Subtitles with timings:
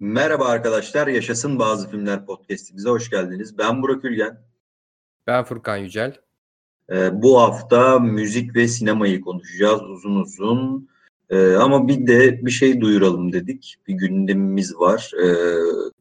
[0.00, 3.58] Merhaba arkadaşlar, Yaşasın Bazı Filmler podcastimize hoş geldiniz.
[3.58, 4.40] Ben Burak Ülgen.
[5.26, 6.16] Ben Furkan Yücel.
[6.92, 10.88] Ee, bu hafta müzik ve sinemayı konuşacağız uzun uzun.
[11.30, 13.76] Ee, ama bir de bir şey duyuralım dedik.
[13.88, 15.46] Bir gündemimiz var ee,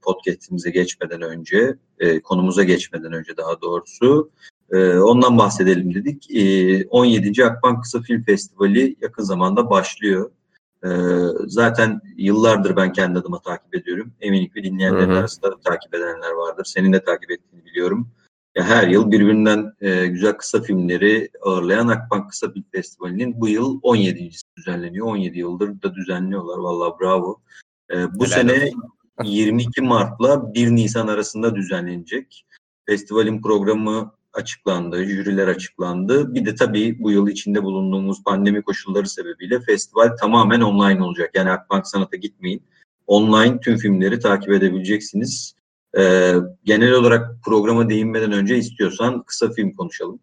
[0.02, 4.32] podcastimize geçmeden önce, e, konumuza geçmeden önce daha doğrusu.
[4.72, 6.32] Ee, ondan bahsedelim dedik.
[6.36, 7.46] Ee, 17.
[7.46, 10.32] Akbank Kısa Film Festivali yakın zamanda başlıyor.
[10.88, 14.14] Ee, zaten yıllardır ben kendi adıma takip ediyorum.
[14.22, 16.66] Eminim ki dinleyenlerin arasında da takip edenler vardır.
[16.66, 18.08] Senin de takip ettiğini biliyorum.
[18.56, 23.82] Ya her yıl birbirinden e, güzel kısa filmleri ağırlayan Akbank Kısa Film Festivali'nin bu yıl
[23.82, 25.08] 17.si düzenleniyor.
[25.08, 26.58] 17 yıldır da düzenliyorlar.
[26.58, 27.42] Vallahi bravo.
[27.92, 28.72] E, bu Helal sene
[29.24, 32.46] 22 Mart'la 1 Nisan arasında düzenlenecek.
[32.86, 36.34] Festivalin programı açıklandı, jüriler açıklandı.
[36.34, 41.32] Bir de tabii bu yıl içinde bulunduğumuz pandemi koşulları sebebiyle festival tamamen online olacak.
[41.34, 42.62] Yani Akbank Sanat'a gitmeyin.
[43.08, 45.56] Online tüm filmleri takip edebileceksiniz.
[45.98, 50.20] Ee, genel olarak programa değinmeden önce istiyorsan kısa film konuşalım.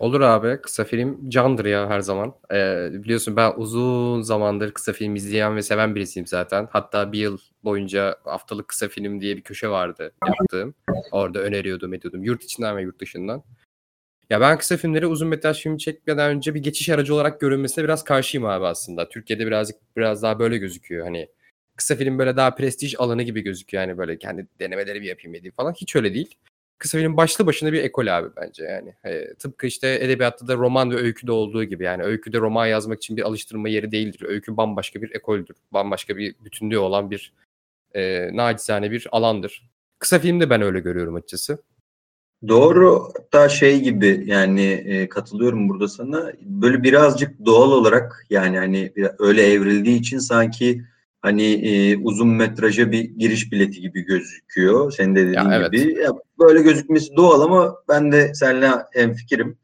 [0.00, 0.60] Olur abi.
[0.62, 2.34] Kısa film candır ya her zaman.
[2.52, 6.68] Ee, biliyorsun ben uzun zamandır kısa film izleyen ve seven birisiyim zaten.
[6.70, 10.74] Hatta bir yıl boyunca haftalık kısa film diye bir köşe vardı yaptığım.
[11.12, 12.24] Orada öneriyordum ediyordum.
[12.24, 13.42] Yurt içinden ve yurt dışından.
[14.30, 18.04] Ya ben kısa filmleri uzun metraj film çekmeden önce bir geçiş aracı olarak görünmesine biraz
[18.04, 19.08] karşıyım abi aslında.
[19.08, 21.04] Türkiye'de birazcık biraz daha böyle gözüküyor.
[21.04, 21.28] Hani
[21.76, 23.82] kısa film böyle daha prestij alanı gibi gözüküyor.
[23.82, 25.72] Yani böyle kendi denemeleri bir yapayım dediğim falan.
[25.72, 26.34] Hiç öyle değil.
[26.80, 28.94] Kısa film başlı başına bir ekol abi bence yani.
[29.04, 33.16] E, tıpkı işte edebiyatta da roman ve öyküde olduğu gibi yani öyküde roman yazmak için
[33.16, 34.22] bir alıştırma yeri değildir.
[34.28, 35.56] Öykü bambaşka bir ekoldür.
[35.72, 37.32] Bambaşka bir bütünlüğü olan bir
[37.94, 39.70] e, nacizane bir alandır.
[39.98, 41.58] Kısa filmde ben öyle görüyorum açıkçası.
[42.48, 46.32] Doğru da şey gibi yani e, katılıyorum burada sana.
[46.40, 50.82] Böyle birazcık doğal olarak yani hani öyle evrildiği için sanki
[51.22, 54.92] hani e, uzun metraja bir giriş bileti gibi gözüküyor.
[54.92, 55.72] Senin de dediğin Ya, evet.
[55.72, 56.00] gibi.
[56.00, 59.56] Ya, böyle gözükmesi doğal ama ben de seninle hemfikirim.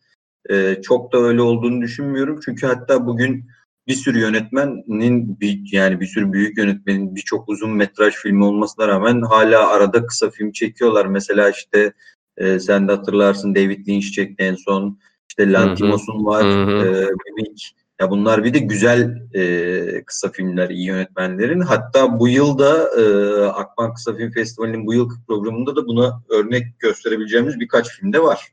[0.50, 2.41] E, çok da öyle olduğunu düşünmüyorum.
[2.45, 3.45] Çünkü hatta bugün
[3.87, 9.22] bir sürü yönetmenin bir, yani bir sürü büyük yönetmenin birçok uzun metraj filmi olmasına rağmen
[9.22, 11.06] hala arada kısa film çekiyorlar.
[11.06, 11.93] Mesela işte
[12.37, 14.99] e, sen de hatırlarsın David Lynch çekti en son.
[15.28, 16.45] İşte Lantimos'un var.
[16.45, 16.87] Hı hı.
[16.87, 17.75] E, Mimik.
[18.01, 21.61] Ya bunlar bir de güzel e, kısa filmler, iyi yönetmenlerin.
[21.61, 23.03] Hatta bu yıl da e,
[23.45, 28.53] Akbank Kısa Film Festivali'nin bu yılki programında da buna örnek gösterebileceğimiz birkaç film de var.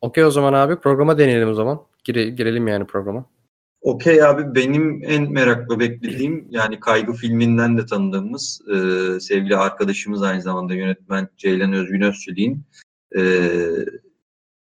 [0.00, 1.82] Okey o zaman abi programa deneyelim o zaman.
[2.04, 3.24] Gire, girelim yani programa.
[3.80, 8.76] Okey abi benim en merakla beklediğim yani Kaygı filminden de tanıdığımız e,
[9.20, 12.64] sevgili arkadaşımız aynı zamanda yönetmen Ceylan Özgün Özçelik'in
[13.16, 13.22] e,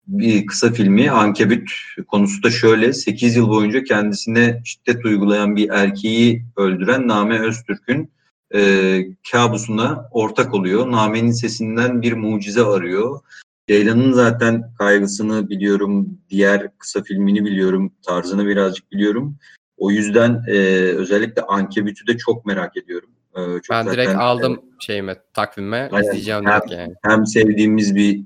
[0.07, 1.71] bir kısa filmi Ankebüt
[2.09, 8.11] konusu da şöyle 8 yıl boyunca kendisine şiddet uygulayan bir erkeği öldüren Name Öztürk'ün
[8.55, 9.01] e,
[9.33, 10.91] kabusuna ortak oluyor.
[10.93, 13.21] Name'nin sesinden bir mucize arıyor.
[13.69, 19.37] Ceylan'ın zaten kaygısını biliyorum, diğer kısa filmini biliyorum, tarzını birazcık biliyorum.
[19.77, 20.59] O yüzden e,
[20.97, 23.09] özellikle Ankebüt'ü de çok merak ediyorum.
[23.37, 26.09] E, çok Ben direkt zaten, aldım şeyime, takvime Aynen.
[26.09, 26.95] izleyeceğim Hem- direkt yani.
[27.03, 28.25] hem sevdiğimiz bir e,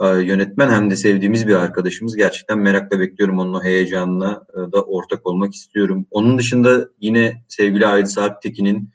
[0.00, 2.16] yönetmen hem de sevdiğimiz bir arkadaşımız.
[2.16, 6.06] Gerçekten merakla bekliyorum onun o heyecanına e, da ortak olmak istiyorum.
[6.10, 8.90] Onun dışında yine sevgili Aydın Sarptekin'in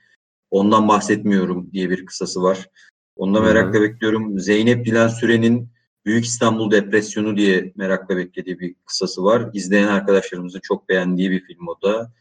[0.52, 2.69] Ondan Bahsetmiyorum diye bir kısası var.
[3.16, 4.40] Onu da merakla bekliyorum.
[4.40, 5.72] Zeynep Dilan Süren'in
[6.06, 9.50] Büyük İstanbul Depresyonu diye merakla beklediği bir kısası var.
[9.53, 12.12] İzleyen arkadaşlarımızın çok beğendiği bir film o da.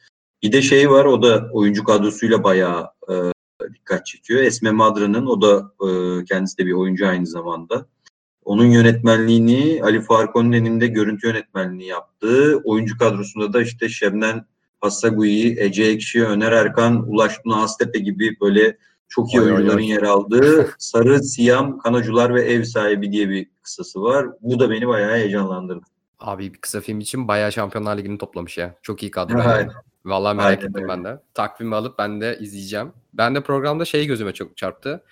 [0.42, 3.14] Bir de şey var o da oyuncu kadrosuyla bayağı e,
[3.74, 4.40] dikkat çekiyor.
[4.40, 7.86] Esme Madra'nın o da e, kendisi de bir oyuncu aynı zamanda.
[8.50, 14.44] Onun yönetmenliğini Ali Faruk Önden'in de görüntü yönetmenliğini yaptığı oyuncu kadrosunda da işte Şebnem
[14.80, 18.76] Hassagui, Ece Ekşi, Öner Erkan, Ulaş Tuna Aztepe gibi böyle
[19.08, 19.88] çok iyi Oy, oy, oyuncuların oy.
[19.88, 24.26] yer aldığı Sarı, Siyam, Kanacular ve Ev Sahibi diye bir kısası var.
[24.40, 25.84] Bu da beni bayağı heyecanlandırdı.
[26.20, 28.74] Abi bir kısa film için bayağı Şampiyonlar Ligi'ni toplamış ya.
[28.82, 29.38] Çok iyi kadro.
[29.38, 29.70] Yani.
[30.04, 31.20] Vallahi merak Aynen ettim ben de.
[31.34, 32.92] Takvimi alıp ben de izleyeceğim.
[33.14, 35.04] Ben de programda şey gözüme çok çarptı.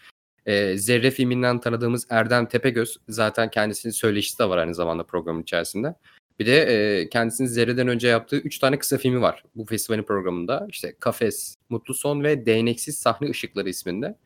[0.48, 5.94] Ee, Zerre filminden tanıdığımız Erdem Tepegöz zaten kendisinin söyleşisi de var aynı zamanda programın içerisinde.
[6.38, 10.66] Bir de e, kendisinin Zerre'den önce yaptığı 3 tane kısa filmi var bu festivalin programında.
[10.68, 14.18] İşte Kafes, Mutlu Son ve Değneksiz Sahne Işıkları isminde.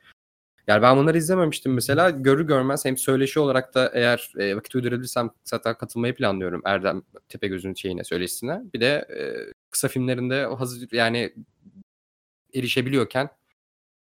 [0.66, 2.10] Yani ben bunları izlememiştim mesela.
[2.10, 7.74] Görür görmez hem söyleşi olarak da eğer e, vakit uydurabilirsem zaten katılmayı planlıyorum Erdem Tepegöz'ün
[7.74, 8.62] şeyine, söyleşisine.
[8.74, 11.34] Bir de e, kısa filmlerinde hazır yani
[12.54, 13.28] erişebiliyorken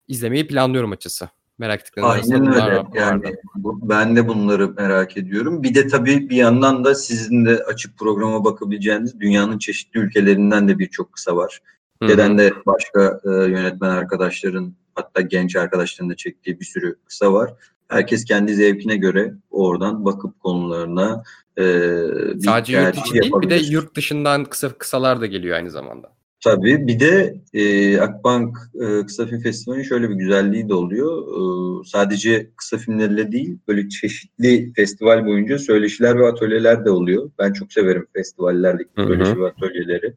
[0.07, 1.36] izlemeyi planlıyorum açıkçası.
[1.59, 2.61] Merak ettiklerim arasında Aynen öyle.
[2.77, 3.35] var- Yani vardı.
[3.55, 5.63] bu- ben de bunları merak ediyorum.
[5.63, 10.79] Bir de tabii bir yandan da sizin de açıp programa bakabileceğiniz dünyanın çeşitli ülkelerinden de
[10.79, 11.59] birçok kısa var.
[12.01, 12.09] Hı hı.
[12.11, 17.53] Ülkeden de başka e, yönetmen arkadaşların Hatta genç arkadaşlarının da çektiği bir sürü kısa var.
[17.87, 21.23] Herkes kendi zevkine göre oradan bakıp konularına
[21.57, 21.63] e,
[22.45, 26.16] Sadece yurt içi değil bir de yurt dışından kısa kısalar da geliyor aynı zamanda.
[26.43, 31.23] Tabii bir de e, Akbank e, Kısa Film Festivali'nin şöyle bir güzelliği de oluyor.
[31.27, 37.31] E, sadece kısa filmlerle değil böyle çeşitli festival boyunca söyleşiler ve atölyeler de oluyor.
[37.39, 40.13] Ben çok severim festivallerdeki söyleşi ve atölyeleri.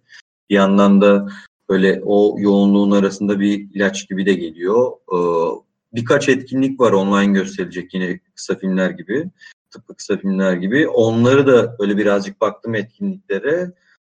[0.50, 1.28] Bir yandan da
[1.68, 4.92] böyle o yoğunluğun arasında bir ilaç gibi de geliyor.
[4.92, 5.18] E,
[5.94, 9.30] birkaç etkinlik var online gösterilecek yine kısa filmler gibi.
[9.70, 10.88] Tıpkı kısa filmler gibi.
[10.88, 13.72] Onları da böyle birazcık baktım etkinliklere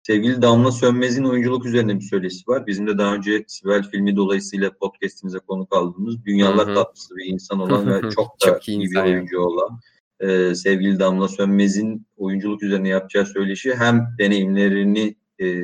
[0.03, 2.67] Sevgili Damla Sönmez'in oyunculuk üzerine bir söyleşi var.
[2.67, 6.75] Bizim de daha önce Sibel filmi dolayısıyla podcastimize konuk aldığımız dünyalar Hı-hı.
[6.75, 9.79] tatlısı bir insan olan ve çok da çok iyi, iyi bir oyuncu olan
[10.19, 15.63] e, sevgili Damla Sönmez'in oyunculuk üzerine yapacağı söyleşi hem deneyimlerini e,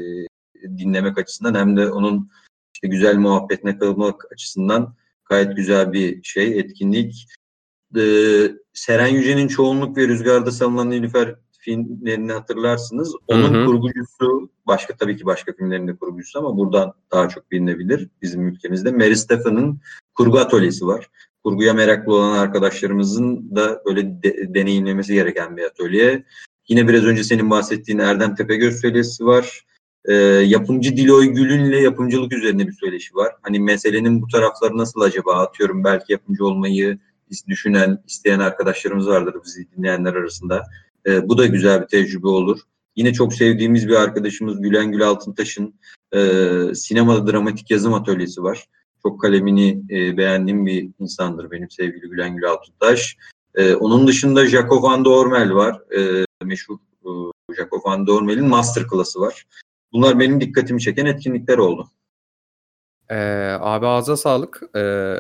[0.78, 2.30] dinlemek açısından hem de onun
[2.74, 4.96] işte güzel muhabbetine kalmak açısından
[5.30, 7.28] gayet güzel bir şey, etkinlik.
[7.98, 11.36] Ee, Seren Yüce'nin çoğunluk ve rüzgarda salınan Nilüfer
[11.68, 13.16] filmlerini hatırlarsınız.
[13.28, 13.66] Onun hı hı.
[13.66, 18.92] kurgucusu başka tabii ki başka filmlerin de kurgucusu ama buradan daha çok bilinebilir bizim ülkemizde.
[18.92, 19.80] Mary Stephen'ın
[20.16, 21.10] kurgu atölyesi var.
[21.44, 26.24] Kurguya meraklı olan arkadaşlarımızın da böyle de, deneyimlemesi gereken bir atölye.
[26.70, 29.66] Yine biraz önce senin bahsettiğin Erdem Tepegöz söyleşisi var.
[30.06, 33.36] E, yapımcı Diloy Gül'ünle yapımcılık üzerine bir söyleşi var.
[33.42, 35.34] Hani meselenin bu tarafları nasıl acaba?
[35.34, 37.00] Atıyorum belki yapımcı olmayı
[37.48, 40.64] düşünen, isteyen arkadaşlarımız vardır bizi dinleyenler arasında.
[41.08, 42.60] E, bu da güzel bir tecrübe olur.
[42.96, 45.80] Yine çok sevdiğimiz bir arkadaşımız Gülen Gül Altıntaş'ın
[46.12, 46.20] e,
[46.76, 48.66] sinemada dramatik yazım atölyesi var.
[49.04, 53.18] Çok kalemini e, beğendiğim bir insandır benim sevgili Gülen Gül Altıntaş.
[53.56, 55.82] E, onun dışında Jacob van Dormel var.
[55.98, 57.10] E, meşhur e,
[57.56, 59.46] Jacob van Dormel'in master klası var.
[59.94, 61.92] Bunlar benim dikkatimi çeken etkinlikler oldu.
[63.10, 63.16] Ee,
[63.60, 64.62] abi ağza sağlık.
[64.76, 65.16] Ee,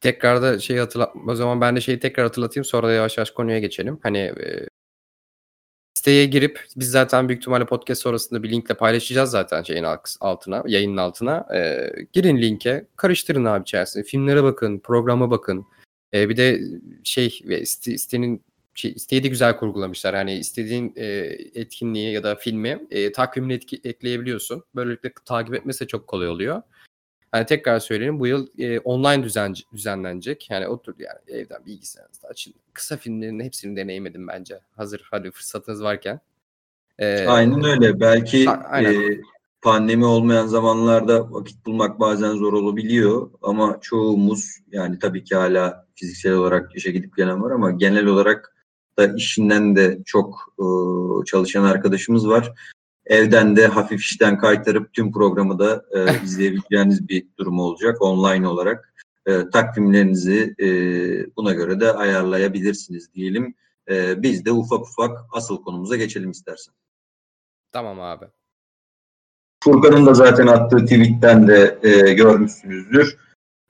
[0.00, 3.30] tekrar da şey hatırlat o zaman ben de şeyi tekrar hatırlatayım sonra da yavaş yavaş
[3.30, 3.98] konuya geçelim.
[4.02, 4.68] Hani e,
[6.00, 9.86] Siteye girip biz zaten büyük ihtimalle podcast sonrasında bir linkle paylaşacağız zaten şeyin
[10.20, 11.46] altına, yayının altına.
[11.54, 14.04] Ee, girin linke, karıştırın abi içerisinde.
[14.04, 15.66] Filmlere bakın, programa bakın.
[16.14, 16.60] Ee, bir de
[17.04, 17.30] şey
[17.64, 18.42] sitenin
[18.74, 20.14] şey, siteyi de güzel kurgulamışlar.
[20.14, 21.06] Yani istediğin e,
[21.54, 24.64] etkinliği ya da filmi e, takvimine etki, ekleyebiliyorsun.
[24.74, 26.62] Böylelikle takip etmesi de çok kolay oluyor.
[27.34, 30.50] Yani tekrar söyleyeyim bu yıl e, online düzen, düzenlenecek.
[30.50, 32.54] Yani otur yani evden bilgisayarınızda açın.
[32.72, 34.60] Kısa filmlerin hepsini deneyimledim bence.
[34.76, 36.20] Hazır hadi fırsatınız varken.
[36.98, 38.00] Ee, Aynen öyle.
[38.00, 39.20] Belki e,
[39.62, 43.30] pandemi olmayan zamanlarda vakit bulmak bazen zor olabiliyor.
[43.42, 48.56] Ama çoğumuz yani tabii ki hala fiziksel olarak işe gidip gelen var ama genel olarak
[48.98, 50.64] da işinden de çok e,
[51.24, 52.52] çalışan arkadaşımız var
[53.10, 58.94] evden de hafif işten kaytarıp tüm programı da e, izleyebileceğiniz bir durum olacak online olarak.
[59.26, 60.66] E, takvimlerinizi e,
[61.36, 63.54] buna göre de ayarlayabilirsiniz diyelim.
[63.90, 66.74] E, biz de ufak ufak asıl konumuza geçelim istersen.
[67.72, 68.24] Tamam abi.
[69.64, 73.16] Furkan'ın da zaten attığı tweetten de e, görmüşsünüzdür.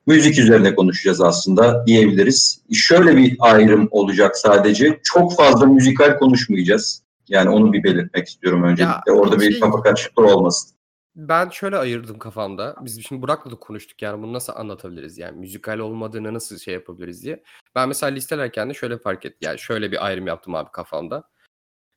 [0.06, 2.62] Müzik üzerine konuşacağız aslında diyebiliriz.
[2.72, 5.00] Şöyle bir ayrım olacak sadece.
[5.02, 7.02] Çok fazla müzikal konuşmayacağız.
[7.30, 9.12] Yani onu bir belirtmek istiyorum öncelikle.
[9.12, 10.76] Ya, Orada bir şey, kafa karışıklığı olmasın.
[11.16, 12.76] Ben şöyle ayırdım kafamda.
[12.80, 17.24] Biz şimdi Burak'la da konuştuk yani bunu nasıl anlatabiliriz yani müzikal olmadığını nasıl şey yapabiliriz
[17.24, 17.42] diye.
[17.74, 19.38] Ben mesela listelerken de şöyle fark ettim.
[19.40, 21.24] Yani şöyle bir ayrım yaptım abi kafamda.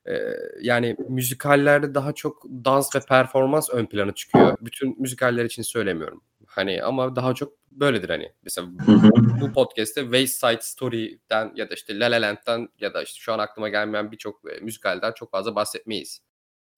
[0.06, 0.20] Ee,
[0.62, 4.58] yani müzikallerde daha çok dans ve performans ön plana çıkıyor.
[4.62, 6.22] Bütün müzikaller için söylemiyorum.
[6.56, 8.32] Hani ama daha çok böyledir hani.
[8.44, 8.68] Mesela
[9.42, 13.34] bu podcast'te Waste Side Story'den ya da işte La La Land'den ya da işte şu
[13.34, 16.22] an aklıma gelmeyen birçok e, müzikalden çok fazla bahsetmeyiz.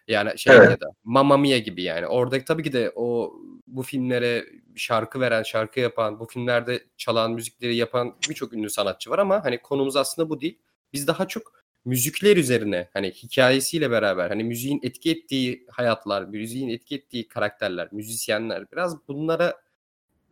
[0.07, 0.69] Yani şey evet.
[0.69, 2.07] ya da Mamma Mia gibi yani.
[2.07, 3.33] Orada tabii ki de o
[3.67, 9.19] bu filmlere şarkı veren, şarkı yapan, bu filmlerde çalan müzikleri yapan birçok ünlü sanatçı var
[9.19, 10.59] ama hani konumuz aslında bu değil.
[10.93, 16.95] Biz daha çok müzikler üzerine hani hikayesiyle beraber hani müziğin etki ettiği hayatlar, müziğin etki
[16.95, 19.64] ettiği karakterler, müzisyenler biraz bunlara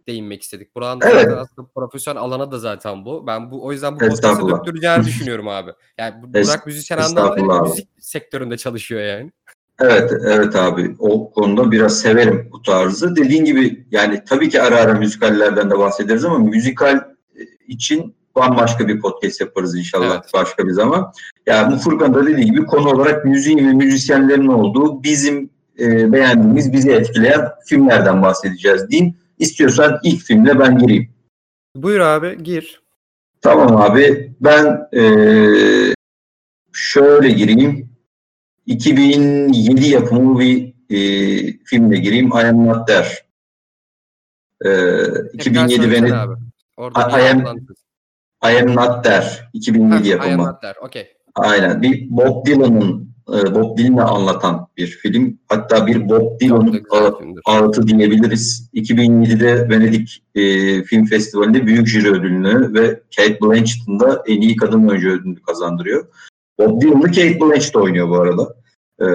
[0.07, 0.75] değinmek istedik.
[0.75, 1.27] Buranın evet.
[1.27, 3.27] aslında profesyonel alana da zaten bu.
[3.27, 5.71] Ben bu o yüzden bu podcast'ı döktüreceğini düşünüyorum abi.
[5.97, 9.31] Yani Burak müzisyen anlamında müzik sektöründe çalışıyor yani.
[9.79, 10.95] Evet, evet abi.
[10.99, 13.15] O konuda biraz severim bu tarzı.
[13.15, 18.87] Dediğin gibi yani tabii ki ara ara müzikallerden de bahsederiz ama müzikal e, için bambaşka
[18.87, 20.33] bir podcast yaparız inşallah evet.
[20.33, 21.11] başka bir zaman.
[21.45, 26.73] Yani bu Furkan da dediği gibi konu olarak müziğin ve müzisyenlerin olduğu bizim e, beğendiğimiz,
[26.73, 29.15] bizi etkileyen filmlerden bahsedeceğiz diyeyim.
[29.43, 31.09] İstiyorsan ilk filmle ben gireyim.
[31.75, 32.81] Buyur abi gir.
[33.41, 35.03] Tamam abi ben e,
[36.73, 37.89] şöyle gireyim.
[38.65, 40.97] 2007 yapımı bir e,
[41.65, 42.27] filmle gireyim.
[42.27, 43.07] I Am Not There.
[44.65, 46.13] Ee, 2007 Venedik.
[46.77, 47.57] Orada I, I, am,
[48.43, 49.25] I am not there.
[49.53, 50.29] 2007 yapımı.
[50.29, 50.79] I am not there.
[50.79, 51.07] Okay.
[51.35, 51.81] Aynen.
[51.81, 55.39] Bir Bob Dylan'ın e, Bob Dylan'ı anlatan bir film.
[55.47, 56.83] Hatta bir Bob Dylan
[57.45, 58.69] ağıtı diyebiliriz.
[58.73, 60.41] 2007'de Venedik e,
[60.83, 66.07] Film Festivali'nde büyük jüri ödülünü ve Kate Blanchett'ın en iyi kadın oyuncu ödülünü kazandırıyor.
[66.59, 68.55] Bob Dylan'ı Kate Blanchett oynuyor bu arada.
[69.01, 69.07] E,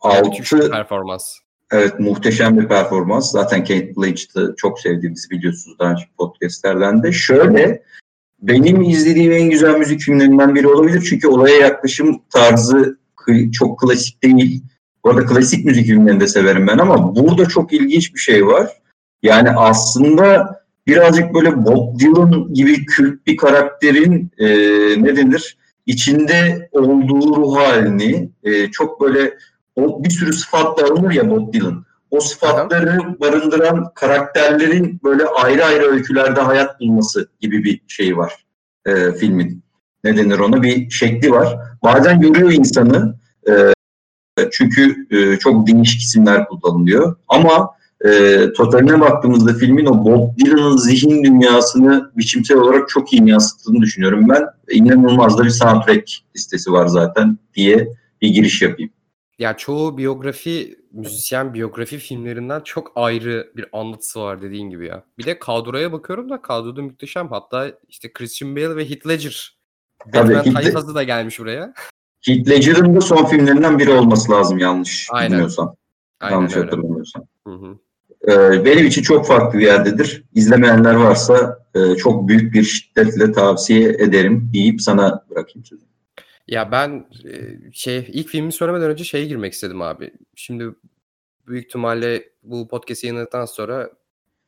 [0.00, 1.36] altı performans.
[1.72, 3.32] Evet muhteşem bir performans.
[3.32, 7.12] Zaten Kate Blanchett'ı çok sevdiğimizi biliyorsunuz daha önce podcastlerden de.
[7.12, 7.82] Şöyle
[8.42, 11.06] benim izlediğim en güzel müzik filmlerinden biri olabilir.
[11.08, 12.98] Çünkü olaya yaklaşım tarzı
[13.52, 14.62] çok klasik değil.
[15.04, 18.68] Bu arada klasik müzik filmlerini de severim ben ama burada çok ilginç bir şey var.
[19.22, 24.46] Yani aslında birazcık böyle Bob Dylan gibi kült bir karakterin e,
[25.02, 25.56] ne denir
[25.86, 29.34] içinde olduğu ruh halini e, çok böyle
[29.76, 31.84] o bir sürü sıfatla alınır ya Bob Dylan.
[32.10, 38.44] O sıfatları barındıran karakterlerin böyle ayrı ayrı öykülerde hayat bulması gibi bir şey var
[38.86, 39.62] e, filmin.
[40.04, 40.62] Ne denir ona?
[40.62, 41.58] Bir şekli var.
[41.82, 43.14] Bazen görüyor insanı
[43.48, 43.52] e,
[44.50, 47.16] çünkü e, çok değişik isimler kullanılıyor.
[47.28, 47.70] Ama
[48.04, 54.28] e, totaline baktığımızda filmin o Bob Dylan'ın zihin dünyasını biçimsel olarak çok iyi yansıttığını düşünüyorum
[54.28, 54.44] ben.
[54.70, 57.88] İnanılmaz da bir soundtrack listesi var zaten diye
[58.22, 58.90] bir giriş yapayım.
[59.40, 65.04] Ya çoğu biyografi, müzisyen biyografi filmlerinden çok ayrı bir anlatısı var dediğin gibi ya.
[65.18, 67.28] Bir de kadroya bakıyorum da kadroda muhteşem.
[67.28, 69.56] Hatta işte Christian Bale ve Heath Ledger.
[70.12, 71.74] Tabii Batman tayfası da gelmiş buraya.
[72.26, 75.30] Heath Ledger'ın da son filmlerinden biri olması lazım yanlış Aynen.
[75.30, 75.76] bilmiyorsam.
[76.20, 76.64] Aynen yanlış öyle.
[76.64, 77.24] hatırlamıyorsam.
[77.46, 77.78] Hı hı.
[78.28, 80.24] Ee, benim için çok farklı bir yerdedir.
[80.34, 85.90] İzlemeyenler varsa e, çok büyük bir şiddetle tavsiye ederim deyip sana bırakayım sözü.
[86.50, 87.06] Ya ben
[87.72, 90.12] şey ilk filmi söylemeden önce şeye girmek istedim abi.
[90.34, 90.74] Şimdi
[91.46, 93.90] büyük ihtimalle bu podcast yayınladıktan sonra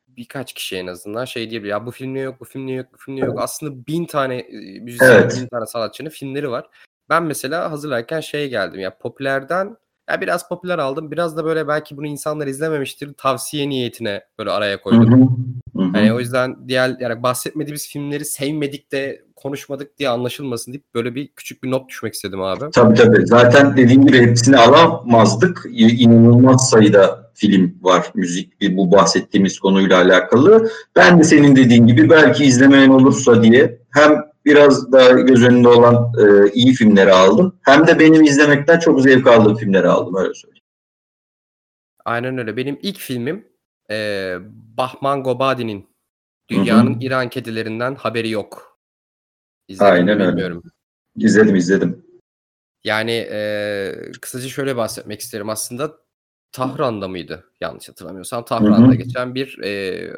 [0.07, 1.71] birkaç kişi en azından şey diyebilir.
[1.71, 3.39] Ya bu film niye yok, bu film niye yok, bu film niye yok.
[3.41, 4.47] Aslında bin tane
[4.81, 5.37] müzisyen, evet.
[5.41, 6.69] bin tane sanatçının filmleri var.
[7.09, 8.79] Ben mesela hazırlarken şeye geldim.
[8.79, 9.77] Ya popülerden
[10.09, 11.11] ya biraz popüler aldım.
[11.11, 13.13] Biraz da böyle belki bunu insanlar izlememiştir.
[13.13, 15.11] Tavsiye niyetine böyle araya koydum.
[15.11, 15.83] Hı hı.
[15.83, 15.97] Hı hı.
[15.97, 21.27] Yani o yüzden diğer yani bahsetmediğimiz filmleri sevmedik de konuşmadık diye anlaşılmasın deyip böyle bir
[21.27, 22.71] küçük bir not düşmek istedim abi.
[22.71, 23.27] Tabii tabii.
[23.27, 25.65] Zaten dediğim gibi hepsini alamazdık.
[25.71, 30.69] İnanılmaz sayıda film var müzik bu bahsettiğimiz konuyla alakalı.
[30.95, 36.13] Ben de senin dediğin gibi belki izlemeyen olursa diye hem biraz daha göz önünde olan
[36.19, 37.59] e, iyi filmleri aldım.
[37.61, 40.63] Hem de benim izlemekten çok zevk aldığım filmleri aldım öyle söyleyeyim.
[42.05, 42.57] Aynen öyle.
[42.57, 43.47] Benim ilk filmim
[43.91, 44.37] e,
[44.77, 45.93] Bahman Gobadi'nin
[46.49, 47.03] Dünyanın Hı-hı.
[47.03, 48.79] İran Kedilerinden Haberi Yok
[49.67, 50.27] İzledim Aynen öyle.
[50.27, 50.63] bilmiyorum.
[51.15, 52.05] İzledim izledim.
[52.83, 55.49] Yani e, kısaca şöyle bahsetmek isterim.
[55.49, 55.97] Aslında
[56.53, 57.43] Tahran'da mıydı?
[57.61, 58.45] Yanlış hatırlamıyorsam.
[58.45, 58.95] Tahran'da Hı-hı.
[58.95, 60.13] geçen bir e,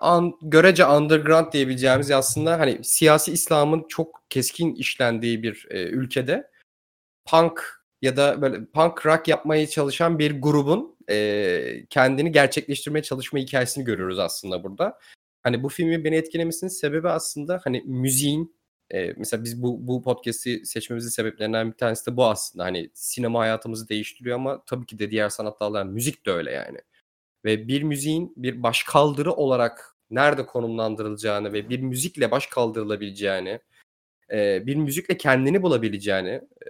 [0.00, 6.50] an, görece underground diyebileceğimiz aslında hani siyasi İslam'ın çok keskin işlendiği bir e, ülkede
[7.26, 13.84] punk ya da böyle punk rock yapmaya çalışan bir grubun e, kendini gerçekleştirmeye çalışma hikayesini
[13.84, 14.98] görüyoruz aslında burada.
[15.42, 18.55] Hani bu filmin beni etkilemesinin sebebi aslında hani müziğin
[18.94, 22.64] e, mesela biz bu bu podcast'i seçmemizin sebeplerinden bir tanesi de bu aslında.
[22.64, 26.78] Hani sinema hayatımızı değiştiriyor ama tabii ki de diğer sanat dalları müzik de öyle yani.
[27.44, 33.60] Ve bir müziğin bir baş kaldırı olarak nerede konumlandırılacağını ve bir müzikle baş kaldırılabileceğini,
[34.32, 36.68] e, bir müzikle kendini bulabileceğini e,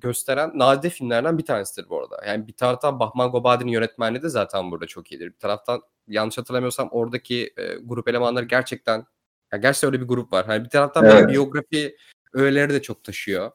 [0.00, 2.22] gösteren nadide filmlerden bir tanesidir bu arada.
[2.26, 5.26] Yani bir taraftan Bahman Gobadi'nin yönetmenliği de zaten burada çok iyidir.
[5.26, 9.06] Bir taraftan yanlış hatırlamıyorsam oradaki e, grup elemanları gerçekten
[9.52, 10.46] ya gerçekten öyle bir grup var.
[10.46, 11.28] Hani bir taraftan evet.
[11.28, 11.96] biyografi
[12.32, 13.50] öğeleri de çok taşıyor.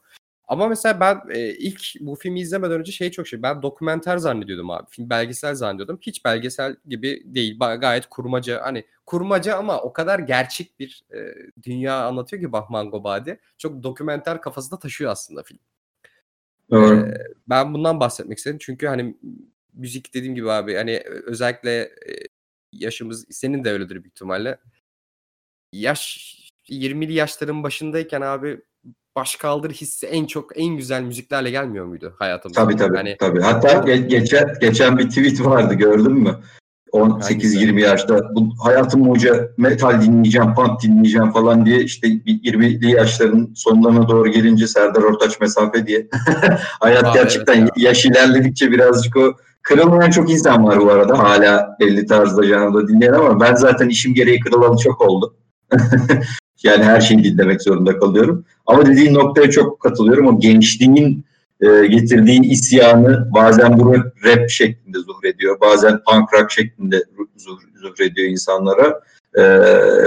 [0.48, 3.42] Ama mesela ben e, ilk bu filmi izlemeden önce şey çok şey.
[3.44, 4.90] Ben dokumenter zannediyordum abi.
[4.90, 6.00] Film belgesel zannediyordum.
[6.02, 7.60] Hiç belgesel gibi değil.
[7.60, 8.62] Gayet kurmaca.
[8.62, 11.34] Hani kurmaca ama o kadar gerçek bir e,
[11.64, 13.40] dünya anlatıyor ki Bahman Gobadi.
[13.58, 15.60] Çok dokumenter kafasında taşıyor aslında film.
[16.72, 16.96] Doğru.
[16.96, 17.14] E,
[17.50, 18.58] ben bundan bahsetmek istedim.
[18.62, 19.18] Çünkü hani
[19.74, 22.14] müzik dediğim gibi abi hani özellikle e,
[22.72, 24.58] yaşımız senin de öyledir büyük ihtimalle
[25.74, 26.34] yaş
[26.70, 28.58] 20'li yaşların başındayken abi
[29.16, 32.64] baş kaldır hissi en çok en güzel müziklerle gelmiyor muydu hayatımızda?
[32.64, 32.98] Tabii tabii.
[32.98, 33.42] Yani, tabii.
[33.42, 36.40] Hatta ge- geçen geçen bir tweet vardı gördün mü?
[36.94, 44.10] 18-20 yaşta bu hayatım hoca metal dinleyeceğim, punk dinleyeceğim falan diye işte 20'li yaşların sonlarına
[44.10, 46.08] doğru gelince Serdar Ortaç mesafe diye.
[46.80, 47.90] Hayat Aa, gerçekten evet ya.
[47.90, 51.20] yaş ilerledikçe birazcık o kırılmayan çok insan var bu arada.
[51.20, 55.36] Hala belli tarzda canlı dinleyen ama ben zaten işim gereği kırılalı çok oldu.
[56.64, 58.46] yani her şeyi dinlemek zorunda kalıyorum.
[58.66, 60.28] Ama dediğin noktaya çok katılıyorum.
[60.28, 61.26] O gençliğin
[61.62, 67.04] e, getirdiği isyanı bazen bu rap, şeklinde zuhrediyor, bazen punk rock şeklinde
[67.76, 69.02] zuhrediyor insanlara.
[69.36, 69.42] E,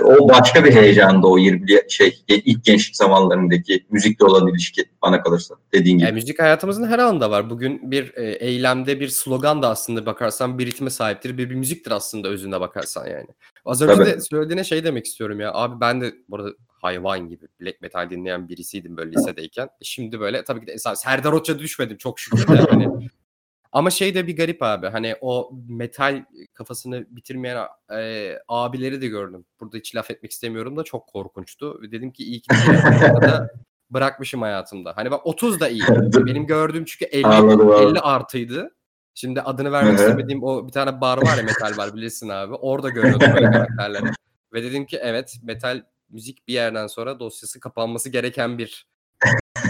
[0.04, 5.54] o başka bir heyecanda o 20 şey ilk gençlik zamanlarındaki müzikle olan ilişki bana kalırsa
[5.72, 6.06] dediğin gibi.
[6.06, 7.50] Yani müzik hayatımızın her alanında var.
[7.50, 11.90] Bugün bir e, eylemde bir slogan da aslında bakarsan bir ritme sahiptir, bir, bir müziktir
[11.90, 13.28] aslında özünde bakarsan yani.
[13.66, 14.06] Az önce Tabii.
[14.06, 15.52] de söylediğine şey demek istiyorum ya.
[15.54, 19.68] Abi ben de burada hayvan gibi black metal dinleyen birisiydim böyle lisedeyken.
[19.82, 22.56] Şimdi böyle tabii ki de esas Serdar Oç'a düşmedim çok şükür de.
[22.56, 22.88] Hani
[23.72, 24.86] ama şey de bir garip abi.
[24.86, 29.44] Hani o metal kafasını bitirmeyen e, abileri de gördüm.
[29.60, 31.80] Burada hiç laf etmek istemiyorum da çok korkunçtu.
[31.92, 33.48] Dedim ki iyi ki de
[33.90, 34.92] bırakmışım hayatımda.
[34.96, 35.82] Hani bak 30 da iyi.
[36.26, 38.76] Benim gördüğüm çünkü 50, 50 artıydı.
[39.18, 42.54] Şimdi adını vermek istemediğim o bir tane bar var ya metal var bilirsin abi.
[42.54, 44.04] Orada görüyordum böyle karakterleri.
[44.52, 48.86] Ve dedim ki evet metal müzik bir yerden sonra dosyası kapanması gereken bir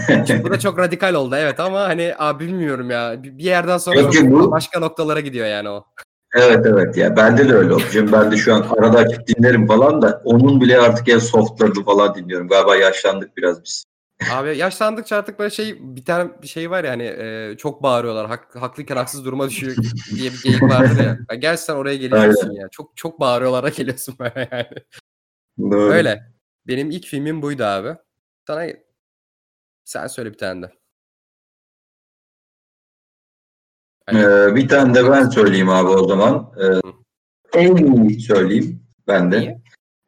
[0.27, 4.09] Şimdi bu da çok radikal oldu evet ama hani abi bilmiyorum ya bir yerden sonra
[4.11, 4.51] Peki, bu...
[4.51, 5.85] başka noktalara gidiyor yani o.
[6.35, 7.83] Evet evet ya bende de öyle oldu.
[7.91, 11.83] Şimdi ben de şu an arada açıp dinlerim falan da onun bile artık en softlarını
[11.85, 12.47] falan dinliyorum.
[12.47, 13.85] Galiba yaşlandık biraz biz.
[14.31, 18.27] Abi yaşlandıkça artık böyle şey bir tane bir şey var ya hani e, çok bağırıyorlar.
[18.27, 19.75] Hak, haklıyken haksız duruma düşüyor
[20.15, 21.17] diye bir geyik vardır ya.
[21.31, 22.69] Yani gerçekten oraya geliyorsun ya.
[22.71, 24.67] Çok çok bağırıyorlara geliyorsun böyle yani.
[25.71, 25.91] Doğru.
[25.93, 26.23] Öyle.
[26.67, 27.95] Benim ilk filmim buydu abi.
[28.47, 28.67] Sana
[29.85, 30.71] sen söyle bir tane de.
[34.05, 34.19] Hani...
[34.19, 36.53] Ee, bir tane de ben söyleyeyim abi o zaman.
[36.61, 39.61] Ee, Amy söyleyeyim ben de.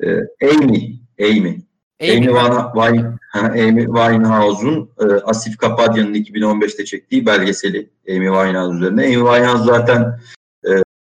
[0.04, 1.00] Ee, Amy.
[1.22, 1.70] Amy.
[2.02, 2.30] Amy,
[2.76, 9.02] Amy, Amy Winehouse'un e, Asif Kapadya'nın 2015'te çektiği belgeseli Amy Winehouse üzerine.
[9.02, 10.20] Amy Winehouse zaten
[10.64, 10.72] e,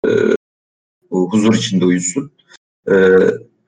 [0.08, 0.10] e,
[1.10, 2.32] huzur içinde uyusun.
[2.88, 2.92] E,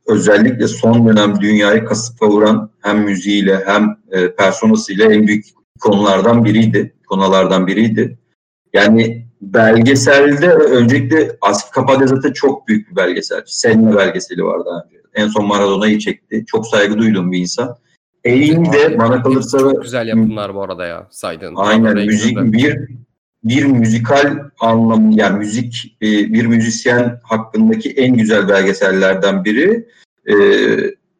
[0.06, 5.46] özellikle son dönem dünyayı kasıp kavuran hem müziğiyle hem e, personasıyla en büyük
[5.80, 6.94] konulardan biriydi.
[7.06, 8.18] Konulardan biriydi.
[8.72, 13.42] Yani belgeselde öncelikle Asif Kapadya zaten çok büyük bir belgesel.
[13.46, 14.96] Senna belgeseli var daha önce.
[15.14, 16.44] En son Maradona'yı çekti.
[16.46, 17.76] Çok saygı duyduğum bir insan.
[18.26, 19.58] Eğim de bana kalırsa...
[19.58, 21.54] Çok güzel yapımlar bu arada ya saydığın.
[21.56, 22.76] Aynen müzik bir
[23.44, 29.88] bir müzikal anlam yani müzik e, bir müzisyen hakkındaki en güzel belgesellerden biri.
[30.26, 30.34] E,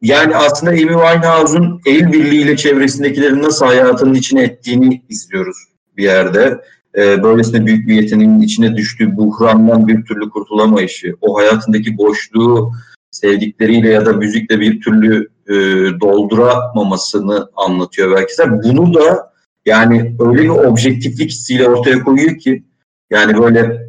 [0.01, 5.57] yani aslında Amy Winehouse'un el birliğiyle çevresindekilerin nasıl hayatının içine ettiğini izliyoruz
[5.97, 6.61] bir yerde.
[6.97, 12.71] E, böylesine büyük bir yeteneğin içine düştüğü buhrandan bir türlü kurtulamayışı, o hayatındaki boşluğu
[13.11, 15.29] sevdikleriyle ya da müzikle bir türlü
[16.01, 18.63] dolduramamasını anlatıyor belki de.
[18.63, 19.31] Bunu da
[19.65, 22.63] yani öyle bir objektiflik hissiyle ortaya koyuyor ki
[23.09, 23.87] yani böyle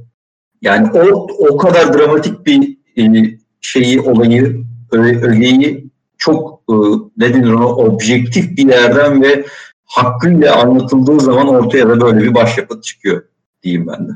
[0.62, 6.74] yani o o kadar dramatik bir e, şeyi olayı ögeyi çok e,
[7.16, 9.44] ne denir ona objektif bir yerden ve
[9.84, 13.22] hakkıyla anlatıldığı zaman ortaya da böyle bir başyapıt çıkıyor
[13.62, 14.12] diyeyim ben de.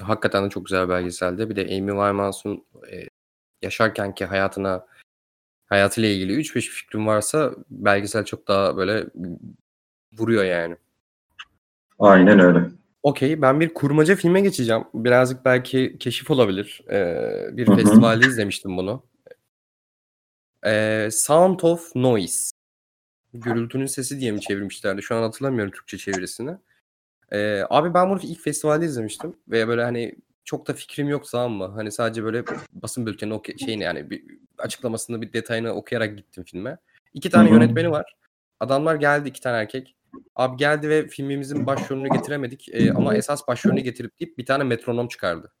[0.00, 1.50] Hakikaten de çok güzel bir belgeselde.
[1.50, 3.08] Bir de Amy Winehouse'un e,
[3.62, 4.86] yaşarkenki hayatına
[5.66, 9.06] hayatıyla ilgili 3-5 fikrim varsa belgesel çok daha böyle
[10.12, 10.76] vuruyor yani.
[11.98, 12.70] Aynen öyle.
[13.02, 14.84] Okey ben bir kurmaca filme geçeceğim.
[14.94, 16.82] Birazcık belki keşif olabilir.
[16.90, 17.76] Ee, bir Hı-hı.
[17.76, 19.02] festivalde izlemiştim bunu.
[20.66, 22.50] Ee, Sound of Noise.
[23.34, 25.02] Gürültünün sesi diye mi çevirmişlerdi?
[25.02, 26.50] Şu an hatırlamıyorum Türkçe çevirisini.
[27.32, 29.36] Ee, abi ben bunu ilk festivalde izlemiştim.
[29.48, 30.14] Ve böyle hani
[30.44, 31.72] çok da fikrim yok tamam mı?
[31.74, 34.24] Hani sadece böyle basın bülteni oku- şeyini yani bir
[34.58, 36.78] açıklamasını bir detayını okuyarak gittim filme.
[37.14, 38.14] İki tane yönetmeni var.
[38.60, 39.94] Adamlar geldi iki tane erkek.
[40.36, 45.08] Abi geldi ve filmimizin başrolünü getiremedik e, ama esas başrolünü getirip deyip bir tane metronom
[45.08, 45.52] çıkardı.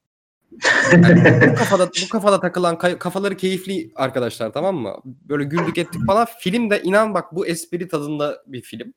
[0.92, 4.96] Yani bu kafada bu kafada takılan kafaları keyifli arkadaşlar tamam mı?
[5.04, 6.26] Böyle güldük ettik falan.
[6.38, 8.94] Film de inan bak bu espri tadında bir film.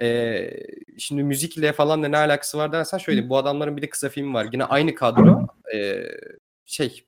[0.00, 0.50] Ee,
[0.98, 4.34] şimdi müzikle falan da ne alakası var dersen şöyle bu adamların bir de kısa filmi
[4.34, 4.48] var.
[4.52, 5.46] Yine aynı kadro.
[5.74, 6.02] Ee,
[6.64, 7.06] şey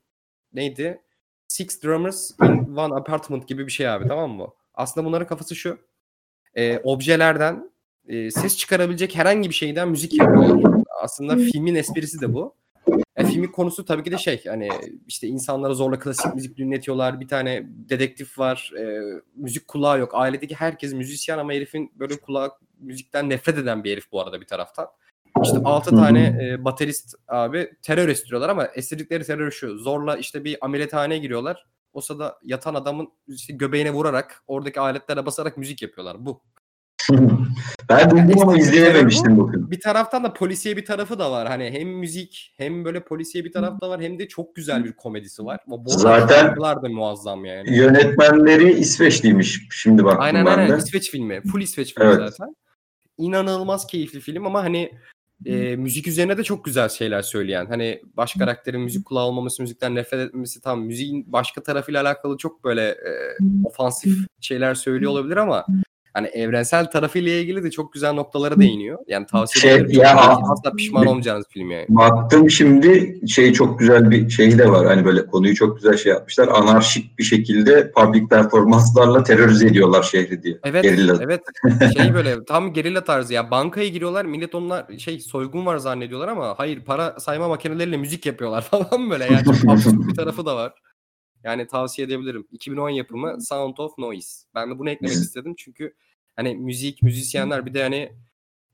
[0.53, 1.03] neydi?
[1.49, 4.49] Six Drummers in One Apartment gibi bir şey abi tamam mı?
[4.75, 5.79] Aslında bunların kafası şu.
[6.55, 7.71] E, objelerden
[8.09, 10.83] e, ses çıkarabilecek herhangi bir şeyden müzik yapıyorlar.
[11.03, 12.55] Aslında filmin esprisi de bu.
[13.19, 14.69] Yani filmin konusu tabii ki de şey hani
[15.07, 17.21] işte insanlara zorla klasik müzik dinletiyorlar.
[17.21, 18.73] Bir tane dedektif var.
[18.79, 19.01] E,
[19.37, 20.11] müzik kulağı yok.
[20.15, 24.47] Ailedeki herkes müzisyen ama herifin böyle kulak müzikten nefret eden bir herif bu arada bir
[24.47, 24.89] taraftan.
[25.43, 29.79] İşte 6 tane e, baterist abi terör estiriyorlar ama estirdikleri terör şu.
[29.79, 31.67] Zorla işte bir ameliyathaneye giriyorlar.
[31.93, 36.27] O sırada yatan adamın işte göbeğine vurarak oradaki aletlere basarak müzik yapıyorlar.
[36.27, 36.43] Bu.
[37.89, 41.49] Ben duydum ama izleyememiştim bu Bir taraftan da polisiye bir tarafı da var.
[41.49, 44.93] Hani hem müzik hem böyle polisiye bir taraf da var hem de çok güzel bir
[44.93, 45.61] komedisi var.
[45.69, 47.77] O Zaten da muazzam yani.
[47.77, 50.71] Yönetmenleri İsveçliymiş şimdi baktım aynen, aynen.
[50.71, 50.79] de.
[50.79, 51.41] İsveç filmi.
[51.53, 52.31] Full İsveç filmi evet.
[52.31, 52.55] zaten.
[53.19, 54.93] inanılmaz keyifli film ama hani
[55.47, 57.67] e, müzik üzerine de çok güzel şeyler söyleyen.
[57.67, 62.65] Hani baş karakterin müzik kulağı olmaması, müzikten nefret etmesi tam müziğin başka tarafıyla alakalı çok
[62.65, 63.13] böyle e,
[63.65, 65.67] ofansif şeyler söylüyor olabilir ama
[66.19, 68.99] hani evrensel tarafıyla ilgili de çok güzel noktalara değiniyor.
[69.09, 70.01] Yani tavsiye Şey, ederim.
[70.01, 70.17] ya-
[70.53, 71.87] Asla pişman olmayacağınız film yani.
[71.89, 74.87] Baktım şimdi şey çok güzel bir şey de var.
[74.87, 76.49] Hani böyle konuyu çok güzel şey yapmışlar.
[76.49, 80.59] Anarşik bir şekilde public performanslarla terörize ediyorlar şehri diye.
[80.65, 81.17] Evet, Gerilla.
[81.21, 81.41] evet.
[81.97, 86.55] Şey böyle tam gerilla tarzı ya bankaya giriyorlar millet onlar şey soygun var zannediyorlar ama
[86.57, 89.43] hayır para sayma makineleriyle müzik yapıyorlar falan böyle yani
[90.09, 90.73] bir tarafı da var.
[91.45, 92.47] Yani tavsiye edebilirim.
[92.53, 94.47] 2010 yapımı Sound of Noise.
[94.55, 95.95] Ben de bunu eklemek istedim çünkü
[96.37, 98.13] hani müzik, müzisyenler bir de hani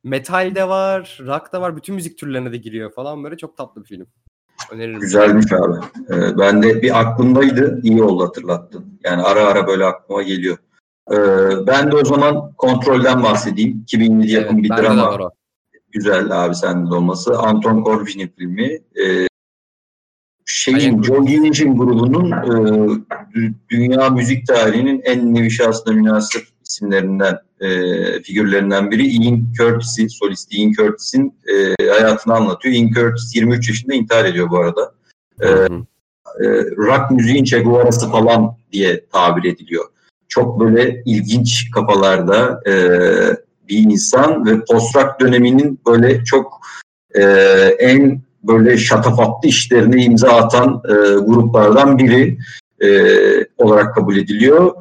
[0.04, 3.82] metal de var, rock da var, bütün müzik türlerine de giriyor falan böyle çok tatlı
[3.82, 4.06] bir film.
[4.70, 5.00] Öneririm.
[5.00, 5.78] Güzelmiş abi.
[6.10, 7.80] Ee, ben de bir aklımdaydı.
[7.82, 9.00] İyi oldu hatırlattın.
[9.04, 10.56] Yani ara ara böyle aklıma geliyor.
[11.12, 11.16] Ee,
[11.66, 13.80] ben de o zaman kontrolden bahsedeyim.
[13.82, 15.30] 2007 Evet, yapım bir de var drama.
[15.90, 17.38] Güzel abi sende de olması.
[17.38, 18.78] Anton Corbijn'in filmi.
[19.04, 19.26] Ee,
[20.44, 21.02] şeyin.
[21.02, 22.34] Joy Division grubunun e,
[23.34, 27.68] dü- dünya müzik tarihinin en nevi şahsına münasır isimlerinden, e,
[28.22, 32.74] figürlerinden biri Ian Curtis'i, solist Ian Curtis'in e, hayatını anlatıyor.
[32.74, 34.94] Ian Curtis 23 yaşında intihar ediyor bu arada.
[35.40, 35.84] E, Hı hı.
[36.44, 39.84] e, rock müziğin Che Guevara'sı falan diye tabir ediliyor.
[40.28, 42.72] Çok böyle ilginç kafalarda e,
[43.68, 46.60] bir insan ve post-rock döneminin böyle çok
[47.14, 47.22] e,
[47.78, 52.38] en böyle şatafatlı işlerine imza atan e, gruplardan biri
[52.80, 52.88] e,
[53.58, 54.72] olarak kabul ediliyor.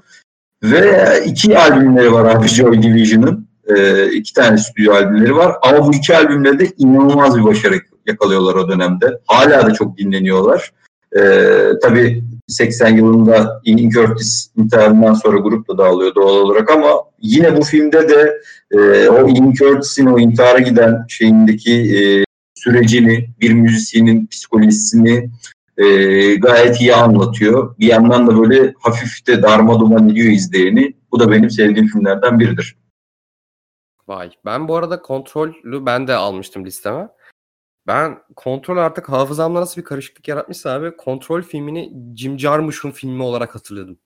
[0.64, 3.48] Ve iki albümleri var abi Joy Division'ın.
[3.68, 5.56] E, iki tane stüdyo albümleri var.
[5.62, 7.76] Ama bu iki albümde de inanılmaz bir başarı
[8.08, 9.20] yakalıyorlar o dönemde.
[9.28, 10.72] Hala da çok dinleniyorlar.
[11.18, 16.88] Ee, tabii 80 yılında Ian Curtis intiharından sonra grup da dağılıyor doğal olarak ama
[17.22, 22.02] yine bu filmde de e, o Ian Curtis'in o intihara giden şeyindeki e,
[22.64, 25.30] sürecini, bir müzisyenin psikolojisini
[25.78, 25.86] e,
[26.36, 27.78] gayet iyi anlatıyor.
[27.80, 30.94] Bir yandan da böyle hafif de darma duman ediyor izleyeni.
[31.12, 32.78] Bu da benim sevdiğim filmlerden biridir.
[34.08, 34.32] Vay.
[34.46, 37.08] Ben bu arada kontrolü ben de almıştım listeme.
[37.88, 43.56] Ben kontrol artık hafızamda nasıl bir karışıklık yaratmışsa abi kontrol filmini Jim Jarmusch'un filmi olarak
[43.56, 44.00] hatırladım.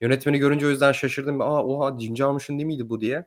[0.00, 1.40] Yönetmeni görünce o yüzden şaşırdım.
[1.40, 3.24] Aa oha Jim Jarmusch'un değil miydi bu diye.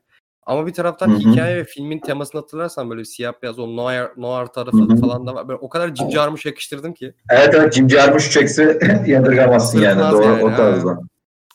[0.47, 1.17] Ama bir taraftan Hı hı.
[1.17, 4.97] hikaye ve filmin temasını hatırlarsan böyle siyah beyaz o noir, noir tarafı Hı hı.
[4.97, 5.47] falan da var.
[5.47, 7.13] Böyle o kadar Jim Jarmusch yakıştırdım ki.
[7.29, 10.11] Evet evet Jim Jarmusch çekse yadırgamazsın yani.
[10.11, 10.99] Doğru yani, o tarzda.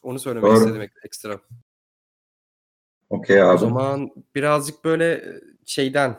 [0.02, 0.58] Onu söylemek Doğru.
[0.58, 1.40] istedim ek- ekstra.
[3.10, 3.58] Okey O abi.
[3.58, 6.18] zaman birazcık böyle e, şeyden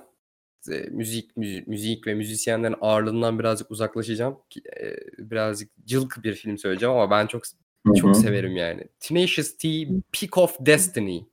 [0.71, 4.38] e, müzik müzik, ve müzisyenlerin ağırlığından birazcık uzaklaşacağım.
[4.81, 7.43] E, Birazcık cılk bir film söyleyeceğim ama ben çok
[7.88, 8.88] Hı çok severim yani.
[8.99, 11.33] Tenacious D Peak of Destiny.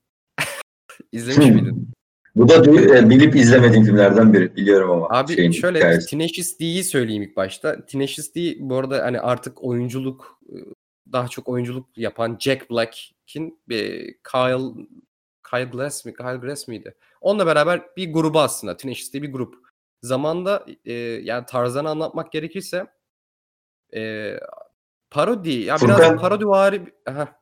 [1.12, 1.52] İzlemiş Hı.
[1.54, 1.88] miydin?
[2.36, 4.56] Bu da e, bilip izlemediğim filmlerden biri.
[4.56, 5.08] Biliyorum ama.
[5.10, 6.10] Abi şeyin şöyle hikayesi.
[6.10, 7.86] Tenacious D'yi söyleyeyim ilk başta.
[7.86, 10.54] Tenacious D bu arada hani artık oyunculuk e,
[11.12, 14.86] daha çok oyunculuk yapan Jack Black'in bir Kyle
[15.50, 16.14] Kyle Glass mi?
[16.14, 16.94] Kyle Glass miydi?
[17.20, 18.76] Onunla beraber bir grubu aslında.
[18.76, 19.54] Tenacious D bir grup.
[20.02, 22.86] Zamanda e, yani tarzını anlatmak gerekirse
[23.94, 24.32] e,
[25.10, 27.39] parodi ya biraz Furkan- parodi vari Aha.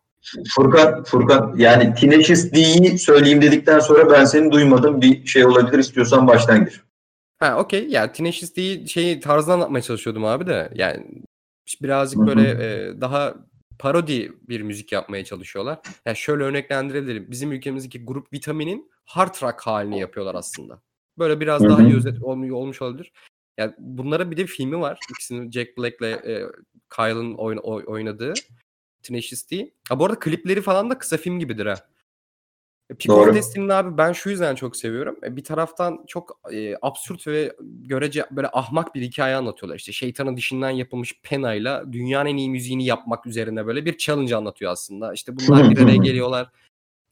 [0.56, 5.00] Furkan, Furkan yani Tenacious D'yi söyleyeyim dedikten sonra ben seni duymadım.
[5.00, 6.84] Bir şey olabilir istiyorsan baştan gir.
[7.38, 7.88] Ha okey.
[7.88, 10.70] Ya Tenacious D'yi şeyi tarzını anlatmaya çalışıyordum abi de.
[10.74, 11.06] Yani
[11.82, 13.34] birazcık böyle e, daha
[13.78, 15.78] parodi bir müzik yapmaya çalışıyorlar.
[16.06, 17.26] Ya şöyle örneklendirebilirim.
[17.30, 20.80] Bizim ülkemizdeki grup Vitamin'in hard rock halini yapıyorlar aslında.
[21.18, 23.12] Böyle biraz Hı daha iyi özet olmuş, olabilir.
[23.58, 24.98] Yani bunlara bir de filmi var.
[25.10, 26.42] İkisinin Jack Black'le e,
[26.96, 28.34] Kyle'ın oyn- oy- oynadığı
[29.08, 29.70] Tenacious D.
[29.88, 31.74] Ha bu arada klipleri falan da kısa film gibidir ha.
[32.90, 33.30] E, Peak Doğru.
[33.30, 35.16] of Destiny'ni abi ben şu yüzden çok seviyorum.
[35.24, 39.76] E, Bir taraftan çok e, absürt ve görece böyle ahmak bir hikaye anlatıyorlar.
[39.76, 44.72] İşte şeytanın dişinden yapılmış penayla dünyanın en iyi müziğini yapmak üzerine böyle bir challenge anlatıyor
[44.72, 45.12] aslında.
[45.12, 46.50] İşte bunlar bir araya geliyorlar.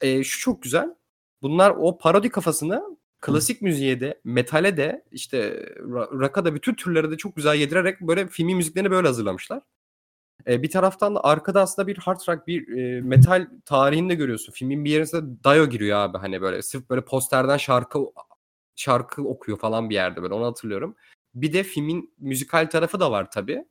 [0.00, 0.94] E, şu çok güzel.
[1.42, 7.16] Bunlar o parodi kafasını klasik müziğe de, metale de, işte rock'a da bütün türlere de
[7.16, 9.62] çok güzel yedirerek böyle filmin müziklerini böyle hazırlamışlar.
[10.48, 14.52] E, bir taraftan da arkada aslında bir hard rock, bir e, metal tarihini de görüyorsun.
[14.52, 17.98] Filmin bir yerinde Dio giriyor abi hani böyle sırf böyle posterden şarkı
[18.76, 20.96] şarkı okuyor falan bir yerde böyle onu hatırlıyorum.
[21.34, 23.64] Bir de filmin müzikal tarafı da var tabii.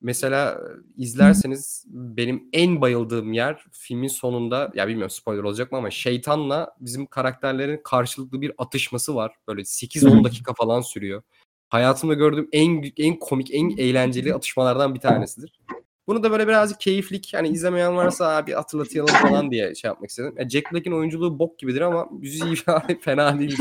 [0.00, 5.90] Mesela e, izlerseniz benim en bayıldığım yer filmin sonunda ya bilmiyorum spoiler olacak mı ama
[5.90, 9.34] şeytanla bizim karakterlerin karşılıklı bir atışması var.
[9.48, 11.22] Böyle 8-10 dakika falan sürüyor.
[11.68, 15.60] Hayatımda gördüğüm en en komik, en eğlenceli atışmalardan bir tanesidir.
[16.08, 20.34] Bunu da böyle birazcık keyiflik hani izlemeyen varsa bir hatırlatayım falan diye şey yapmak istedim.
[20.38, 22.54] Yani Jack Black'in oyunculuğu bok gibidir ama müziği
[23.00, 23.58] fena değil.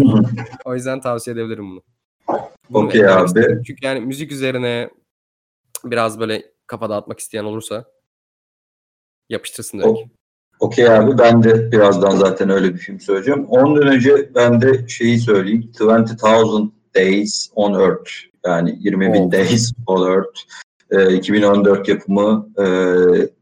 [0.66, 1.84] o yüzden tavsiye edebilirim bunu.
[2.70, 3.26] bunu Okey abi.
[3.26, 3.64] Istedim.
[3.68, 4.90] Çünkü yani müzik üzerine
[5.86, 7.86] biraz böyle kafa dağıtmak isteyen olursa
[9.30, 10.00] yapıştırsın direkt.
[10.60, 13.46] Okey abi ben de birazdan zaten öyle bir film söyleyeceğim.
[13.46, 15.72] Ondan önce ben de şeyi söyleyeyim.
[15.80, 18.12] 20,000 Days on Earth.
[18.46, 19.32] Yani 20 bin oh.
[19.32, 20.42] Days on Earth.
[20.92, 22.66] E, 2014 yapımı e,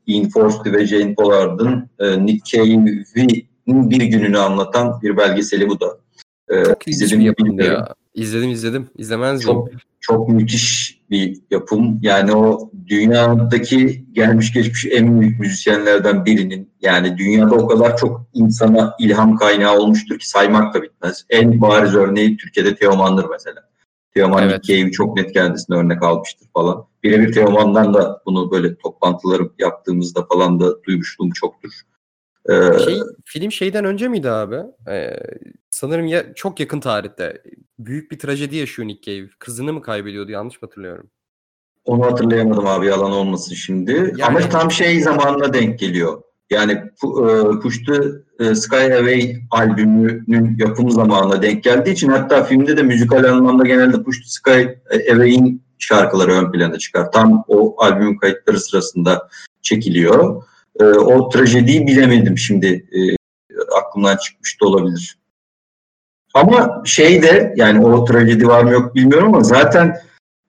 [0.07, 3.05] Ian Forster ve Jane Pollard'ın e, Nick Cave'in
[3.67, 5.97] bir gününü anlatan bir belgeseli bu da.
[6.49, 7.93] E, Çok ilginç bir yapımdı ya.
[8.13, 8.89] İzledim izledim.
[8.97, 9.79] İzlemez çok, miyim?
[9.99, 11.99] Çok müthiş bir yapım.
[12.01, 18.95] Yani o dünyadaki gelmiş geçmiş en büyük müzisyenlerden birinin yani dünyada o kadar çok insana
[18.99, 21.25] ilham kaynağı olmuştur ki saymak da bitmez.
[21.29, 23.61] En bariz örneği Türkiye'de Teoman'dır mesela.
[24.15, 24.63] Teoman evet.
[24.63, 26.85] Cave çok net kendisine örnek almıştır falan.
[27.03, 31.71] Birebir Teoman'dan da bunu böyle toplantıları yaptığımızda falan da duymuşluğum çoktur.
[32.49, 34.59] Ee, şey, film şeyden önce miydi abi?
[34.89, 35.19] Ee,
[35.69, 37.41] sanırım ya çok yakın tarihte.
[37.79, 39.29] Büyük bir trajedi yaşıyor Nick Cave.
[39.39, 41.09] Kızını mı kaybediyordu yanlış mı hatırlıyorum?
[41.85, 43.91] Onu hatırlayamadım abi yalan olmasın şimdi.
[43.91, 46.21] Yani, Ama tam şey zamanına denk geliyor.
[46.49, 46.83] Yani
[48.39, 54.03] e, Sky Away albümünün yapım zamanına denk geldiği için hatta filmde de müzikal anlamda genelde
[54.03, 54.63] Push the Sky
[55.11, 57.11] Away'in şarkıları ön plana çıkar.
[57.11, 59.29] Tam o albümün kayıtları sırasında
[59.61, 60.43] çekiliyor.
[60.79, 62.67] E, o trajediyi bilemedim şimdi.
[62.67, 63.15] E,
[63.77, 65.17] aklımdan çıkmış da olabilir.
[66.33, 69.97] Ama şey de yani o trajedi var mı yok bilmiyorum ama zaten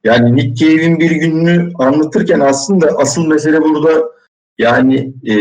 [0.04, 4.04] yani Nick Cave'in bir gününü anlatırken aslında asıl mesele burada
[4.58, 5.34] yani e,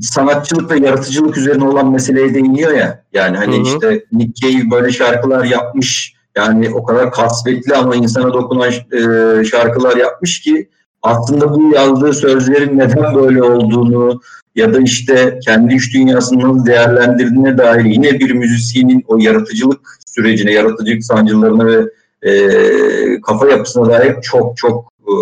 [0.00, 3.04] sanatçılık ve yaratıcılık üzerine olan meseleye değiniyor ya.
[3.12, 3.62] Yani hani Hı-hı.
[3.62, 6.14] işte Nick Cave böyle şarkılar yapmış.
[6.36, 10.68] Yani o kadar kasvetli ama insana dokunan e, şarkılar yapmış ki
[11.02, 14.20] aslında bu yazdığı sözlerin neden böyle olduğunu
[14.54, 20.52] ya da işte kendi iş dünyasını nasıl değerlendirdiğine dair yine bir müzisyenin o yaratıcılık sürecine,
[20.52, 21.88] yaratıcılık sancılarına ve
[22.22, 25.12] e, kafa yapısına dair çok çok e,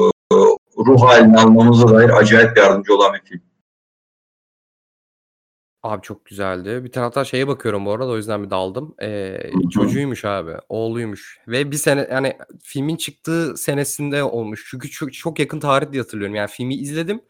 [0.87, 3.41] ruh halini almamıza dair acayip yardımcı olan bir film.
[5.83, 6.85] Abi çok güzeldi.
[6.85, 8.95] Bir taraftan şeye bakıyorum bu arada o yüzden bir daldım.
[9.03, 14.67] Eee, çocuğuymuş abi, oğluymuş ve bir sene yani filmin çıktığı senesinde olmuş.
[14.71, 16.35] Çünkü çok, çok yakın tarih diye hatırlıyorum.
[16.35, 17.21] Yani filmi izledim.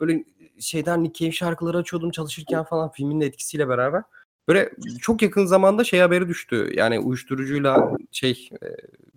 [0.00, 0.24] Böyle
[0.60, 4.02] şeyden Nick Cave şarkıları açıyordum çalışırken falan filmin de etkisiyle beraber.
[4.48, 6.72] Böyle çok yakın zamanda şey haberi düştü.
[6.74, 8.50] Yani uyuşturucuyla şey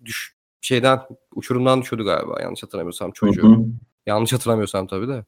[0.06, 1.00] düş şeyden
[1.36, 3.66] uçurumdan düşüyordu galiba yanlış hatırlamıyorsam çocuğu.
[4.06, 5.26] Yanlış hatırlamıyorsam tabii de.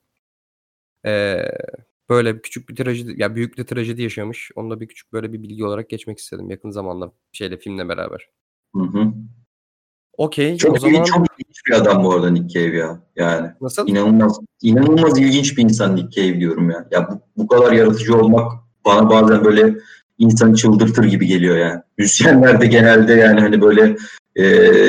[1.06, 1.58] Eee
[2.10, 4.52] Böyle bir küçük bir trajedi ya büyük bir trajedi yaşamış.
[4.56, 8.30] Onu da bir küçük böyle bir bilgi olarak geçmek istedim yakın zamanda şeyle filmle beraber.
[8.76, 9.14] Hı hı.
[10.18, 10.58] Okey.
[10.58, 13.04] Çok o zaman çok ilginç bir adam bu arada Nick Cave ya.
[13.16, 13.88] Yani Nasıl?
[13.88, 16.88] inanılmaz inanılmaz ilginç bir insan Nick Cave diyorum ya.
[16.92, 18.52] Ya bu, bu kadar yaratıcı olmak
[18.86, 19.76] bana bazen böyle
[20.18, 21.82] insanı çıldırtır gibi geliyor yani.
[21.98, 23.96] Müzisyenler de genelde yani hani böyle
[24.36, 24.44] e,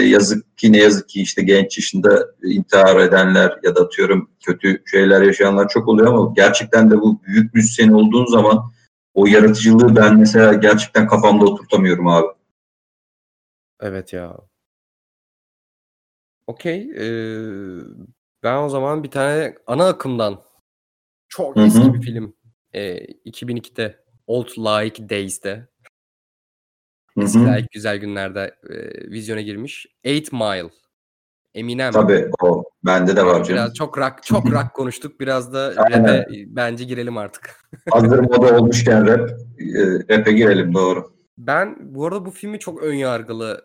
[0.07, 5.23] yazık ki ne yazık ki işte genç yaşında intihar edenler ya da atıyorum kötü şeyler
[5.23, 8.73] yaşayanlar çok oluyor ama gerçekten de bu büyük müzisyen olduğun zaman
[9.15, 12.27] o yaratıcılığı ben mesela gerçekten kafamda oturtamıyorum abi.
[13.81, 14.37] Evet ya.
[16.47, 16.91] Okey.
[16.97, 17.81] Ee,
[18.43, 20.43] ben o zaman bir tane ana akımdan
[21.29, 21.67] çok Hı-hı.
[21.67, 22.35] eski bir film.
[22.73, 25.69] Ee, 2002'de Old Like Days'te
[27.17, 28.75] Eskiler güzel günlerde e,
[29.11, 29.87] vizyona girmiş.
[30.05, 30.71] Eight Mile.
[31.55, 31.93] Eminem.
[31.93, 33.49] Tabii o bende de var canım.
[33.49, 35.21] Biraz çok rock, çok rock konuştuk.
[35.21, 37.61] Biraz da rap'e bence girelim artık.
[37.91, 41.17] Hazır moda olmuşken rap, e, rap'e girelim doğru.
[41.39, 43.65] Ben bu arada bu filmi çok ön yargılı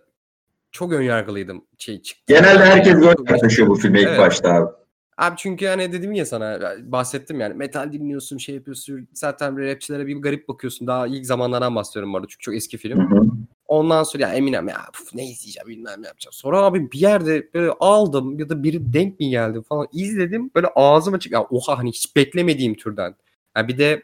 [0.71, 2.33] çok ön yargılıydım şey çıktı.
[2.33, 4.19] Genelde herkes böyle yaklaşıyor bu filme ilk evet.
[4.19, 4.80] başta abi.
[5.21, 10.15] Abi çünkü hani dedim ya sana bahsettim yani metal dinliyorsun şey yapıyorsun zaten rapçilere bir
[10.15, 13.11] garip bakıyorsun daha ilk zamanlardan bahsediyorum bu arada çünkü çok eski film.
[13.11, 13.25] Hı hı.
[13.67, 16.33] Ondan sonra ya Eminem ya puf, ne izleyeceğim bilmem ne yapacağım.
[16.33, 20.67] Sonra abi bir yerde böyle aldım ya da biri denk mi geldi falan izledim böyle
[20.75, 23.15] ağzım açık ya oha hani hiç beklemediğim türden.
[23.57, 24.03] Yani bir de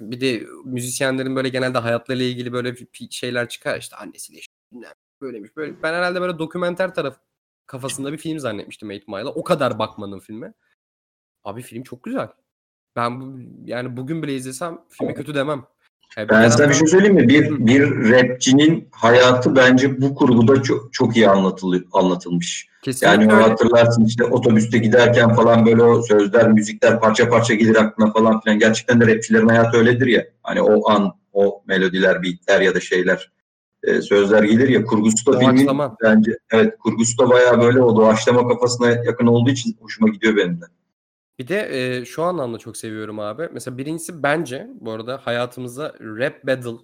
[0.00, 2.74] bir de müzisyenlerin böyle genelde hayatlarıyla ilgili böyle
[3.10, 4.52] şeyler çıkar işte annesiyle işte
[5.20, 5.82] böylemiş böyle.
[5.82, 7.16] Ben herhalde böyle dokumenter taraf
[7.72, 9.28] kafasında bir film zannetmiştim 8 Mile'a.
[9.28, 10.52] O kadar bakmadım filme.
[11.44, 12.28] Abi film çok güzel.
[12.96, 15.64] Ben bu, yani bugün bile izlesem filmi kötü demem.
[16.16, 17.28] Yani ben sana bir şey söyleyeyim mi?
[17.28, 22.68] Bir, bir rapçinin hayatı bence bu kurguda çok, çok iyi anlatılıyor, anlatılmış.
[22.82, 23.48] Kesinlikle yani öyle.
[23.48, 28.58] hatırlarsın işte otobüste giderken falan böyle o sözler, müzikler parça parça gelir aklına falan filan.
[28.58, 30.26] Gerçekten de rapçilerin hayatı öyledir ya.
[30.42, 33.32] Hani o an, o melodiler, beatler ya da şeyler
[33.82, 35.68] e, sözler gelir ya kurgusu da filmin
[36.02, 40.60] bence evet kurgusu da bayağı böyle o doğaçlama kafasına yakın olduğu için hoşuma gidiyor benim
[40.60, 40.64] de.
[41.38, 43.48] Bir de e, şu anlamda çok seviyorum abi.
[43.52, 46.76] Mesela birincisi bence bu arada hayatımıza rap battle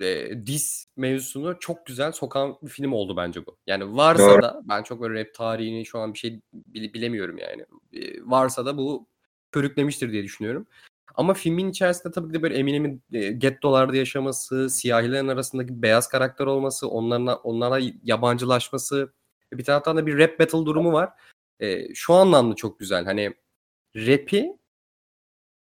[0.00, 3.56] e, diss mevzusunu çok güzel sokan bir film oldu bence bu.
[3.66, 4.42] Yani varsa Doğru.
[4.42, 7.64] da ben çok böyle rap tarihini şu an bir şey bile- bilemiyorum yani.
[7.92, 9.06] E, varsa da bu
[9.52, 10.66] körüklemiştir diye düşünüyorum.
[11.14, 16.46] Ama filmin içerisinde tabii ki de böyle Eminem'in e, gettolarda yaşaması, siyahilerin arasındaki beyaz karakter
[16.46, 19.12] olması, onlarla onlara yabancılaşması,
[19.52, 21.10] bir taraftan da bir rap battle durumu var.
[21.60, 23.04] E, şu anlamda çok güzel.
[23.04, 23.34] Hani
[23.96, 24.56] rap'i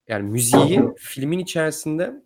[0.08, 2.24] yani müziği filmin içerisinde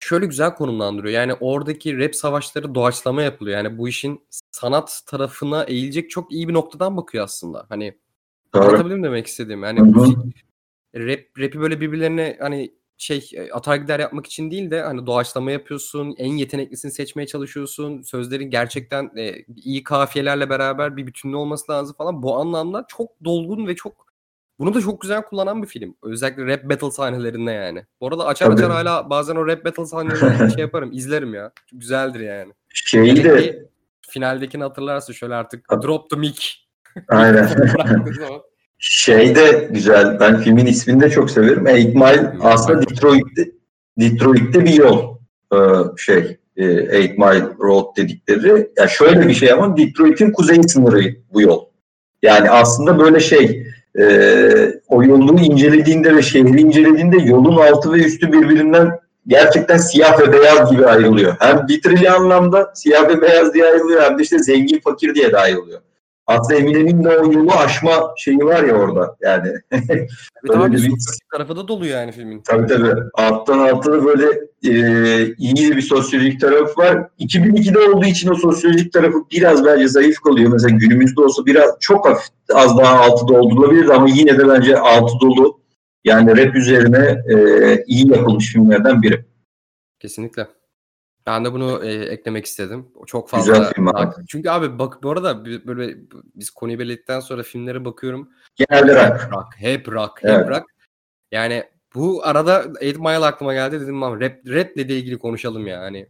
[0.00, 1.14] şöyle güzel konumlandırıyor.
[1.14, 3.56] Yani oradaki rap savaşları doğaçlama yapılıyor.
[3.56, 7.66] Yani bu işin sanat tarafına eğilecek çok iyi bir noktadan bakıyor aslında.
[7.68, 7.98] Hani
[8.54, 8.64] Doğru.
[8.64, 9.62] anlatabildim demek istediğim.
[9.62, 10.46] Yani müzik
[10.96, 15.50] rap rap'i böyle birbirlerine hani şey e, atar gider yapmak için değil de hani doğaçlama
[15.50, 18.02] yapıyorsun, en yeteneklisini seçmeye çalışıyorsun.
[18.02, 22.22] Sözlerin gerçekten e, iyi kafiyelerle beraber bir bütünlüğü olması lazım falan.
[22.22, 24.06] Bu anlamda çok dolgun ve çok
[24.58, 25.96] bunu da çok güzel kullanan bir film.
[26.02, 27.84] Özellikle rap battle sahnelerinde yani.
[28.00, 28.56] Bu arada açar Tabii.
[28.56, 31.52] açar hala bazen o rap battle sahnelerini şey yaparım, izlerim ya.
[31.70, 32.52] Çok güzeldir yani.
[32.68, 33.62] Şeyi de ki
[34.08, 36.48] finaldekini hatırlarsın şöyle artık drop the mic.
[37.08, 37.48] aynen.
[38.78, 40.20] Şey de güzel.
[40.20, 41.66] Ben filmin ismini de çok severim.
[41.66, 43.50] Eight Mile aslında Detroit'te,
[44.00, 45.16] Detroit'te bir yol.
[45.52, 45.56] Ee,
[45.96, 48.70] şey e, Eight Mile Road dedikleri.
[48.78, 51.64] Ya şöyle bir şey ama Detroit'in kuzey sınırı bu yol.
[52.22, 53.66] Yani aslında böyle şey
[53.98, 54.06] e,
[54.88, 60.70] o yolu incelediğinde ve şehri incelediğinde yolun altı ve üstü birbirinden gerçekten siyah ve beyaz
[60.70, 61.36] gibi ayrılıyor.
[61.38, 65.38] Hem vitrili anlamda siyah ve beyaz diye ayrılıyor hem de işte zengin fakir diye de
[65.38, 65.80] ayrılıyor.
[66.26, 69.48] Aslında Eminem'in de o yolu aşma şeyi var ya orada yani.
[70.42, 72.42] Öyle abi bir- sosyolojik tarafı da dolu yani filmin.
[72.42, 73.00] Tabii tabii.
[73.14, 74.26] Alttan alta da böyle
[74.64, 77.08] e, iyi bir sosyolojik tarafı var.
[77.18, 80.50] 2002'de olduğu için o sosyolojik tarafı biraz bence zayıf kalıyor.
[80.52, 85.12] Mesela günümüzde olsa biraz çok hafif az daha altı doldurulabilir ama yine de bence altı
[85.20, 85.60] dolu.
[86.04, 87.36] Yani rap üzerine e,
[87.86, 89.24] iyi yapılmış filmlerden biri.
[90.00, 90.46] Kesinlikle.
[91.26, 92.86] Ben de bunu e, eklemek istedim.
[93.06, 93.72] Çok Güzel fazla.
[93.72, 94.14] film abi.
[94.28, 95.94] Çünkü abi bak bu arada böyle
[96.34, 98.28] biz konuyu belirledikten sonra filmlere bakıyorum.
[98.56, 99.32] Genelde Hep rap.
[99.32, 100.48] rock, hep rock, hep Evet.
[100.48, 100.64] rock.
[101.32, 105.66] Yani bu arada 8 Mile aklıma geldi dedim ama rap, rap ile de ilgili konuşalım
[105.66, 105.80] ya.
[105.80, 106.06] Hani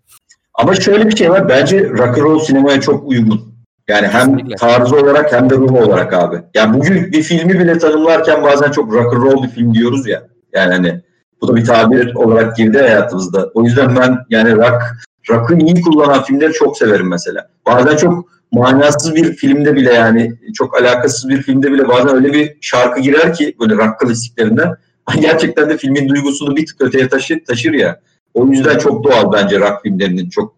[0.55, 1.48] Ama şöyle bir şey var.
[1.48, 3.57] Bence rock and roll sinemaya çok uygun.
[3.88, 4.55] Yani hem Kesinlikle.
[4.57, 6.42] tarzı olarak hem de ruhu olarak abi.
[6.55, 10.29] Yani bugün bir filmi bile tanımlarken bazen çok rock and roll bir film diyoruz ya.
[10.52, 11.00] Yani hani
[11.40, 13.50] bu da bir tabir olarak girdi hayatımızda.
[13.55, 14.83] O yüzden ben yani rock,
[15.31, 17.51] rock'ı iyi kullanan filmleri çok severim mesela.
[17.67, 22.57] Bazen çok manasız bir filmde bile yani çok alakasız bir filmde bile bazen öyle bir
[22.61, 24.75] şarkı girer ki böyle rock klasiklerinden
[25.21, 28.01] gerçekten de filmin duygusunu bir tık öteye taşır, taşır ya.
[28.35, 30.57] O yüzden çok doğal bence rock filmlerinin çok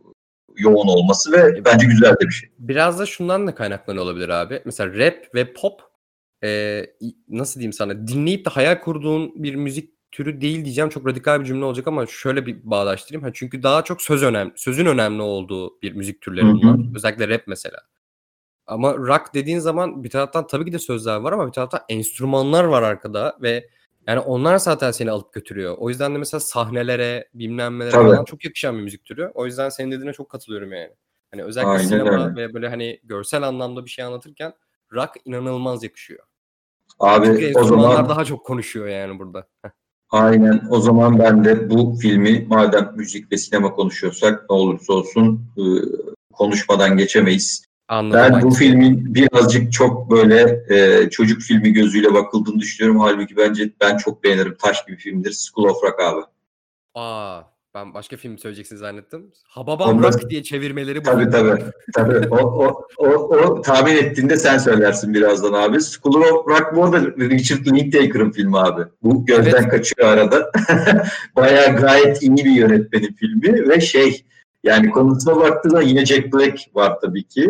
[0.56, 2.50] yoğun olması ve bence güzel de bir şey.
[2.58, 4.62] biraz da şundan da kaynaklanıyor olabilir abi.
[4.64, 5.80] Mesela rap ve pop
[6.44, 6.82] e,
[7.28, 10.90] nasıl diyeyim sana dinleyip de hayal kurduğun bir müzik türü değil diyeceğim.
[10.90, 13.22] Çok radikal bir cümle olacak ama şöyle bir bağdaştırayım.
[13.24, 16.96] Ha, çünkü daha çok söz önemli, sözün önemli olduğu bir müzik türleri bunlar.
[16.96, 17.78] Özellikle rap mesela.
[18.66, 22.64] Ama rock dediğin zaman bir taraftan tabii ki de sözler var ama bir taraftan enstrümanlar
[22.64, 23.68] var arkada ve
[24.06, 25.74] yani onlar zaten seni alıp götürüyor.
[25.78, 29.30] O yüzden de mesela sahnelere, bilmem nelere falan çok yakışan bir müzik türü.
[29.34, 30.90] O yüzden senin dediğine çok katılıyorum yani.
[31.30, 32.36] Hani özellikle Aynen sinema öyle.
[32.36, 34.52] ve böyle hani görsel anlamda bir şey anlatırken
[34.92, 36.24] rock inanılmaz yakışıyor.
[36.88, 39.48] Çünkü Abi o enstrümanlar zaman daha çok konuşuyor yani burada.
[40.10, 45.42] Aynen o zaman ben de bu filmi madem müzik ve sinema konuşuyorsak ne olursa olsun
[45.56, 45.62] e,
[46.32, 47.64] konuşmadan geçemeyiz.
[47.88, 48.20] Anladım.
[48.20, 53.00] Ben bu filmin birazcık çok böyle e, çocuk filmi gözüyle bakıldığını düşünüyorum.
[53.00, 54.56] Halbuki bence ben çok beğenirim.
[54.58, 55.32] Taş gibi filmdir.
[55.32, 56.20] School of Rock abi.
[56.94, 57.42] Aa,
[57.78, 59.26] ben başka film söyleyeceksin zannettim.
[59.48, 61.02] Hababam Rock diye çevirmeleri bu.
[61.02, 61.64] Tabii tabii.
[61.94, 62.28] tabii.
[62.30, 65.80] O, o, o, o tahmin ettiğinde sen söylersin birazdan abi.
[65.80, 68.82] School of Rock bu arada Richard Linklater'ın filmi abi.
[69.02, 69.68] Bu gözden Evet.
[69.68, 70.50] kaçıyor arada.
[71.36, 74.24] Bayağı gayet iyi bir yönetmenin filmi ve şey
[74.64, 77.48] yani konusuna baktığında yine Jack Black var tabii ki.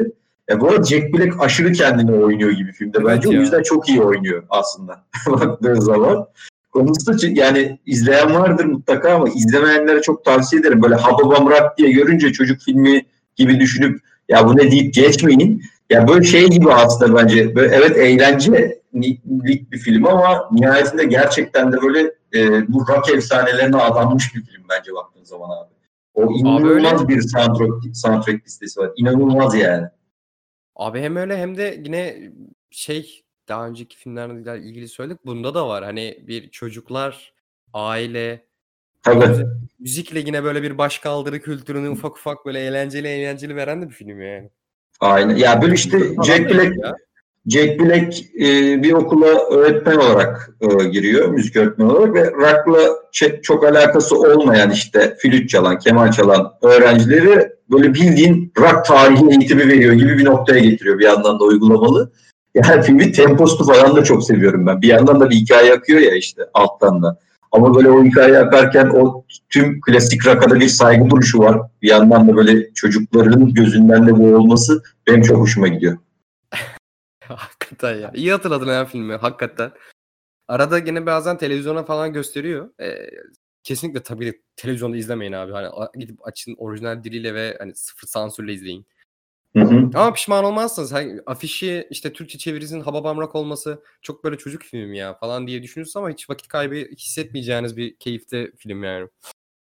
[0.50, 3.28] Ya bu arada Jack Black aşırı kendini oynuyor gibi filmde Evet bence.
[3.30, 3.38] ya.
[3.38, 6.26] O yüzden çok iyi oynuyor aslında baktığın zaman.
[6.78, 10.82] Konusu yani izleyen vardır mutlaka ama izlemeyenlere çok tavsiye ederim.
[10.82, 15.62] Böyle Hababam Rock diye görünce çocuk filmi gibi düşünüp ya bu ne deyip geçmeyin.
[15.90, 17.55] Ya böyle şey gibi aslında bence.
[17.55, 22.00] Böyle, evet eğlencelik bir film ama nihayetinde gerçekten de böyle
[22.34, 25.74] e, bu rock efsanelerine adanmış bir film bence baktığın zaman abi.
[26.14, 28.90] O inanılmaz bir soundtrack, soundtrack listesi var.
[28.96, 29.86] İnanılmaz yani.
[30.76, 32.16] Abi hem öyle hem de yine
[32.70, 35.26] şey daha önceki filmlerle ilgili söyledik.
[35.26, 35.84] Bunda da var.
[35.84, 37.32] Hani bir çocuklar,
[37.72, 38.44] aile,
[39.03, 39.24] Tabii.
[39.26, 39.46] müzik-
[39.78, 44.22] müzikle yine böyle bir başkaldırı kültürünü ufak ufak böyle eğlenceli eğlenceli veren de bir film
[44.22, 44.51] yani.
[45.01, 45.36] Aynen.
[45.36, 46.96] Ya böyle işte Jack Black ya.
[47.46, 52.80] Jack Black e, bir okula öğretmen olarak e, giriyor, müzik öğretmeni olarak ve rock'la
[53.42, 59.92] çok alakası olmayan işte flüt çalan, keman çalan öğrencileri böyle bildiğin rock tarihi eğitimi veriyor
[59.92, 62.12] gibi bir noktaya getiriyor bir yandan da uygulamalı.
[62.55, 64.82] Yani filmi temposunu falan da çok seviyorum ben.
[64.82, 67.18] Bir yandan da bir hikaye akıyor ya işte alttan da.
[67.53, 71.61] Ama böyle o hikaye akarken o tüm klasik rock'a bir saygı duruşu var.
[71.82, 75.99] Bir yandan da böyle çocukların gözünden de bu olması benim çok hoşuma gidiyor.
[77.24, 78.12] Hakikaten ya.
[78.14, 79.14] İyi hatırladın ya filmi.
[79.14, 79.70] Hakikaten.
[80.49, 82.70] Arada gene bazen televizyona falan gösteriyor.
[82.80, 83.11] Ee,
[83.62, 85.53] kesinlikle tabii televizyonda izlemeyin abi.
[85.53, 85.68] Hani
[85.99, 88.86] gidip açın orijinal diliyle ve hani sıfır sansürle izleyin.
[89.57, 89.90] Hı hı.
[89.94, 90.92] Ama pişman olmazsınız.
[90.92, 95.62] Hani afişi işte Türkçe çevirisinin Hababam Rock olması çok böyle çocuk filmi ya falan diye
[95.62, 99.09] düşünürsünüz ama hiç vakit kaybı hissetmeyeceğiniz bir keyifte film yani.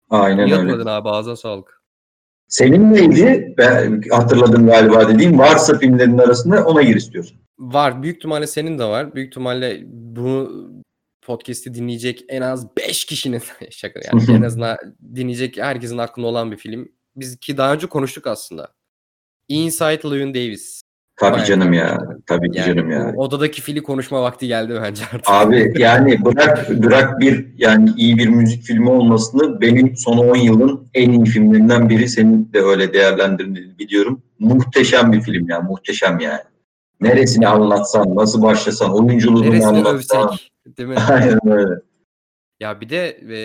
[0.09, 0.89] Aynen İyi öyle.
[0.89, 1.83] abi ağzına sağlık.
[2.47, 3.55] Senin neydi?
[3.57, 7.37] Ben hatırladım galiba dediğim varsa filmlerin arasında ona gir istiyorsun.
[7.59, 8.03] Var.
[8.03, 9.15] Büyük ihtimalle senin de var.
[9.15, 10.51] Büyük ihtimalle bu
[11.21, 14.77] podcast'i dinleyecek en az 5 kişinin şaka yani en azından
[15.15, 16.89] dinleyecek herkesin aklında olan bir film.
[17.15, 18.67] Biz ki daha önce konuştuk aslında.
[19.47, 20.83] Inside Llewyn Davis.
[21.15, 21.97] Tabii Bayağı canım ya.
[22.25, 23.13] Tabii ki yani canım ya.
[23.17, 25.29] Odadaki fili konuşma vakti geldi bence artık.
[25.29, 30.89] Abi yani bırak bırak bir yani iyi bir müzik filmi olmasını benim son 10 yılın
[30.93, 34.23] en iyi filmlerinden biri senin de öyle değerlendirdiğini biliyorum.
[34.39, 35.61] Muhteşem bir film ya.
[35.61, 36.43] Muhteşem yani.
[37.01, 40.27] Neresini anlatsan, nasıl başlasan, oyunculuğunu Neresini anlatsan.
[40.27, 40.95] Övsek, değil mi?
[41.09, 41.73] Aynen öyle.
[42.59, 43.39] Ya bir de e,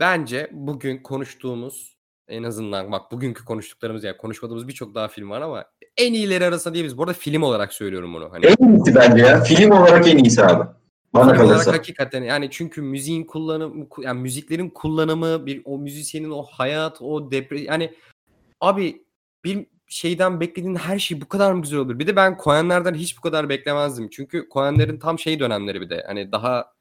[0.00, 1.93] bence bugün konuştuğumuz
[2.28, 5.64] en azından bak bugünkü konuştuklarımız yani konuşmadığımız birçok daha film var ama
[5.96, 6.98] en iyileri arasında diyebiliriz.
[6.98, 8.32] Bu arada film olarak söylüyorum bunu.
[8.32, 9.42] Hani, en iyisi bence ya.
[9.42, 10.64] Film olarak en iyisi abi.
[11.14, 11.64] Bana film kalırsa.
[11.64, 17.30] olarak hakikaten yani çünkü müziğin kullanımı yani müziklerin kullanımı bir o müzisyenin o hayat o
[17.30, 17.94] depre yani
[18.60, 19.04] abi
[19.44, 21.98] bir şeyden beklediğin her şey bu kadar mı güzel olur?
[21.98, 24.08] Bir de ben Coen'lerden hiç bu kadar beklemezdim.
[24.10, 26.04] Çünkü Coen'lerin tam şey dönemleri bir de.
[26.06, 26.73] Hani daha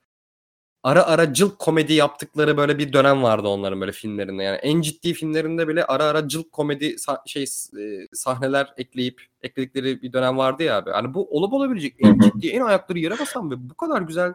[0.83, 4.43] ara ara cılk komedi yaptıkları böyle bir dönem vardı onların böyle filmlerinde.
[4.43, 10.01] Yani en ciddi filmlerinde bile ara ara cılk komedi sah- şey e, sahneler ekleyip ekledikleri
[10.01, 10.91] bir dönem vardı ya abi.
[10.91, 14.33] Hani bu olup olabilecek en ciddi en ayakları yere basan ve bu kadar güzel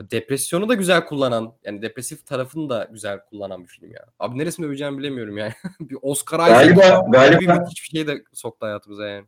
[0.00, 4.06] depresyonu da güzel kullanan yani depresif tarafını da güzel kullanan bir film ya.
[4.18, 5.52] Abi neresini öveceğimi bilemiyorum yani.
[5.80, 9.26] bir Oscar Isaac galiba, galiba, bir müthiş bir şey de soktu hayatımıza yani.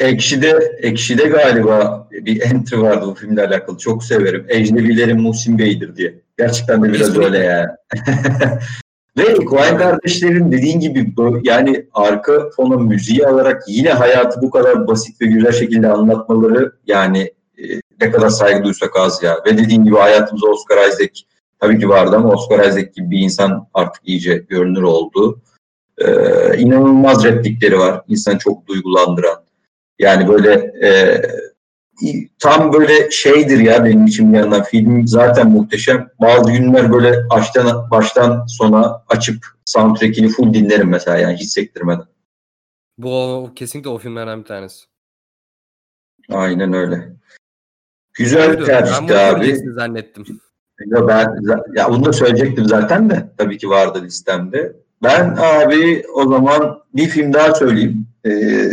[0.00, 3.78] Ekşi'de, Ekşi'de galiba bir entry vardı bu filmle alakalı.
[3.78, 4.46] Çok severim.
[4.48, 6.14] Ecnebilerin Muhsin Bey'dir diye.
[6.38, 7.68] Gerçekten de biraz öyle yani.
[9.18, 15.20] Ve Coen kardeşlerin dediğin gibi yani arka fona müziği alarak yine hayatı bu kadar basit
[15.20, 17.64] ve güzel şekilde anlatmaları yani e,
[18.00, 19.38] ne kadar saygı duysak az ya.
[19.46, 21.20] Ve dediğin gibi hayatımızda Oscar Isaac
[21.60, 25.40] tabii ki vardı ama Oscar Isaac gibi bir insan artık iyice görünür oldu.
[25.98, 28.02] Ee, inanılmaz replikleri var.
[28.08, 29.45] İnsanı çok duygulandıran.
[29.98, 31.22] Yani böyle e,
[32.38, 36.08] tam böyle şeydir ya benim için bir yandan film zaten muhteşem.
[36.20, 42.06] Bazı günler böyle baştan baştan sona açıp soundtrack'ini full dinlerim mesela yani hiç sektirmeden.
[42.98, 44.86] Bu kesinlikle o filmlerden bir tanesi.
[46.30, 47.12] Aynen öyle.
[48.14, 49.56] Güzel tercihti abi.
[49.56, 50.24] zannettim.
[50.86, 51.36] Ya ben
[51.76, 54.76] ya bunu da söyleyecektim zaten de tabii ki vardı listemde.
[55.02, 58.06] Ben abi o zaman bir film daha söyleyeyim.
[58.26, 58.70] Ee,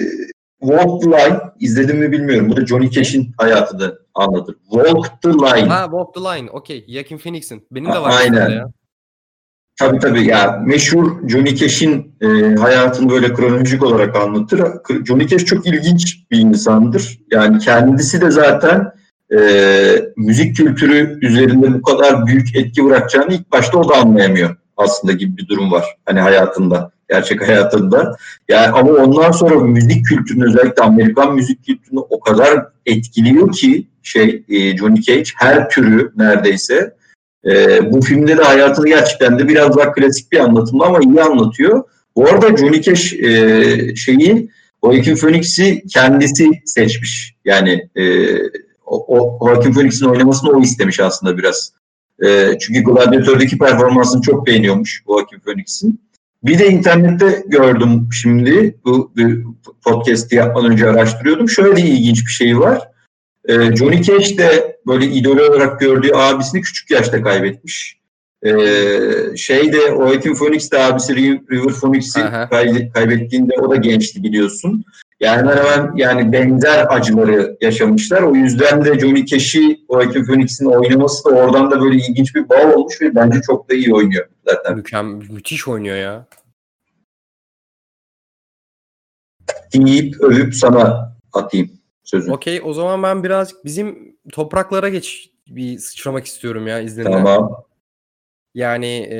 [0.64, 2.49] Walk the Line izledim mi bilmiyorum.
[2.49, 4.55] Bu da Johnny Cash'in hayatını anlatır.
[4.72, 5.68] Walk the Line.
[5.68, 6.49] Ha Walk the Line.
[6.51, 6.86] Okey.
[6.88, 7.68] Joaquin Phoenix'in.
[7.72, 8.14] Benim de var.
[8.20, 8.49] Aynen.
[8.49, 8.72] Ya.
[9.80, 14.61] Tabii tabii ya meşhur Johnny Cash'in e, hayatını böyle kronolojik olarak anlatır.
[15.05, 17.20] Johnny Cash çok ilginç bir insandır.
[17.32, 18.91] Yani kendisi de zaten
[19.34, 19.39] e,
[20.18, 25.38] müzik kültürü üzerinde bu kadar büyük etki bırakacağını ilk başta o da anlayamıyor aslında gibi
[25.38, 25.86] bir durum var.
[26.05, 28.18] Hani hayatında, gerçek hayatında.
[28.49, 34.43] Yani ama ondan sonra müzik kültürünü özellikle Amerikan müzik kültürünü o kadar etkiliyor ki şey
[34.49, 36.93] e, Johnny Cage her türü neredeyse
[37.45, 41.84] e, bu filmde de hayatını gerçekten de biraz daha klasik bir anlatımda ama iyi anlatıyor.
[42.16, 44.49] Bu arada Johnny Cash e, şeyi
[44.84, 47.36] Joaquin Phoenix'i kendisi seçmiş.
[47.45, 48.03] Yani e,
[48.86, 51.74] o, o Joaquin Phoenix'in oynamasını o istemiş aslında biraz.
[52.26, 55.99] E, çünkü Gladiator'daki performansını çok beğeniyormuş Joaquin Phoenix'in.
[56.44, 61.50] Bir de internette gördüm şimdi bu, bu podcast'i yapmadan önce araştırıyordum.
[61.50, 62.80] Şöyle ilginç bir şey var.
[63.46, 68.00] E, Johnny Cash de böyle idol olarak gördüğü abisini küçük yaşta kaybetmiş.
[68.46, 68.52] E,
[69.38, 72.20] şey de Joaquin Phoenix de abisi River Phoenix'i
[72.94, 74.84] kaybettiğinde o da gençti biliyorsun.
[75.24, 78.21] Yani hemen hemen yani benzer acıları yaşamışlar.
[78.21, 82.76] O yüzden de Johnny Cash'i Joaquin Phoenix'in oynaması da oradan da böyle ilginç bir bağ
[82.76, 84.76] olmuş ve bence çok da iyi oynuyor zaten.
[84.76, 86.26] Mükemmel, müthiş oynuyor ya.
[89.74, 91.71] Deyip övüp sana atayım.
[92.03, 92.32] sözü.
[92.32, 97.11] Okey o zaman ben birazcık bizim topraklara geç bir sıçramak istiyorum ya izninle.
[97.11, 97.63] Tamam.
[98.53, 99.19] Yani e,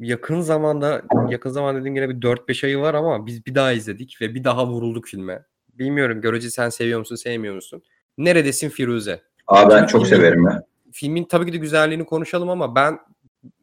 [0.00, 4.18] yakın zamanda yakın zaman dediğim yine bir 4-5 ayı var ama biz bir daha izledik
[4.20, 5.44] ve bir daha vurulduk filme.
[5.74, 7.82] Bilmiyorum görece sen seviyor musun sevmiyor musun?
[8.18, 9.22] Neredesin Firuze?
[9.46, 10.62] Aa ben çok severim ya.
[10.92, 12.98] Filmin tabii ki de güzelliğini konuşalım ama ben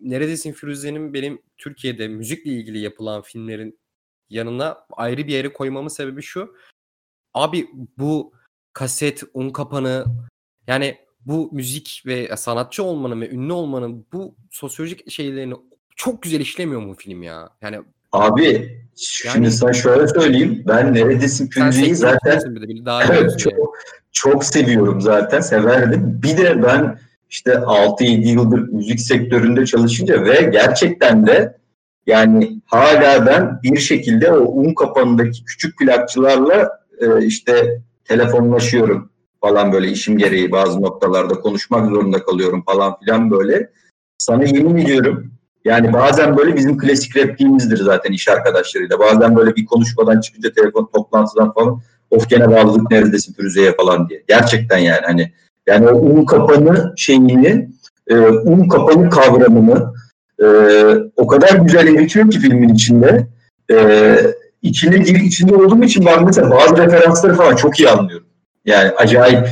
[0.01, 3.79] Neredesin Firuze'nin benim Türkiye'de müzikle ilgili yapılan filmlerin
[4.29, 6.55] yanına ayrı bir yere koymamın sebebi şu.
[7.33, 7.67] Abi
[7.97, 8.33] bu
[8.73, 10.05] kaset, un kapanı
[10.67, 15.55] yani bu müzik ve sanatçı olmanın ve ünlü olmanın bu sosyolojik şeylerini
[15.97, 17.49] çok güzel işlemiyor mu film ya?
[17.61, 17.79] Yani
[18.11, 20.63] Abi şimdi sana şöyle söyleyeyim.
[20.67, 22.41] Ben Neredesin Firuze'yi zaten
[22.85, 23.77] daha çok,
[24.11, 25.41] çok seviyorum zaten.
[25.41, 26.19] Severdim.
[26.23, 31.57] Bir de ben işte 6-7 yıldır müzik sektöründe çalışınca ve gerçekten de
[32.07, 39.87] yani hala ben bir şekilde o un kapanındaki küçük plakçılarla e, işte telefonlaşıyorum falan böyle
[39.87, 43.69] işim gereği bazı noktalarda konuşmak zorunda kalıyorum falan filan böyle.
[44.17, 48.99] Sana yemin ediyorum yani bazen böyle bizim klasik repliğimizdir zaten iş arkadaşlarıyla.
[48.99, 51.81] Bazen böyle bir konuşmadan çıkınca telefon toplantıdan falan
[52.11, 54.23] of gene bağladık neredesin Firuze'ye falan diye.
[54.27, 55.33] Gerçekten yani hani
[55.67, 57.69] yani o un kapanı şeyini,
[58.07, 59.93] e, un kapanı kavramını
[60.41, 60.45] e,
[61.15, 63.27] o kadar güzel eritiyor ki filmin içinde.
[63.71, 64.17] E,
[64.61, 68.27] içinde, içinde olduğum için ben mesela bazı referansları falan çok iyi anlıyorum.
[68.65, 69.47] Yani acayip.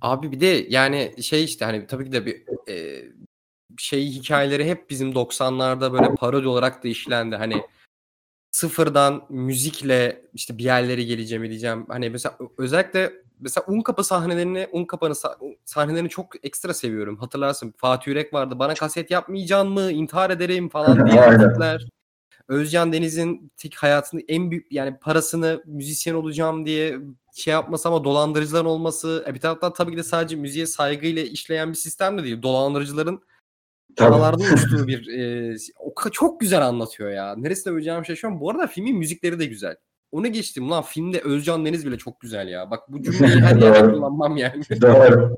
[0.00, 3.04] Abi bir de yani şey işte hani tabii ki de bir e,
[3.80, 7.36] şey hikayeleri hep bizim 90'larda böyle parodi olarak da işlendi.
[7.36, 7.62] Hani
[8.50, 11.86] sıfırdan müzikle işte bir yerlere geleceğim diyeceğim.
[11.88, 15.14] Hani mesela özellikle mesela un kapı sahnelerini, un kapanı
[15.64, 17.16] sahnelerini çok ekstra seviyorum.
[17.16, 18.58] Hatırlarsın Fatih Yürek vardı.
[18.58, 19.92] Bana kaset yapmayacaksın mı?
[19.92, 21.88] İntihar ederim falan diye hareketler.
[22.48, 26.98] Özcan Deniz'in tek hayatında en büyük yani parasını müzisyen olacağım diye
[27.34, 29.24] şey yapması ama dolandırıcıların olması.
[29.28, 32.42] E bir taraftan tabii ki de sadece müziğe saygıyla işleyen bir sistem de değil.
[32.42, 33.22] Dolandırıcıların
[33.96, 37.36] paralardan uçtuğu bir e, o çok güzel anlatıyor ya.
[37.36, 38.40] Neresine öveceğim şey şu an.
[38.40, 39.76] Bu arada filmin müzikleri de güzel.
[40.12, 42.70] Onu geçtim lan filmde Özcan Deniz bile çok güzel ya.
[42.70, 44.62] Bak bu cümleyi her yerde kullanmam yani.
[44.82, 45.36] doğru.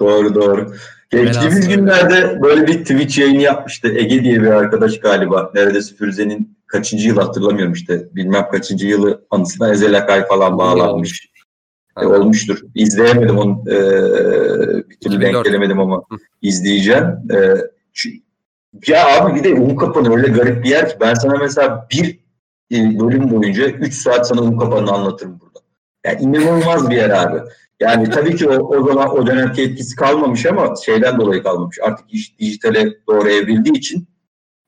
[0.00, 0.74] doğru doğru.
[1.10, 3.88] Geçtiğimiz günlerde böyle bir Twitch yayını yapmıştı.
[3.88, 5.50] Ege diye bir arkadaş galiba.
[5.54, 8.08] Neredeyse Firuze'nin kaçıncı yıl hatırlamıyorum işte.
[8.14, 11.33] Bilmem kaçıncı yılı anısına Ezel Akay falan bağlanmış.
[12.02, 12.62] E, olmuştur.
[12.74, 13.62] İzleyemedim onu.
[13.70, 13.76] E,
[14.90, 16.16] bir türlü denk gelemedim ama Hı.
[16.42, 17.04] izleyeceğim.
[17.04, 17.36] E,
[18.88, 22.18] ya abi bir de un kapanı öyle garip bir yer ki ben sana mesela bir
[22.72, 25.58] e, bölüm boyunca 3 saat sana un kapanını anlatırım burada.
[26.06, 27.38] Yani inanılmaz bir yer abi.
[27.80, 31.78] Yani tabii ki o, o zaman o dönemki etkisi kalmamış ama şeyden dolayı kalmamış.
[31.82, 34.08] Artık iş dijitale doğru evrildiği için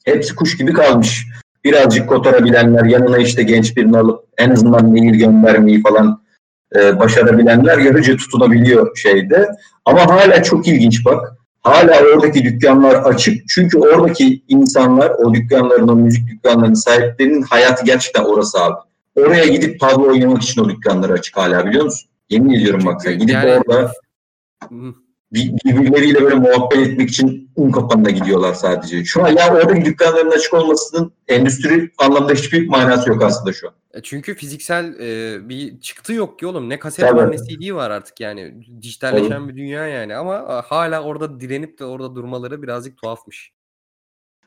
[0.04, 1.26] hepsi kuş gibi kalmış.
[1.64, 6.25] Birazcık kotarabilenler yanına işte genç birini alıp en azından mail göndermeyi falan
[6.78, 9.48] e, başarabilenler yarıcı tutunabiliyor şeyde.
[9.84, 11.32] Ama hala çok ilginç bak.
[11.60, 13.48] Hala oradaki dükkanlar açık.
[13.48, 18.76] Çünkü oradaki insanlar, o dükkanların, o müzik dükkanlarının sahiplerinin hayatı gerçekten orası abi.
[19.16, 22.10] Oraya gidip tablo oynamak için o dükkanları açık hala biliyor musun?
[22.30, 23.18] Yemin ediyorum bak sen.
[23.18, 23.52] Gidip yani...
[23.52, 23.92] orada
[25.32, 29.04] birbirleriyle böyle muhabbet etmek için un kapanına gidiyorlar sadece.
[29.04, 33.74] Şu an ya oradaki dükkanların açık olmasının endüstri anlamda hiçbir manası yok aslında şu an.
[33.96, 36.68] E, çünkü fiziksel e, bir çıktı yok ki oğlum.
[36.68, 38.54] Ne kaset var ne CD var artık yani.
[38.82, 39.48] Dijitalleşen Tabii.
[39.48, 43.52] bir dünya yani ama hala orada direnip de orada durmaları birazcık tuhafmış.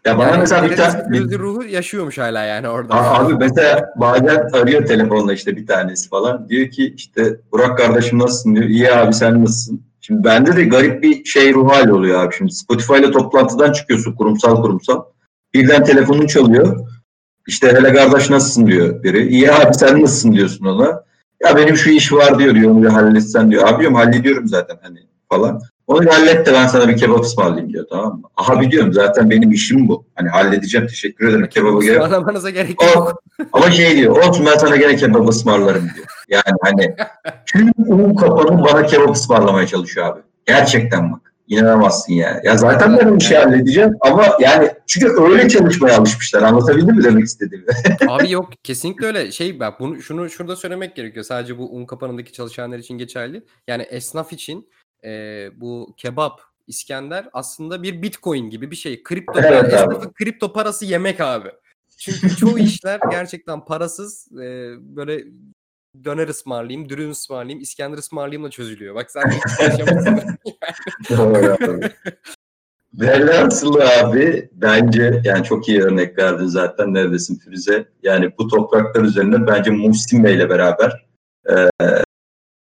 [0.05, 1.39] Ya bana yani mesela bir tane bir...
[1.39, 2.93] ruhu yaşıyormuş hala yani orada.
[2.93, 6.49] Abi mesela bazen arıyor telefonla işte bir tanesi falan.
[6.49, 8.65] Diyor ki işte Burak kardeşim nasılsın diyor.
[8.65, 9.83] İyi abi sen nasılsın?
[10.01, 12.35] Şimdi bende de garip bir şey ruh hali oluyor abi.
[12.35, 15.03] Şimdi Spotify ile toplantıdan çıkıyorsun kurumsal kurumsal.
[15.53, 16.87] Birden telefonun çalıyor.
[17.47, 19.27] İşte hele kardeş nasılsın diyor biri.
[19.27, 21.03] İyi abi sen nasılsın diyorsun ona.
[21.43, 23.67] Ya benim şu iş var diyor diyor onu bir halletsen diyor.
[23.67, 25.61] Abi diyorum hallediyorum zaten hani falan.
[25.87, 28.21] Onu bir hallet de ben sana bir kebap ısmarlayayım diyor tamam mı?
[28.37, 30.05] Aha biliyorum zaten benim işim bu.
[30.15, 31.95] Hani halledeceğim teşekkür ederim kebaba gerek.
[31.95, 33.23] Ismarlamanıza gerek yok.
[33.53, 36.07] ama şey diyor olsun ben sana gene kebap ısmarlarım diyor.
[36.29, 36.95] Yani hani
[37.45, 40.19] tüm un kapanı bana kebap ısmarlamaya çalışıyor abi.
[40.45, 41.28] Gerçekten bak.
[41.49, 42.39] İnanamazsın yani.
[42.43, 46.41] Ya zaten ben bir şey halledeceğim ama yani çünkü öyle çalışmaya alışmışlar.
[46.41, 47.65] Anlatabildim mi demek istediğimi?
[48.07, 49.31] Abi yok kesinlikle öyle.
[49.31, 51.25] Şey bak bunu şunu şurada söylemek gerekiyor.
[51.25, 53.43] Sadece bu un kapanındaki çalışanlar için geçerli.
[53.67, 54.69] Yani esnaf için
[55.03, 55.09] e,
[55.61, 59.03] bu kebap İskender aslında bir bitcoin gibi bir şey.
[59.03, 61.49] Kripto evet, esnafın kripto parası yemek abi.
[61.97, 65.23] Çünkü çoğu işler gerçekten parasız e, böyle
[66.03, 68.95] döner ısmarlayayım, dürüm ısmarlayayım, İskender ısmarlayayım da çözülüyor.
[68.95, 70.37] Bak sen hiç yaşamışsın.
[72.93, 77.89] Velhasılı abi bence yani çok iyi örnek verdin zaten neredesin Firuze.
[78.03, 81.05] Yani bu topraklar üzerinde bence Muhsin Bey'le beraber
[81.49, 81.69] e,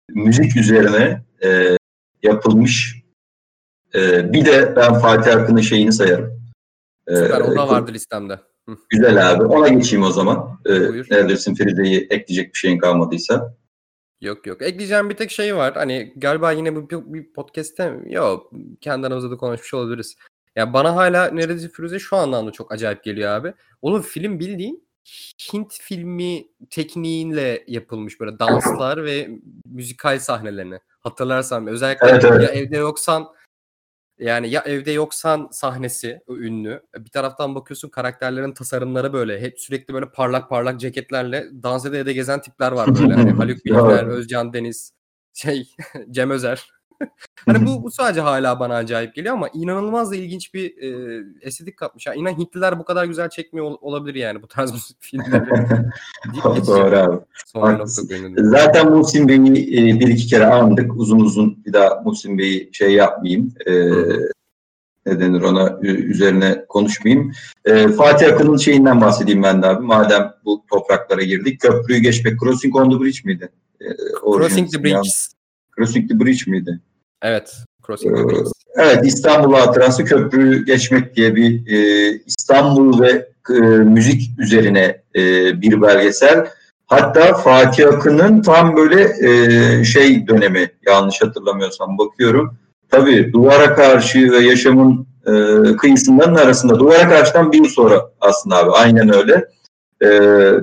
[0.08, 1.76] müzik üzerine e,
[2.22, 3.02] yapılmış.
[3.94, 6.42] E, bir de ben Fatih Akın'ın şeyini sayarım.
[7.06, 8.40] E, Süper o da vardı listemde.
[8.88, 9.44] Güzel abi.
[9.44, 10.60] Ona geçeyim o zaman.
[10.66, 10.72] E,
[11.10, 13.54] neredesin Feride'yi ekleyecek bir şeyin kalmadıysa.
[14.20, 14.62] Yok yok.
[14.62, 15.74] Ekleyeceğim bir tek şey var.
[15.74, 20.16] Hani galiba yine bu bir, bir podcast'te yok kendi aramızda da konuşmuş olabiliriz.
[20.56, 23.54] Ya bana hala Neredeyse Firuze şu anlamda çok acayip geliyor abi.
[23.82, 24.88] Oğlum film bildiğin
[25.52, 29.28] Hint filmi tekniğiyle yapılmış böyle danslar ve
[29.64, 30.78] müzikal sahnelerini.
[31.00, 32.42] Hatırlarsan özellikle evet, evet.
[32.42, 33.26] ya evde yoksan
[34.20, 36.82] yani ya evde yoksan sahnesi o ünlü.
[36.98, 42.12] Bir taraftan bakıyorsun karakterlerin tasarımları böyle hep sürekli böyle parlak parlak ceketlerle dans ede ede
[42.12, 43.14] gezen tipler var böyle.
[43.14, 44.92] Hani Haluk Bilginer, Özcan Deniz,
[45.32, 45.68] şey
[46.10, 46.77] Cem Özer.
[47.46, 51.76] Hani bu, bu sadece hala bana acayip geliyor ama inanılmaz da ilginç bir e, estetik
[51.76, 52.06] katmış.
[52.06, 55.46] Yani inan Hintliler bu kadar güzel çekmiyor ol, olabilir yani bu tarz filmleri.
[56.66, 57.24] Doğru abi.
[58.36, 60.96] Zaten Muhsin Bey'i e, bir iki kere andık.
[60.96, 63.52] Uzun uzun bir daha Muhsin Bey'i şey yapmayayım.
[63.66, 63.72] E,
[65.06, 67.32] ne denir ona üzerine konuşmayayım.
[67.64, 69.86] E, Fatih Akın'ın şeyinden bahsedeyim ben de abi.
[69.86, 71.60] Madem bu topraklara girdik.
[71.60, 72.40] Köprüyü geçmek.
[72.40, 73.48] Crossing on the Bridge miydi?
[73.80, 73.86] E,
[74.34, 75.10] Crossing the Bridge.
[75.78, 76.80] Crossing the Bridge miydi?
[77.22, 77.56] Evet.
[77.86, 78.50] Crossing the Bridge.
[78.76, 85.22] Evet İstanbul Hatırası Köprü Geçmek diye bir e, İstanbul ve e, müzik üzerine e,
[85.62, 86.46] bir belgesel.
[86.86, 92.56] Hatta Fatih Akın'ın tam böyle e, şey dönemi yanlış hatırlamıyorsam bakıyorum.
[92.90, 95.32] Tabii duvara karşı ve yaşamın e,
[95.76, 99.48] kıyısından arasında duvara karşıdan bir yıl sonra aslında abi aynen öyle.
[100.04, 100.08] E,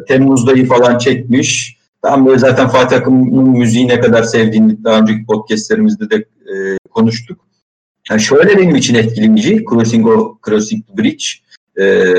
[0.08, 1.75] Temmuz'dayı falan çekmiş.
[2.06, 7.40] Tam böyle zaten Fatih Akın'ın müziği ne kadar sevdiğini daha önceki podcastlerimizde de e, konuştuk.
[8.10, 11.26] Yani şöyle benim için etkileyici Crossing, o, Crossing Bridge.
[11.80, 12.14] E,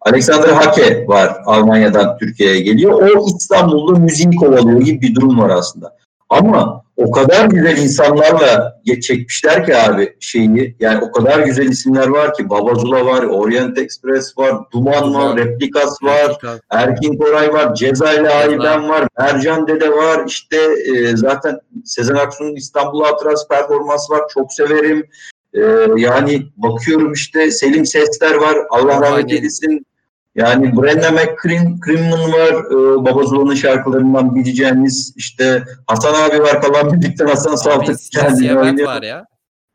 [0.00, 2.92] Alexander Hake var Almanya'dan Türkiye'ye geliyor.
[3.02, 5.96] O İstanbul'da müziği kovalıyor gibi bir durum var aslında.
[6.28, 10.76] Ama o kadar güzel insanlarla çekmişler ki abi şeyi.
[10.80, 12.50] Yani o kadar güzel isimler var ki.
[12.50, 16.38] Babazula var, Orient Express var, Duman var, Replikas var,
[16.70, 20.24] Erkin Koray var, Ceza ile Ayben var, Mercan Dede var.
[20.26, 24.22] İşte e, zaten Sezen Aksu'nun İstanbul Hatırası performansı var.
[24.34, 25.06] Çok severim.
[25.54, 25.60] E,
[25.96, 28.58] yani bakıyorum işte Selim Sesler var.
[28.70, 29.86] Allah rahmet eylesin.
[30.34, 37.56] Yani Brenda McCrimmon var, e, Babazula'nın şarkılarından bileceğiniz işte Hasan abi var falan birlikte Hasan
[37.56, 38.88] Saltık kendini oynuyor.
[38.88, 39.26] var ya.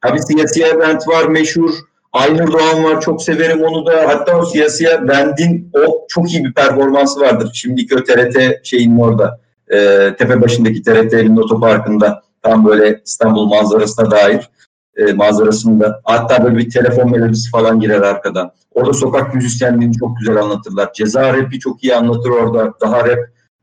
[0.04, 1.72] Abi siyasi event var meşhur.
[2.14, 4.08] Aynur Doğan var çok severim onu da.
[4.08, 7.52] Hatta o siyasi bendin o çok iyi bir performansı vardır.
[7.54, 9.40] Şimdiki o TRT şeyinin orada.
[9.74, 9.78] E,
[10.18, 14.50] tepe başındaki TRT'nin otoparkında tam böyle İstanbul manzarasına dair
[14.96, 16.02] e, manzarasında.
[16.04, 18.52] Hatta böyle bir telefon melodisi falan girer arkadan.
[18.74, 20.94] Orada sokak müzisyenliğini çok güzel anlatırlar.
[20.94, 22.74] Ceza rapi çok iyi anlatır orada.
[22.82, 23.20] Daha rap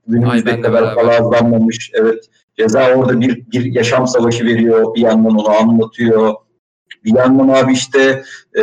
[0.07, 1.91] günümüzde kadar palazlanmamış.
[1.95, 2.25] Evet.
[2.59, 4.95] Ceza orada bir, bir yaşam savaşı veriyor.
[4.95, 6.35] Bir yandan onu anlatıyor.
[7.05, 8.23] Bir yandan abi işte
[8.59, 8.63] e,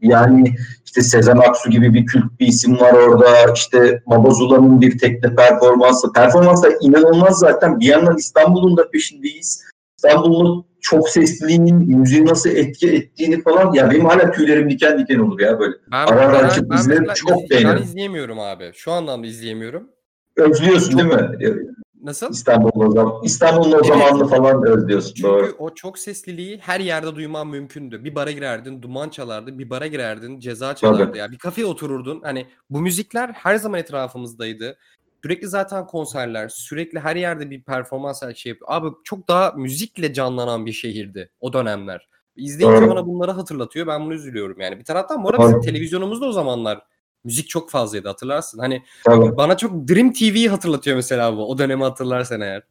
[0.00, 3.52] yani işte Sezen Aksu gibi bir kült bir isim var orada.
[3.54, 6.12] İşte Baba Zula'nın bir tekne performansı.
[6.12, 7.80] Performans da inanılmaz zaten.
[7.80, 9.64] Bir yandan İstanbul'un da peşindeyiz.
[10.04, 15.40] İstanbul'un çok sesliliğinin müziği nasıl etki ettiğini falan ya benim hala tüylerim diken diken olur
[15.40, 15.74] ya böyle.
[15.92, 17.76] Ben, ara ara açıp ben, izlerim ben, çok beğenirim.
[17.76, 18.70] Ben izleyemiyorum abi.
[18.74, 19.88] Şu anlamda izleyemiyorum.
[20.36, 21.00] Özlüyorsun çok...
[21.00, 21.72] değil mi?
[22.02, 22.30] Nasıl?
[22.30, 23.86] İstanbul'un o zaman İstanbul'un o evet.
[23.86, 25.14] zamanını falan özlüyorsun.
[25.14, 25.54] Çünkü doğru.
[25.58, 28.04] o çok sesliliği her yerde duyman mümkündü.
[28.04, 31.06] Bir bara girerdin, duman çalardı, bir bara girerdin, ceza çalardı.
[31.06, 31.18] Tabii.
[31.18, 32.20] Ya bir kafeye otururdun.
[32.22, 34.76] Hani bu müzikler her zaman etrafımızdaydı.
[35.22, 38.68] Sürekli zaten konserler, sürekli her yerde bir performans her şey yapıyor.
[38.70, 42.08] Abi çok daha müzikle canlanan bir şehirdi o dönemler.
[42.36, 42.90] İzleyince Doğru.
[42.90, 43.86] bana bunları hatırlatıyor.
[43.86, 44.78] Ben bunu üzülüyorum yani.
[44.78, 46.82] Bir taraftan bu arada bizim televizyonumuzda o zamanlar
[47.24, 48.58] müzik çok fazlaydı hatırlarsın.
[48.58, 49.36] Hani Tabii.
[49.36, 51.50] bana çok Dream TV'yi hatırlatıyor mesela bu.
[51.50, 52.62] O dönemi hatırlarsan eğer.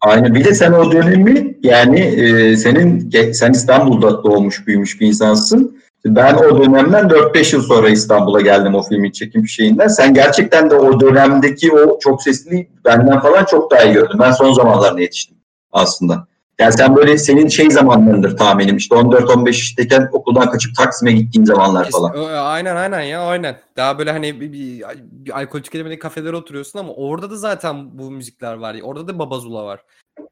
[0.00, 0.34] Aynen.
[0.34, 5.80] Bir de sen o dönemi yani e, senin sen İstanbul'da doğmuş büyümüş bir insansın.
[6.04, 9.88] Ben o dönemden 4-5 yıl sonra İstanbul'a geldim o filmin çekim şeyinden.
[9.88, 14.18] Sen gerçekten de o dönemdeki o çok sesli benden falan çok daha iyi gördün.
[14.18, 15.36] Ben son zamanlarına yetiştim
[15.72, 16.26] aslında.
[16.60, 21.90] Yani sen böyle senin şey zamanlarındır tahminim işte 14-15 yaşındayken okuldan kaçıp Taksim'e gittiğin zamanlar
[21.90, 22.12] falan.
[22.34, 23.56] Aynen aynen ya aynen.
[23.76, 28.10] Daha böyle hani bir, bir, bir alkol tüketemediğin kafelere oturuyorsun ama orada da zaten bu
[28.10, 28.76] müzikler var.
[28.82, 29.80] Orada da Babazula var.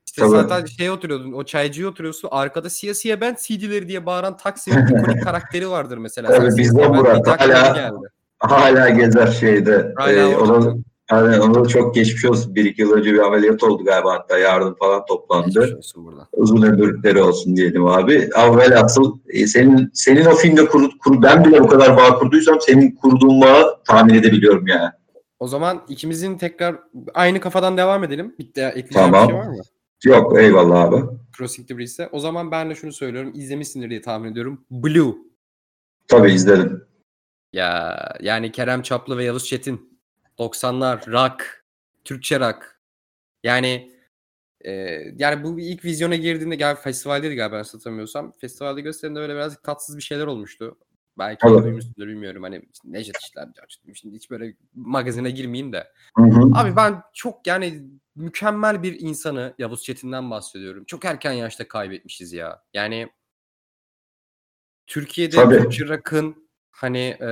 [0.07, 0.31] İşte Tabii.
[0.31, 2.29] zaten şey oturuyordun, o çaycıya oturuyorsun.
[2.33, 6.37] Arkada siyasiye ben CD'leri diye bağıran Taksim'in ikonik karakteri vardır mesela.
[6.37, 7.97] Evet bizde Murat hala, geldi.
[8.39, 9.93] hala gezer şeyde.
[9.97, 12.55] Hala ee, onun Aynen onu çok geçmiş olsun.
[12.55, 15.81] Bir iki yıl önce bir ameliyat oldu galiba hatta yardım falan toplandı.
[16.33, 18.31] Uzun ömürleri olsun diyelim abi.
[18.37, 22.61] Ama velhasıl e, senin senin o filmde kur, kur, ben bile bu kadar bağ kurduysam
[22.61, 24.91] senin kurduğun bağı tahmin edebiliyorum yani.
[25.39, 26.77] O zaman ikimizin tekrar
[27.15, 28.35] aynı kafadan devam edelim.
[28.39, 28.61] Bitti.
[28.61, 29.29] Ekleyeceğim tamam.
[29.29, 29.63] bir şey var mı?
[30.05, 31.05] Yok eyvallah abi.
[31.37, 32.09] Crossing the Breeze'e.
[32.13, 33.33] O zaman ben de şunu söylüyorum.
[33.35, 34.65] İzlemişsindir diye tahmin ediyorum.
[34.71, 35.15] Blue.
[36.09, 36.85] Tabii izledim.
[37.53, 39.99] Ya yani Kerem Çaplı ve Yavuz Çetin.
[40.39, 41.65] 90'lar rock,
[42.05, 42.81] Türkçe rock.
[43.45, 43.93] Yani
[44.65, 44.73] e,
[45.19, 48.33] yani bu ilk vizyona girdiğinde gel festivaldeydi galiba ben satamıyorsam.
[48.39, 50.79] Festivalde gösterimde böyle birazcık tatsız bir şeyler olmuştu.
[51.19, 51.63] Belki evet.
[51.63, 52.43] duymuşsundur bilmiyorum.
[52.43, 53.49] Hani Necdet işler
[53.95, 55.87] Şimdi hiç böyle magazine girmeyeyim de.
[56.17, 56.51] Hı hı.
[56.55, 57.83] Abi ben çok yani
[58.19, 60.85] mükemmel bir insanı Yavuz Çetin'den bahsediyorum.
[60.85, 62.63] Çok erken yaşta kaybetmişiz ya.
[62.75, 63.09] Yani
[64.87, 65.59] Türkiye'de Tabii.
[65.59, 67.27] Türkçe rock'ın hani e,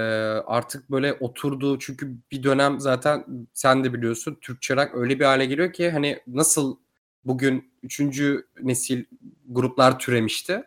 [0.46, 5.46] artık böyle oturduğu çünkü bir dönem zaten sen de biliyorsun Türkçe rock öyle bir hale
[5.46, 6.76] geliyor ki hani nasıl
[7.24, 9.04] bugün üçüncü nesil
[9.48, 10.64] gruplar türemişti.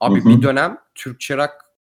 [0.00, 0.28] Abi Hı hı.
[0.28, 1.52] bir dönem Türkçe rock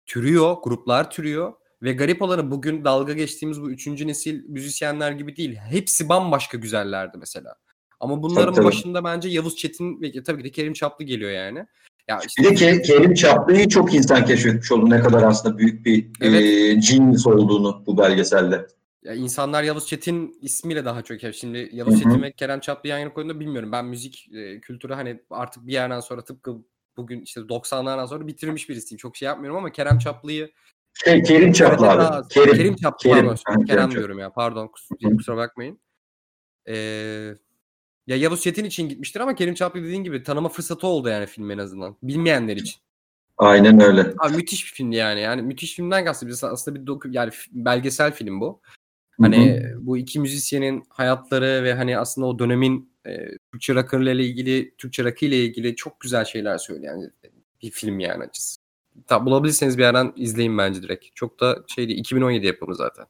[0.07, 1.53] türüyor, gruplar türüyor
[1.85, 5.55] ve garip olanı bugün dalga geçtiğimiz bu üçüncü nesil müzisyenler gibi değil.
[5.55, 7.55] Hepsi bambaşka güzellerdi mesela.
[8.01, 8.67] Ama bunların Tabii, tabii.
[8.67, 11.67] başında bence Yavuz Çetin ve tabii ki de Kerim Çaplı geliyor yani.
[12.09, 14.91] Ya işte Bir de Ke- Kerim Çaplı'yı çok insan keşfetmiş oldu.
[14.91, 16.43] Ne kadar aslında büyük bir Evet.
[16.43, 18.67] e, genius olduğunu bu belgeselde.
[19.05, 21.99] Ya insanlar Yavuz Çetin ismiyle daha çok hep şimdi Yavuz hı.
[21.99, 23.73] Çetin ve Kerem Çaplı yan yana koyduğunda bilmiyorum.
[23.73, 26.57] Ben müzik e, kültürü hani artık bir yerden sonra tıpkı
[26.97, 28.99] bugün işte 90'lardan sonra bitirmiş birisiyim.
[28.99, 30.51] Çok şey yapmıyorum ama Kerem Çaplı'yı
[30.95, 31.99] Şey, Kerim Çaplı abi.
[31.99, 32.55] daha- Kerim.
[32.57, 33.27] Kerim Çaplı Kerim.
[33.27, 33.37] pardon.
[33.47, 35.81] Kerim Kerem diyorum ya pardon kus- kusura bakmayın.
[36.69, 36.75] Ee,
[38.07, 41.51] ya Yavuz Çetin için gitmiştir ama Kerim Çaplı dediğin gibi tanıma fırsatı oldu yani film
[41.51, 41.97] en azından.
[42.03, 42.81] Bilmeyenler için.
[43.39, 44.15] Aynen öyle.
[44.19, 45.21] Abi müthiş bir filmdi yani.
[45.21, 46.31] Yani müthiş filmden kastım.
[46.43, 48.61] Aslında bir doku, yani belgesel film bu.
[49.21, 49.87] Hani hı.
[49.87, 55.05] bu iki müzisyenin hayatları ve hani aslında o dönemin e, Türkçe rock'ıyla ile ilgili, Türkçe
[55.05, 57.13] rock ile ilgili çok güzel şeyler söyleyen
[57.63, 58.64] bir film yani açısı.
[59.07, 61.05] Tabi bulabilirseniz bir yerden izleyin bence direkt.
[61.15, 63.05] Çok da şeydi 2017 yapımı zaten.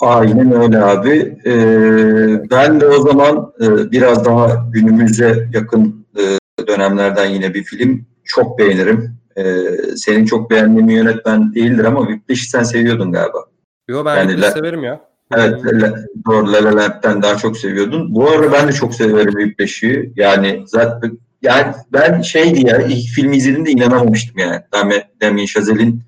[0.00, 1.38] Aynen öyle abi.
[1.46, 8.06] Ee, ben de o zaman e, biraz daha günümüze yakın e, dönemlerden yine bir film
[8.24, 9.16] çok beğenirim.
[9.36, 9.62] Ee,
[9.96, 13.38] senin çok beğendiğin bir yönetmen değildir ama Whiplash'i sen seviyordun galiba.
[13.88, 15.00] Yo ben Yani Whiplash la- severim ya.
[15.36, 15.64] Evet.
[15.64, 15.96] La-
[16.26, 18.14] doğru La La Land'den daha çok seviyordun.
[18.14, 20.12] Bu arada ben de çok severim Whiplash'i.
[20.16, 24.62] Yani zaten yani ben şeydi ya ilk filmi izlediğimde inanamamıştım yani.
[25.20, 26.02] Damien, Chazelle'in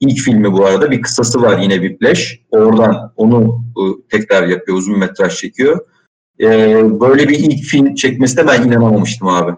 [0.00, 2.40] ilk filmi bu arada bir kısası var yine Whiplash.
[2.50, 5.86] Oradan onu e, tekrar yapıyor, uzun metraj çekiyor.
[6.40, 9.52] Ee, böyle bir ilk film çekmesine ben inanamamıştım abi.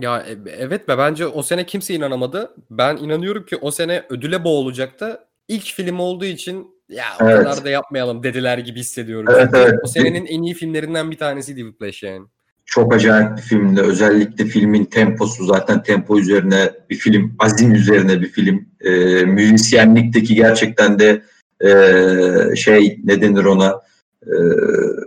[0.00, 2.54] Ya e- evet be bence o sene kimse inanamadı.
[2.70, 5.20] Ben inanıyorum ki o sene ödüle boğulacaktı.
[5.48, 7.38] İlk film olduğu için ya o Evet.
[7.38, 9.28] kadar da yapmayalım dediler gibi hissediyorum.
[9.30, 9.80] Evet, Çünkü evet.
[9.84, 12.26] O senenin en iyi filmlerinden bir tanesiydi Whiplash yani.
[12.66, 13.80] Çok acayip bir filmdi.
[13.80, 18.68] Özellikle filmin temposu zaten tempo üzerine bir film, azim üzerine bir film.
[18.80, 21.22] Ee, müzisyenlikteki gerçekten de
[21.64, 23.80] ee, şey ne denir ona
[24.26, 24.32] ee,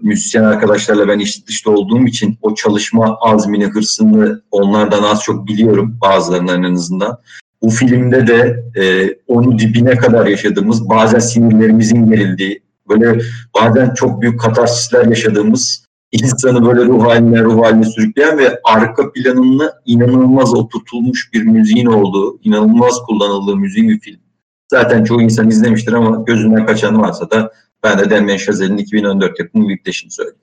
[0.02, 5.98] müzisyen arkadaşlarla ben iş dışta olduğum için o çalışma azmini, hırsını onlardan az çok biliyorum
[6.02, 7.18] bazılarından en azından.
[7.62, 13.22] Bu filmde de ee, onu dibine kadar yaşadığımız, bazen sinirlerimizin gerildiği, böyle
[13.56, 19.74] bazen çok büyük katarsisler yaşadığımız insanı böyle ruh haline ruh haline sürükleyen ve arka planını
[19.86, 24.20] inanılmaz oturtulmuş bir müziğin olduğu, inanılmaz kullanıldığı müziğin bir film.
[24.68, 27.52] Zaten çoğu insan izlemiştir ama gözünden kaçan varsa da
[27.84, 30.40] ben de Damien Chazelle'in 2014 yapımı Whiplash'ini söyleyeyim.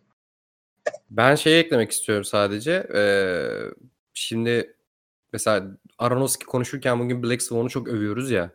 [1.11, 2.73] Ben şeyi eklemek istiyorum sadece.
[2.95, 3.49] Ee,
[4.15, 4.75] şimdi
[5.33, 5.67] mesela
[5.99, 8.51] Aronofsky konuşurken bugün Black Swan'u çok övüyoruz ya.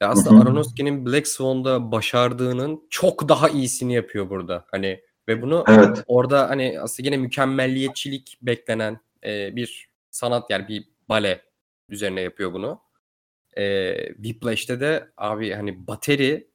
[0.00, 0.42] Ya aslında.
[0.42, 4.64] Aronofsky'nin Black Swan'da başardığının çok daha iyisini yapıyor burada.
[4.70, 6.04] Hani ve bunu Evet.
[6.06, 11.42] orada hani aslında yine mükemmelliyetçilik beklenen e, bir sanat yani bir bale
[11.88, 12.80] üzerine yapıyor bunu.
[13.56, 16.52] E, Whiplash'te de abi hani bateri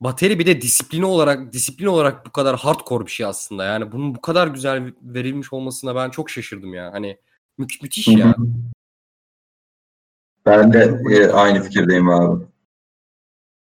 [0.00, 3.64] bateri bir de disiplini olarak disiplin olarak bu kadar hardcore bir şey aslında.
[3.64, 6.92] Yani bunun bu kadar güzel verilmiş olmasına ben çok şaşırdım ya.
[6.92, 7.18] Hani
[7.58, 8.18] mü- müthiş Hı hı.
[8.18, 8.36] ya.
[10.46, 12.44] Ben de e, aynı fikirdeyim abi.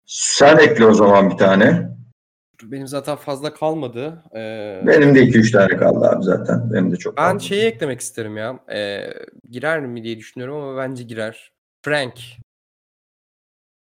[0.06, 1.91] Sen ekle o zaman bir tane.
[2.64, 4.24] Benim zaten fazla kalmadı.
[4.36, 6.74] Ee, Benim de 2-3 tane kaldı abi zaten.
[6.74, 8.59] Benim de çok ben şeyi eklemek isterim ya.
[8.74, 9.14] Ee,
[9.49, 11.51] girer mi diye düşünüyorum ama bence girer.
[11.82, 12.14] Frank.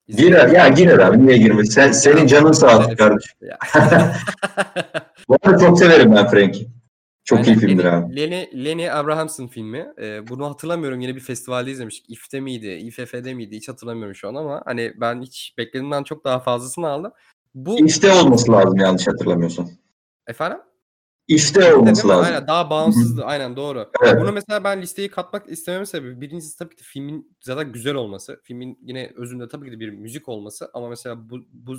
[0.08, 1.28] Girer, ya girer abi.
[1.28, 1.70] Niye girmez?
[1.70, 3.38] Sen, senin canın sağ olsun kardeşim.
[3.42, 3.58] Ya.
[5.30, 6.68] Bu arada çok severim ben Frank'i.
[7.24, 8.16] Çok iyi Aynen, filmdir Lenny, abi.
[8.16, 9.88] Lenny, Lenny Abrahams'ın filmi.
[10.02, 11.02] Ee, bunu hatırlamıyorum.
[11.02, 12.10] Yine bir festivalde izlemiştik.
[12.10, 12.68] İF'te miydi?
[12.68, 13.56] İFF'de miydi?
[13.56, 17.12] Hiç hatırlamıyorum şu an ama hani ben hiç beklediğimden çok daha fazlasını aldım.
[17.58, 19.70] Bu İşte olması lazım yanlış hatırlamıyorsam.
[20.28, 20.58] efendim?
[21.28, 22.26] İşte olması lazım.
[22.26, 23.26] Aynen daha bağımsızdı.
[23.26, 23.92] Aynen doğru.
[24.04, 24.22] Evet.
[24.22, 28.40] Bunu mesela ben listeye katmak istememin sebebi birincisi tabii ki filmin zaten güzel olması.
[28.44, 31.78] Filmin yine özünde tabii ki de bir müzik olması ama mesela bu bu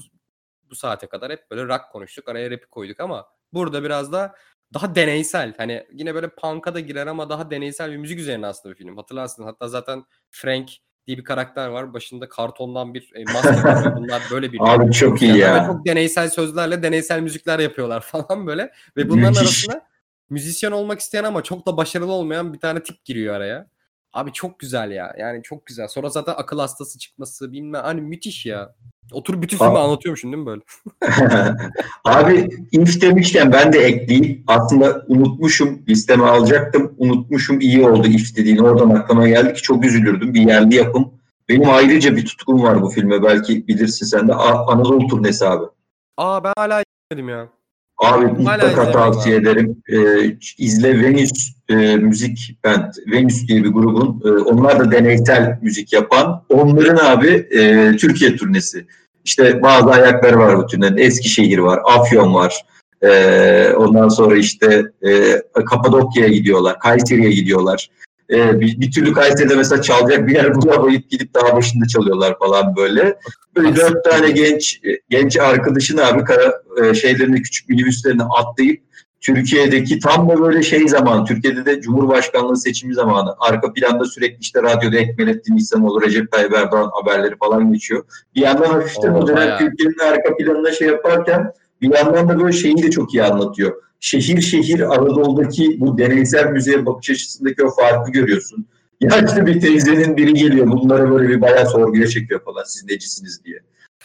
[0.71, 2.29] bu saate kadar hep böyle rock konuştuk.
[2.29, 4.35] Araya rap'i koyduk ama burada biraz da
[4.75, 5.55] daha deneysel.
[5.57, 8.97] Hani yine böyle punk'a da girer ama daha deneysel bir müzik üzerine aslında bir film.
[8.97, 9.43] Hatırlarsın.
[9.45, 10.71] Hatta zaten Frank
[11.09, 11.93] diye bir karakter var.
[11.95, 13.97] Başında kartondan bir e, maske var.
[13.97, 15.67] Bunlar böyle bir Abi çok iyi ya.
[15.67, 18.73] Çok deneysel sözlerle deneysel müzikler yapıyorlar falan böyle.
[18.97, 19.69] Ve bunların Müthiş.
[19.69, 19.87] arasında
[20.31, 23.69] müzisyen olmak isteyen ama çok da başarılı olmayan bir tane tip giriyor araya.
[24.13, 25.15] Abi çok güzel ya.
[25.19, 25.89] Yani çok güzel.
[25.89, 28.75] Sonra zaten akıl hastası çıkması bilmem hani müthiş ya.
[29.13, 30.63] Oturup bütün filmi anlatıyormuşum değil mi böyle?
[32.05, 34.45] Abi if demişken ben de ekleyeyim.
[34.47, 35.83] Aslında unutmuşum.
[35.89, 36.95] Listeme alacaktım.
[36.99, 37.61] Unutmuşum.
[37.61, 38.59] iyi oldu if dediğin.
[38.59, 40.35] Oradan aklıma geldi ki çok üzülürdüm.
[40.35, 41.13] Bir yerli yapım.
[41.49, 43.23] Benim ayrıca bir tutkum var bu filme.
[43.23, 44.35] Belki bilirsin sen de.
[44.35, 45.65] Anadolu turnesi abi.
[46.17, 47.49] Aa ben hala izlemedim ya.
[47.99, 49.43] Abi mutlaka tavsiye abi.
[49.43, 49.77] ederim.
[49.93, 52.93] Ee, izle Venüs e, Müzik Band.
[53.13, 54.23] Venüs diye bir grubun.
[54.25, 56.45] E, onlar da deneysel müzik yapan.
[56.49, 58.87] Onların abi e, Türkiye turnesi.
[59.25, 60.97] İşte bazı ayakları var bu turnenin.
[60.97, 62.65] Eskişehir var, Afyon var.
[63.03, 67.91] E, ondan sonra işte e, Kapadokya'ya gidiyorlar, Kayseri'ye gidiyorlar.
[68.31, 72.77] E, bir, bir türlü Kayseri'de mesela çalacak bir yer bulamayıp gidip daha başında çalıyorlar falan
[72.77, 73.19] böyle.
[73.57, 78.89] Böyle dört tane genç genç arkadaşın abi kara, e, şeylerini küçük minibüslerini atlayıp
[79.21, 83.35] Türkiye'deki tam da böyle şey zaman, Türkiye'de de Cumhurbaşkanlığı seçimi zamanı.
[83.39, 88.05] Arka planda sürekli işte radyoda Ekmelettin İhsanoğlu, Recep Tayyip Erdoğan haberleri falan geçiyor.
[88.35, 91.53] Bir yandan hafiften o dönem Türkiye'nin arka planına şey yaparken
[91.83, 93.83] bir yandan da böyle şeyi de çok iyi anlatıyor.
[94.01, 98.67] Şehir şehir Anadolu'daki bu deneysel müzeye bakış açısındaki o farkı görüyorsun.
[99.01, 103.61] Yaşlı bir teyzenin biri geliyor bunlara böyle bir bayağı sorguya çekiyor falan siz necisiniz diye.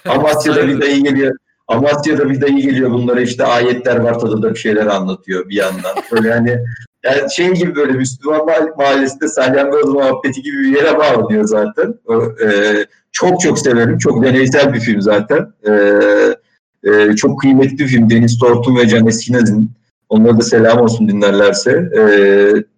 [0.05, 1.35] Amasya'da bir dayı geliyor.
[1.67, 5.95] Amasya'da bir dayı geliyor bunlara işte ayetler var tadında bir şeyler anlatıyor bir yandan.
[6.11, 6.59] Böyle hani
[7.03, 8.45] yani şey gibi böyle Müslüman
[8.77, 11.95] mahallesinde salyangoz muhabbeti gibi bir yere bağlanıyor zaten.
[12.45, 12.47] E,
[13.11, 13.97] çok çok severim.
[13.97, 15.53] Çok deneysel bir film zaten.
[15.67, 15.71] E,
[16.83, 18.09] e, çok kıymetli bir film.
[18.09, 19.69] Deniz Tortun ve Can Eskinaz'ın.
[20.13, 21.71] Onlara da selam olsun dinlerlerse.
[21.71, 22.03] E,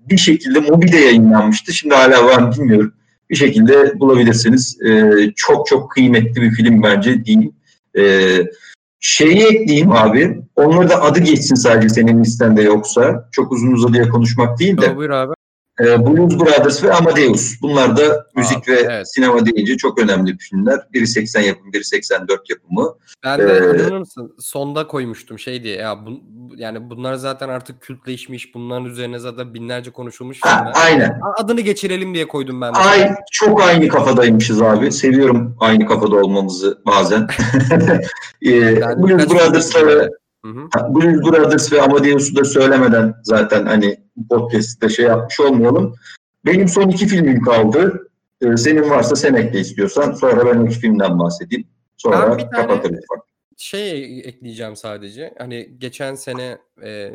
[0.10, 1.74] bir şekilde Mobi'de yayınlanmıştı.
[1.74, 2.94] Şimdi hala var mı bilmiyorum.
[3.30, 4.78] Bir şekilde bulabilirsiniz.
[4.82, 7.52] E, çok çok kıymetli bir film bence değil.
[7.98, 8.04] E,
[9.00, 10.42] şeyi ekleyeyim abi.
[10.56, 13.30] Onları da adı geçsin sadece senin listende yoksa.
[13.32, 14.96] Çok uzun uzadıya konuşmak değil de.
[14.96, 15.35] Buyur abi.
[15.80, 17.62] E, Blues Brothers ve Amadeus.
[17.62, 19.14] Bunlar da müzik Aa, ve evet.
[19.14, 20.80] sinema deyince çok önemli filmler.
[20.94, 22.96] Biri 80 yapımı, biri 84 yapımı.
[23.24, 24.36] Ben de ee, mısın?
[24.40, 25.76] Sonda koymuştum şey diye.
[25.76, 26.22] Ya bu,
[26.56, 28.56] yani bunlar zaten artık kültleşmiş.
[28.56, 31.20] Bunların üzerine zaten binlerce konuşulmuş ha, Aynen.
[31.38, 32.74] Adını geçirelim diye koydum ben.
[32.74, 32.78] De.
[32.78, 34.92] Ay, çok aynı kafadaymışız abi.
[34.92, 37.28] Seviyorum aynı kafada olmamızı bazen.
[38.46, 40.10] ee, Blues Brothers'la Hı
[40.48, 40.94] hı.
[40.96, 43.98] Blues Brothers ve Amadeus'u da söylemeden zaten hani
[44.30, 45.96] podcast'te şey yapmış olmayalım.
[46.46, 48.10] Benim son iki filmim kaldı.
[48.42, 50.12] Ee, senin varsa sen ekle istiyorsan.
[50.12, 51.68] Sonra ben iki filmden bahsedeyim.
[51.98, 53.00] Sonra ben kapatırız.
[53.58, 55.34] Şey ekleyeceğim sadece.
[55.38, 57.12] Hani geçen sene e,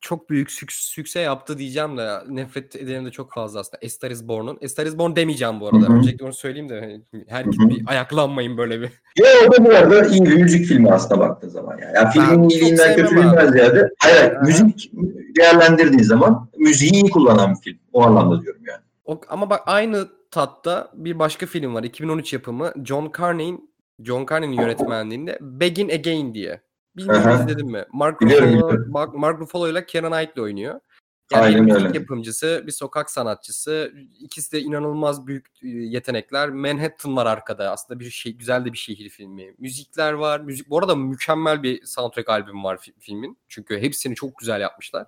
[0.00, 3.88] çok büyük sük sükse yaptı diyeceğim de nefret ederim de çok fazla aslında.
[3.88, 4.66] Star is Born'un.
[4.66, 5.80] Star is Born demeyeceğim bu arada.
[5.80, 5.92] Hı-hı.
[5.92, 8.90] Öncelikle onu söyleyeyim de hani herkes bir ayaklanmayın böyle bir.
[9.16, 11.92] Ya o da bu arada iyi bir müzik filmi aslında baktığın zaman yani.
[11.94, 14.40] yani filmin iyiliğinden kötülüğünden ziyade hayır, Aha.
[14.40, 14.92] müzik
[15.36, 17.78] değerlendirdiğin zaman müziği iyi kullanan bir film.
[17.92, 18.80] O anlamda diyorum yani.
[19.04, 21.82] O, ama bak aynı tatta bir başka film var.
[21.82, 22.72] 2013 yapımı.
[22.84, 23.70] John Carney'in
[24.02, 26.60] John Carney'in yönetmenliğinde Begin Again diye.
[26.98, 27.84] Bilmiyorum izledin mi?
[27.92, 30.80] Mark Ruffalo, Mark, Mark Ruffalo ile Keira Knightley oynuyor.
[31.32, 31.98] Yani Aynen bir öyle.
[31.98, 33.92] yapımcısı, bir sokak sanatçısı.
[34.20, 36.48] İkisi de inanılmaz büyük yetenekler.
[36.48, 37.70] Manhattan var arkada.
[37.70, 39.54] Aslında bir şey güzel de bir şehir filmi.
[39.58, 40.40] Müzikler var.
[40.40, 43.38] Müzik bu arada mükemmel bir soundtrack albüm var filmin.
[43.48, 45.06] Çünkü hepsini çok güzel yapmışlar.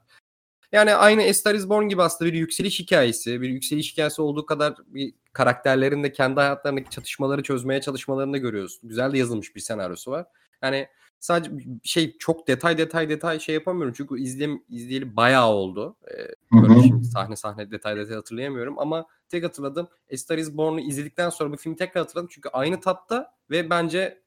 [0.72, 3.40] Yani aynı A Star Is Born gibi aslında bir yükseliş hikayesi.
[3.40, 8.80] Bir yükseliş hikayesi olduğu kadar bir karakterlerin de kendi hayatlarındaki çatışmaları çözmeye çalışmalarını da görüyoruz.
[8.82, 10.26] Güzel de yazılmış bir senaryosu var.
[10.62, 10.88] Yani
[11.20, 11.50] sadece
[11.82, 15.96] şey çok detay detay detay şey yapamıyorum çünkü izleyim, izleyeli bayağı oldu.
[16.10, 16.28] Ee,
[16.62, 19.88] böyle şimdi sahne sahne detay detay hatırlayamıyorum ama tek hatırladım.
[20.14, 24.22] A Star Is Born'u izledikten sonra bu filmi tekrar hatırladım çünkü aynı tatta ve bence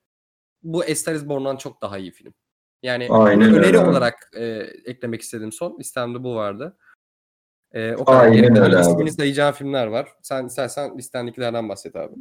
[0.64, 2.34] bu A Star Is Born'dan çok daha iyi film.
[2.84, 3.80] Yani Aynen öneri öyle.
[3.80, 4.44] olarak e,
[4.86, 5.80] eklemek istedim son.
[5.80, 6.78] Listemde bu vardı.
[7.72, 10.10] E, o kadar Aynen öyle ismini sayacağım filmler var.
[10.22, 12.14] Sen istersen listendekilerden bahset abi.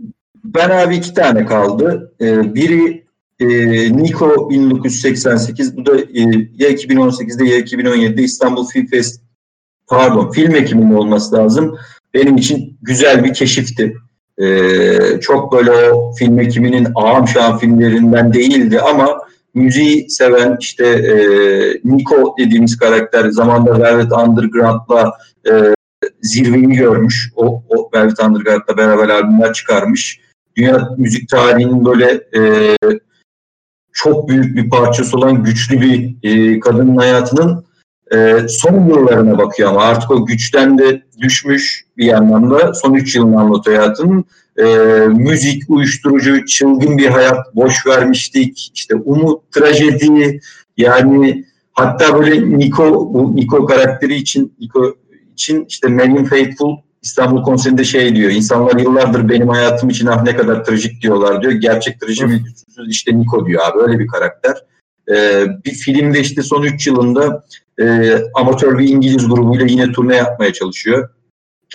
[0.44, 2.14] Ben abi iki tane kaldı.
[2.20, 3.06] Ee, biri
[3.42, 5.76] e, Nico 1988.
[5.76, 6.20] Bu da e,
[6.58, 9.22] ya 2018'de ya 2017'de İstanbul Film Fest
[9.88, 11.78] pardon film ekiminde olması lazım.
[12.14, 13.96] Benim için güzel bir keşifti.
[14.38, 19.18] Ee, çok böyle o film ekiminin ağam şahım filmlerinden değildi ama
[19.54, 21.14] müziği seven işte e,
[21.84, 25.12] Nico dediğimiz karakter zamanda Velvet Underground'la
[25.46, 25.52] e,
[26.22, 27.32] zirveyi görmüş.
[27.36, 30.20] O, o Velvet Underground'la beraber albümler çıkarmış.
[30.56, 32.76] Dünya müzik tarihinin böyle e,
[33.92, 37.64] çok büyük bir parçası olan güçlü bir e, kadının hayatının
[38.14, 43.40] e, son yıllarına bakıyor ama artık o güçten de düşmüş bir anlamda son üç yılını
[43.40, 44.24] anlatıyor hayatının.
[44.58, 44.64] E,
[45.06, 50.40] müzik, uyuşturucu, çılgın bir hayat, boş vermiştik, işte umut, trajedi
[50.76, 54.94] yani hatta böyle Nico, bu Nico karakteri için Nico
[55.32, 58.30] için işte Megan Faithful İstanbul konserinde şey diyor.
[58.30, 61.52] İnsanlar yıllardır benim hayatım için ah ne kadar trajik diyorlar diyor.
[61.52, 62.30] Gerçek trajik
[62.88, 63.82] işte Nico diyor abi.
[63.82, 64.56] Öyle bir karakter.
[65.08, 67.44] Ee, bir filmde işte son 3 yılında
[67.80, 71.08] e, amatör bir İngiliz grubuyla yine turne yapmaya çalışıyor.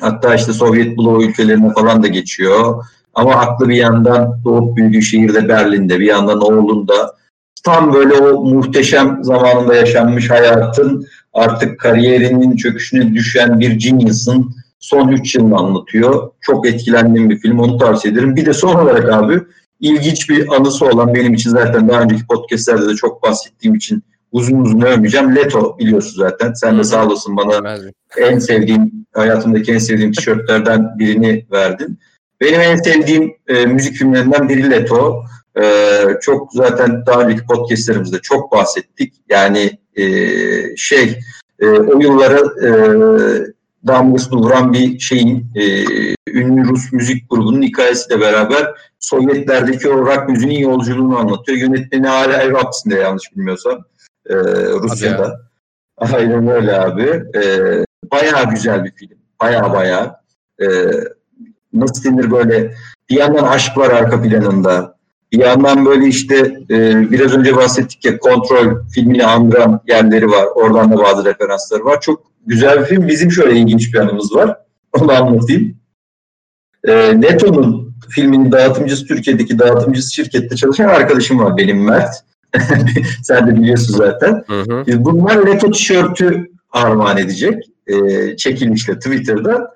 [0.02, 2.86] Hatta işte Sovyet bloğu ülkelerine falan da geçiyor.
[3.14, 7.16] Ama aklı bir yandan doğup büyüdüğü şehirde Berlin'de, bir yandan oğlunda.
[7.64, 14.56] Tam böyle o muhteşem zamanında yaşanmış hayatın artık kariyerinin çöküşüne düşen bir genius'ın
[14.88, 16.32] son 3 yılını anlatıyor.
[16.42, 18.36] Çok etkilendiğim bir film, onu tavsiye ederim.
[18.36, 19.42] Bir de son olarak abi
[19.80, 24.60] ilginç bir anısı olan benim için zaten daha önceki podcastlerde de çok bahsettiğim için uzun
[24.60, 25.36] uzun övmeyeceğim.
[25.36, 26.54] Leto biliyorsun zaten.
[26.54, 27.78] Sen de sağ olasın bana
[28.18, 32.00] en sevdiğim, hayatımdaki en sevdiğim tişörtlerden birini verdin.
[32.42, 35.24] Benim en sevdiğim e, müzik filmlerinden biri Leto.
[35.62, 35.64] E,
[36.22, 39.14] çok zaten daha önceki podcastlerimizde çok bahsettik.
[39.30, 40.06] Yani e,
[40.76, 41.20] şey
[41.60, 42.70] e, o yıllara e,
[43.88, 45.84] damgasını vuran bir şeyin e,
[46.28, 51.58] ünlü Rus müzik grubunun hikayesiyle beraber Sovyetlerdeki o rock müziğin yolculuğunu anlatıyor.
[51.58, 53.86] Yönetmeni hala Evaps'inde yanlış bilmiyorsam
[54.30, 54.36] e,
[54.84, 55.42] Rusya'da.
[55.98, 57.24] Aynen öyle abi.
[57.36, 57.42] E,
[58.12, 59.18] bayağı güzel bir film.
[59.42, 60.16] Bayağı bayağı.
[60.62, 60.66] E,
[61.74, 62.74] nasıl denir böyle
[63.10, 64.98] bir yandan aşk var arka planında.
[65.32, 66.36] Bir yandan böyle işte
[66.70, 70.46] e, biraz önce bahsettik ya kontrol filmini andıran yerleri var.
[70.56, 72.02] Oradan da bazı referansları var.
[72.02, 73.08] Çok güzel bir film.
[73.08, 74.58] Bizim şöyle ilginç bir anımız var.
[74.94, 75.78] Onu anlatayım.
[76.88, 82.16] E, Neto'nun filminin dağıtımcısı Türkiye'deki dağıtımcısı şirkette çalışan arkadaşım var benim Mert.
[83.24, 84.44] Sen de biliyorsun zaten.
[84.48, 85.06] Hı hı.
[85.06, 87.64] Bunlar Leto tişörtü armağan edecek.
[87.88, 89.76] E, çekilmişle Twitter'da.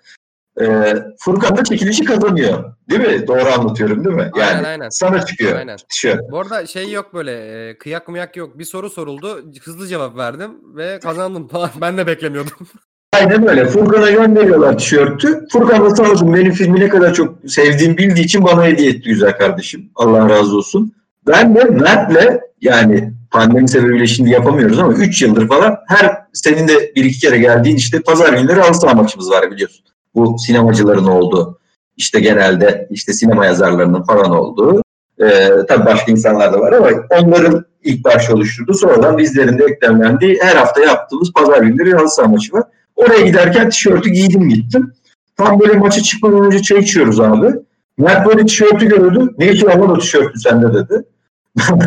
[0.61, 2.73] E, Furkan da çekilişi kazanıyor.
[2.89, 3.27] Değil mi?
[3.27, 4.31] Doğru anlatıyorum değil mi?
[4.35, 4.89] Yani aynen, aynen.
[4.89, 5.77] sana çıkıyor aynen.
[5.89, 6.31] tişört.
[6.31, 7.31] Bu arada şey yok böyle
[7.69, 8.59] e, kıyak mıyak yok.
[8.59, 9.51] Bir soru soruldu.
[9.63, 11.49] Hızlı cevap verdim ve kazandım.
[11.81, 12.53] ben de beklemiyordum.
[13.13, 13.65] Aynen öyle.
[13.65, 15.45] Furkan'a gönderiyorlar tişörtü.
[15.51, 19.09] Furkan da sağ olsun benim filmi ne kadar çok sevdiğim bildiği için bana hediye etti
[19.09, 19.91] güzel kardeşim.
[19.95, 20.93] Allah razı olsun.
[21.27, 26.91] Ben de Mert'le yani pandemi sebebiyle şimdi yapamıyoruz ama 3 yıldır falan her senin de
[26.95, 29.85] bir iki kere geldiğin işte pazar günleri halı saha maçımız var biliyorsun.
[30.15, 31.59] Bu sinemacıların olduğu
[31.97, 34.81] işte genelde işte sinema yazarlarının falan olduğu
[35.19, 40.39] e, tabii başka insanlar da var ama onların ilk başta oluşturduğu sonradan bizlerin de eklemlendiği
[40.41, 42.63] her hafta yaptığımız pazar günleri halı saha maçı var.
[42.95, 44.93] Oraya giderken tişörtü giydim gittim.
[45.37, 47.47] Tam böyle maçı çıkmadan önce çay içiyoruz abi.
[47.97, 49.29] Mert böyle tişörtü gördü.
[49.37, 51.03] Ne için ama o tişörtü sende dedi.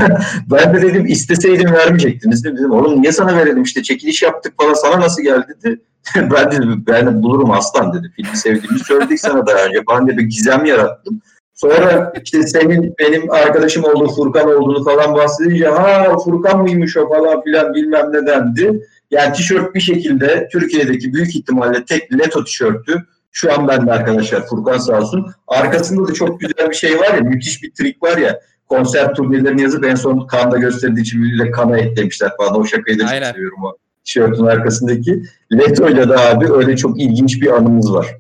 [0.51, 2.71] ben de dedim isteseydim vermeyecektiniz dedim.
[2.71, 5.81] Oğlum niye sana verelim işte çekiliş yaptık falan sana nasıl geldi dedi.
[6.17, 8.13] ben dedim ben bulurum aslan dedi.
[8.17, 9.79] Filmi sevdiğimi söyledik sana daha önce.
[9.91, 11.21] Ben de bir gizem yarattım.
[11.55, 17.43] Sonra işte senin benim arkadaşım olduğu Furkan olduğunu falan bahsedince ha Furkan mıymış o falan
[17.43, 18.81] filan bilmem ne dendi.
[19.11, 24.79] Yani tişört bir şekilde Türkiye'deki büyük ihtimalle tek Leto tişörtü şu an bende arkadaşlar Furkan
[24.79, 25.27] sağ olsun.
[25.49, 29.63] Arkasında da çok güzel bir şey var ya müthiş bir trik var ya konser turnelerini
[29.63, 32.61] yazıp en son kanda gösterdiği için birbirine kana eklemişler falan.
[32.61, 35.23] O şakayı da çok seviyorum o tişörtün arkasındaki.
[35.53, 38.19] Leto'yla da abi öyle çok ilginç bir anımız var.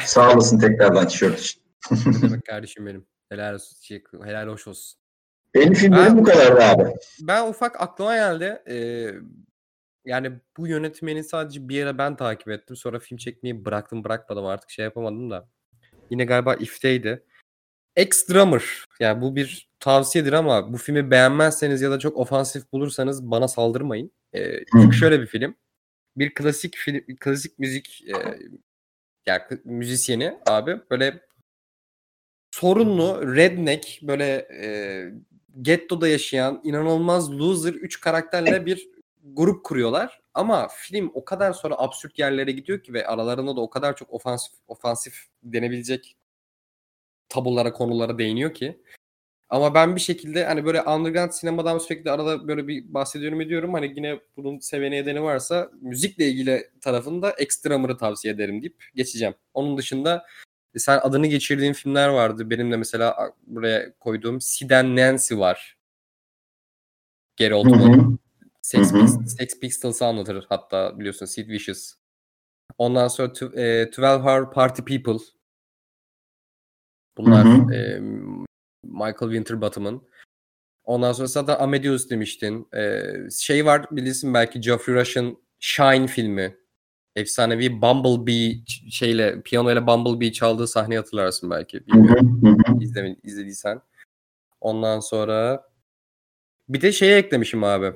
[0.00, 1.62] Sağ olasın tekrardan tişört için.
[2.30, 3.06] Bak kardeşim benim.
[3.28, 3.76] Helal olsun.
[3.80, 4.98] Şey, helal hoş olsun.
[5.54, 6.94] Benim filmlerim bu kadar abi.
[7.20, 8.62] Ben ufak aklıma geldi.
[8.68, 9.10] Ee,
[10.04, 12.76] yani bu yönetmeni sadece bir yere ben takip ettim.
[12.76, 15.48] Sonra film çekmeyi bıraktım bırakmadım artık şey yapamadım da.
[16.10, 17.24] Yine galiba If'teydi.
[17.96, 18.84] Ex-Drummer.
[19.00, 24.12] Yani bu bir tavsiyedir ama bu filmi beğenmezseniz ya da çok ofansif bulursanız bana saldırmayın.
[24.34, 25.54] Ee, çünkü şöyle bir film.
[26.16, 28.38] Bir klasik film, klasik müzik e,
[29.26, 31.20] yani müzisyeni abi böyle
[32.50, 34.66] sorunlu, redneck, böyle e,
[35.62, 38.88] gettoda yaşayan inanılmaz loser 3 karakterle bir
[39.24, 40.20] grup kuruyorlar.
[40.34, 44.10] Ama film o kadar sonra absürt yerlere gidiyor ki ve aralarında da o kadar çok
[44.10, 46.16] ofansif ofansif denebilecek
[47.28, 48.82] tabulara, konulara değiniyor ki.
[49.52, 53.74] Ama ben bir şekilde hani böyle underground sinemadan sürekli arada böyle bir bahsediyorum ediyorum.
[53.74, 59.34] Hani yine bunun seveni edeni varsa müzikle ilgili tarafında Extramer'ı tavsiye ederim deyip geçeceğim.
[59.54, 60.26] Onun dışında
[60.74, 62.50] e, sen adını geçirdiğin filmler vardı.
[62.50, 65.76] Benim de mesela buraya koyduğum Sid Nancy var.
[67.38, 68.18] Gary Oldman.
[68.62, 68.92] Sex,
[69.38, 71.94] Sex Pistols'ı anlatır hatta biliyorsun Sid Vicious.
[72.78, 75.24] Ondan sonra e, 12 Hour Party People.
[77.16, 78.00] Bunlar e,
[78.84, 80.02] Michael Winterbottom'ın.
[80.84, 82.68] Ondan sonra zaten Amadeus demiştin.
[82.74, 83.02] Ee,
[83.40, 86.56] şey var bilirsin belki Geoffrey Rush'ın Shine filmi.
[87.16, 91.86] Efsanevi Bumblebee şeyle piyano ile Bumblebee çaldığı sahneyi hatırlarsın belki.
[91.86, 92.40] Bilmiyorum.
[93.22, 93.80] İzlediysen.
[94.60, 95.64] Ondan sonra
[96.68, 97.92] bir de şeye eklemişim abi.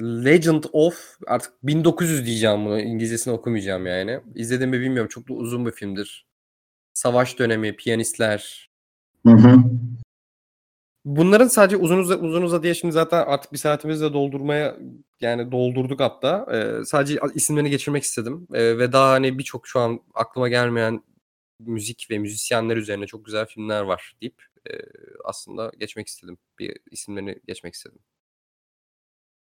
[0.00, 2.80] Legend of artık 1900 diyeceğim bunu.
[2.80, 4.20] İngilizcesini okumayacağım yani.
[4.34, 5.08] İzledim mi bilmiyorum.
[5.08, 6.26] Çok da uzun bir filmdir.
[6.94, 8.70] Savaş dönemi, piyanistler.
[9.26, 9.64] Hı hı.
[11.04, 14.76] Bunların sadece uzun uza, uzun uzadıya şimdi zaten artık bir saatimizi de doldurmaya
[15.20, 16.46] yani doldurduk hatta.
[16.52, 18.46] Ee, sadece isimlerini geçirmek istedim.
[18.54, 21.02] Ee, ve daha hani birçok şu an aklıma gelmeyen
[21.60, 24.72] müzik ve müzisyenler üzerine çok güzel filmler var deyip e,
[25.24, 26.38] aslında geçmek istedim.
[26.58, 27.98] Bir isimlerini geçmek istedim.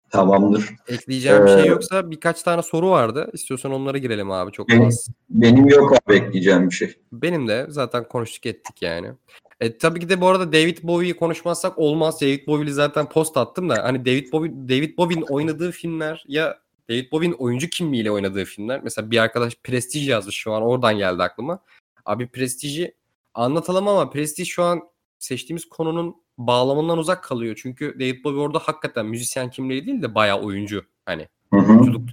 [0.09, 0.69] Tamamdır.
[0.87, 3.29] Ekleyeceğim ee, bir şey yoksa birkaç tane soru vardı.
[3.33, 5.07] İstiyorsan onlara girelim abi çok benim, az.
[5.29, 6.95] Benim yok abi ekleyeceğim bir şey.
[7.11, 9.13] Benim de zaten konuştuk ettik yani.
[9.63, 12.21] E, tabii ki de bu arada David Bowie'yi konuşmazsak olmaz.
[12.21, 16.59] David Bowie'li zaten post attım da hani David Bowie David Bowie'nin oynadığı filmler ya
[16.89, 18.81] David Bowie'nin oyuncu kimliğiyle oynadığı filmler.
[18.83, 21.59] Mesela bir arkadaş Prestige yazmış şu an oradan geldi aklıma.
[22.05, 22.95] Abi Prestige'i
[23.33, 24.81] anlatalım ama Prestige şu an
[25.19, 27.59] seçtiğimiz konunun bağlamından uzak kalıyor.
[27.61, 30.85] Çünkü David Bowie orada hakikaten müzisyen kimliği değil de bayağı oyuncu.
[31.05, 32.09] Hani oyunculuk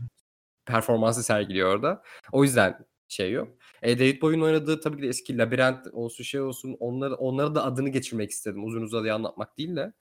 [0.66, 2.03] performansı sergiliyor orada.
[2.32, 2.78] O yüzden
[3.09, 3.48] şey yok.
[3.83, 7.64] E, David Bowie'nin oynadığı tabii ki de eski Labirent olsun şey olsun onları, onları da
[7.64, 8.64] adını geçirmek istedim.
[8.64, 9.93] Uzun uzadıya anlatmak değil de.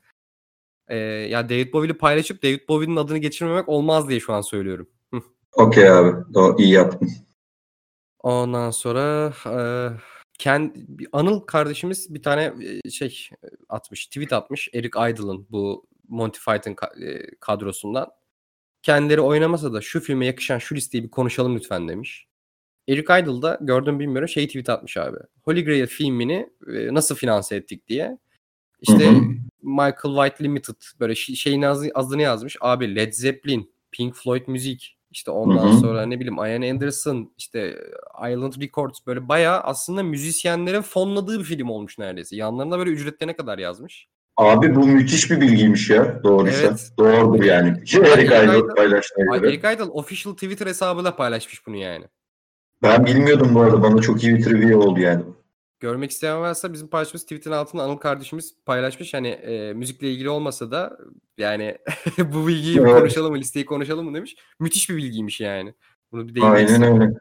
[0.88, 4.90] E, ya David Bowie'li paylaşıp David Bowie'nin adını geçirmemek olmaz diye şu an söylüyorum.
[5.54, 6.34] Okey abi.
[6.34, 7.10] Doğru, iyi yaptın.
[8.20, 9.60] Ondan sonra e,
[10.40, 12.54] kendi, Anıl kardeşimiz bir tane
[12.92, 13.30] şey
[13.70, 14.70] atmış, tweet atmış.
[14.74, 16.76] Eric Idle'ın bu Monty Python
[17.40, 18.08] kadrosundan.
[18.82, 22.29] Kendileri oynamasa da şu filme yakışan şu listeyi bir konuşalım lütfen demiş.
[22.90, 25.18] Eric Idle da gördüm bilmiyorum şey tweet atmış abi.
[25.42, 28.18] Holy Grail filmini e, nasıl finanse ettik diye.
[28.82, 29.22] İşte hı hı.
[29.62, 31.62] Michael White Limited böyle şeyin
[31.94, 32.58] adını yazmış.
[32.62, 35.78] Abi Led Zeppelin, Pink Floyd müzik, işte ondan hı hı.
[35.78, 37.76] sonra ne bileyim Ian Anderson, işte
[38.32, 42.36] Island Records böyle bayağı aslında müzisyenlerin fonladığı bir film olmuş neredeyse.
[42.36, 44.08] Yanlarına böyle ücretlerine kadar yazmış.
[44.38, 46.68] Abi bu müthiş bir bilgiymiş ya doğruysa.
[46.68, 46.92] Evet.
[46.98, 47.88] Doğrudur yani.
[47.88, 49.50] Şey, Eric Idle paylaşmaya göre.
[49.50, 52.06] Eric Idle official Twitter hesabıyla paylaşmış bunu yani.
[52.84, 53.84] Ben bilmiyordum bu arada.
[53.84, 55.24] Bana çok iyi bir trivia oldu yani.
[55.80, 59.14] Görmek isteyen varsa bizim paylaşımız tweet'in altında Anıl kardeşimiz paylaşmış.
[59.14, 60.98] Hani e, müzikle ilgili olmasa da
[61.38, 61.78] yani
[62.18, 62.94] bu bilgiyi evet.
[62.94, 64.36] konuşalım mı, listeyi konuşalım mı demiş.
[64.60, 65.74] Müthiş bir bilgiymiş yani.
[66.12, 67.14] Bunu bir Aynen öyle.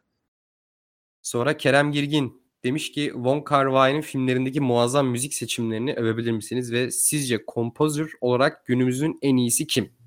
[1.22, 7.44] Sonra Kerem Girgin demiş ki Von Kar-wai'nin filmlerindeki muazzam müzik seçimlerini övebilir misiniz ve sizce
[7.46, 9.97] kompozör olarak günümüzün en iyisi kim?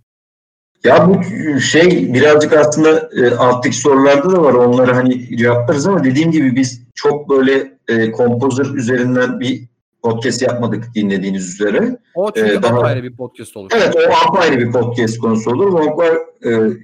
[0.84, 1.24] Ya bu
[1.60, 4.54] şey birazcık aslında e, alttaki sorularda da var.
[4.54, 9.72] Onları hani cevaplarız ama dediğim gibi biz çok böyle e, kompozör üzerinden bir
[10.04, 11.98] podcast yapmadık dinlediğiniz üzere.
[12.16, 13.72] O çünkü ee, daha, apayrı bir podcast olur.
[13.76, 15.68] Evet o apayrı bir podcast konusu olur.
[15.68, 16.16] Vonkar
[16.46, 16.78] e,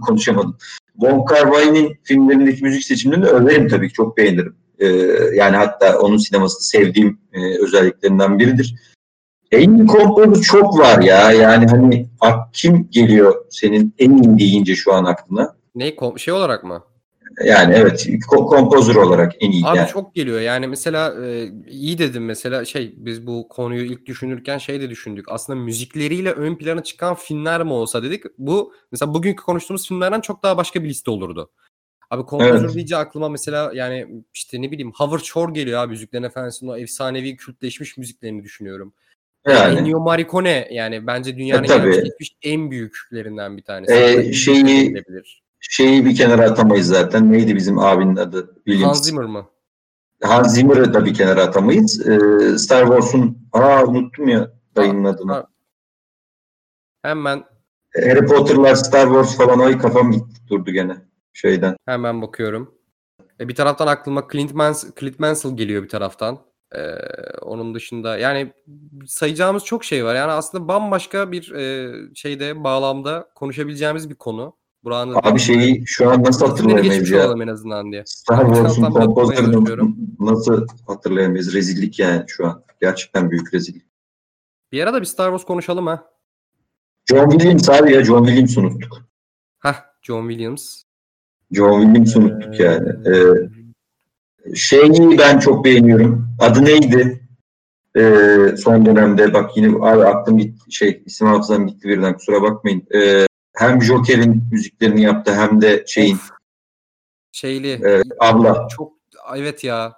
[0.06, 0.56] konuşamadım.
[0.96, 1.50] Von Kar
[2.04, 4.56] filmlerindeki müzik seçimlerini överim tabii ki çok beğenirim.
[4.78, 4.86] E,
[5.34, 8.74] yani hatta onun sinemasını sevdiğim e, özelliklerinden biridir.
[9.52, 11.32] En iyi kompozör çok var ya.
[11.32, 12.06] Yani hani
[12.52, 15.56] kim geliyor senin en iyi deyince şu an aklına?
[15.74, 16.84] Ne şey olarak mı?
[17.44, 19.66] Yani evet kompozör olarak en iyi.
[19.66, 19.88] Abi yani.
[19.88, 20.40] çok geliyor.
[20.40, 25.26] Yani mesela e, iyi dedim mesela şey biz bu konuyu ilk düşünürken şey de düşündük.
[25.28, 28.22] Aslında müzikleriyle ön plana çıkan filmler mi olsa dedik.
[28.38, 31.50] Bu mesela bugünkü konuştuğumuz filmlerden çok daha başka bir liste olurdu.
[32.10, 32.74] Abi kompozör evet.
[32.74, 37.36] deyince aklıma mesela yani işte ne bileyim Howard Shore geliyor abi Müziklerin Efendisi'nin o efsanevi
[37.36, 38.94] kültleşmiş müziklerini düşünüyorum.
[39.46, 39.78] Yani.
[39.78, 43.94] Ennio Morricone yani bence dünyanın e, gelmiş en büyüklerinden bir tanesi.
[43.94, 45.04] Ee, şeyi
[45.60, 47.32] şeyi bir kenara atamayız zaten.
[47.32, 48.54] Neydi bizim abinin adı?
[48.54, 48.86] Williams.
[48.86, 49.46] Hans Zimmer mı?
[50.22, 52.08] Hans Zimmer'ı da bir kenara atamayız.
[52.08, 55.32] Ee, Star Wars'un aa unuttum ya dayının adını.
[55.32, 55.46] Ha.
[57.02, 57.44] Hemen
[57.96, 60.96] Harry Potter'lar Star Wars falan ay kafam gitti durdu gene
[61.32, 61.76] şeyden.
[61.86, 62.74] Hemen bakıyorum.
[63.40, 66.47] E, bir taraftan aklıma Clint, Mans Clint Mansell geliyor bir taraftan.
[66.76, 66.94] Ee,
[67.42, 68.52] onun dışında yani
[69.06, 70.14] sayacağımız çok şey var.
[70.14, 74.56] Yani aslında bambaşka bir e, şeyde bağlamda konuşabileceğimiz bir konu.
[74.84, 77.34] Buranın Abi şeyi şu an nasıl hatırlayamayız ya?
[77.42, 78.02] en azından diye.
[78.06, 81.54] Star Wars'un kompozörünü nasıl hatırlayamayız?
[81.54, 82.64] Rezillik yani şu an.
[82.80, 83.82] Gerçekten büyük rezillik.
[84.72, 86.04] Bir ara da bir Star Wars konuşalım ha.
[87.10, 88.98] John Williams abi ya John Williams unuttuk.
[89.58, 90.82] Hah John Williams.
[91.52, 92.64] John Williams unuttuk ee...
[92.64, 92.88] yani.
[92.88, 93.50] Ee,
[94.54, 96.28] şeyi ben çok beğeniyorum.
[96.38, 97.20] Adı neydi?
[97.96, 102.82] Ee, son dönemde bak yine abi aklım gitti şey isim hafızam gitti birden kusura bakmayın.
[102.94, 103.26] Ee,
[103.56, 106.18] hem Joker'in müziklerini yaptı hem de şeyin.
[107.32, 107.70] Şeyli.
[107.72, 108.92] e, abla Çok
[109.36, 109.94] evet ya.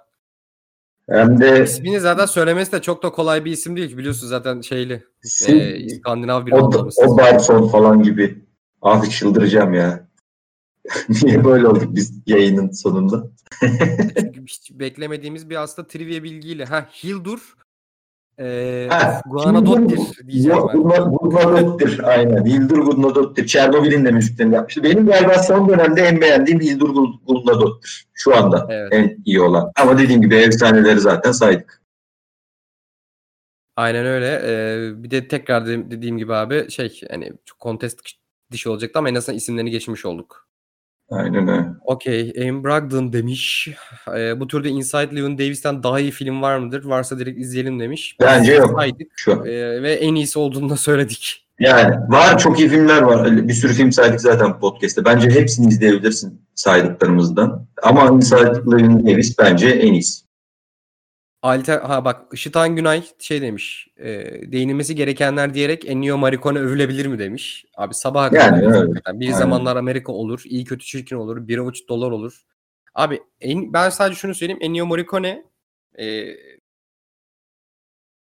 [1.09, 4.61] hem de İsmini zaten söylemesi de çok da kolay bir isim değil ki biliyorsun zaten
[4.61, 5.03] şeyli.
[5.35, 8.45] Sil- Ee, İskandinav bir o, o Barson falan gibi.
[8.81, 10.07] Abi çıldıracağım ya.
[11.23, 13.27] Niye böyle olduk biz yayının sonunda?
[14.19, 16.65] Çünkü hiç beklemediğimiz bir aslında trivia bilgiyle.
[16.65, 17.55] Ha Hildur
[18.39, 18.89] ee,
[19.25, 21.11] Guanadottir diyeceğim ben.
[21.11, 22.45] Gudnadottir aynen.
[22.45, 23.47] Hildur Gudnadottir.
[23.47, 24.83] Çernobil'in de müziklerini yapmıştı.
[24.83, 26.89] Benim galiba son dönemde en beğendiğim Hildur
[27.27, 28.07] Gudnadottir.
[28.13, 28.93] Şu anda Evet.
[28.93, 29.71] en iyi olan.
[29.75, 31.81] Ama dediğim gibi efsaneleri zaten saydık.
[33.75, 34.41] Aynen öyle.
[34.45, 38.01] Ee, bir de tekrar de- dediğim gibi abi şey hani çok kontest
[38.51, 40.50] dışı olacaktı ama en azından isimlerini geçmiş olduk.
[41.11, 41.65] Aynen öyle.
[41.85, 42.33] Okey.
[42.39, 43.69] Aim Brogdon demiş.
[44.17, 46.85] Ee, bu türde Inside Llewyn Davis'ten daha iyi film var mıdır?
[46.85, 48.17] Varsa direkt izleyelim demiş.
[48.19, 48.79] Bence yok.
[48.79, 51.47] saydık, Şu ee, ve en iyisi olduğunu da söyledik.
[51.59, 53.47] Yani var çok iyi filmler var.
[53.47, 55.05] Bir sürü film saydık zaten podcast'te.
[55.05, 57.67] Bence hepsini izleyebilirsin saydıklarımızdan.
[57.83, 60.30] Ama Inside Llewyn Davis bence en iyisi.
[61.41, 63.87] Alter, ha bak Işıtan Günay şey demiş.
[63.97, 64.07] E,
[64.51, 67.65] değinilmesi gerekenler diyerek Ennio Morricone övülebilir mi demiş.
[67.77, 68.77] Abi sabah kadar Yani öyle.
[68.77, 69.19] hakikaten.
[69.19, 69.37] Bir Aynen.
[69.37, 72.41] zamanlar Amerika olur, iyi kötü çirkin olur, bir avuç dolar olur.
[72.95, 74.61] Abi en, ben sadece şunu söyleyeyim.
[74.61, 75.45] Ennio Morricone
[75.99, 76.25] e,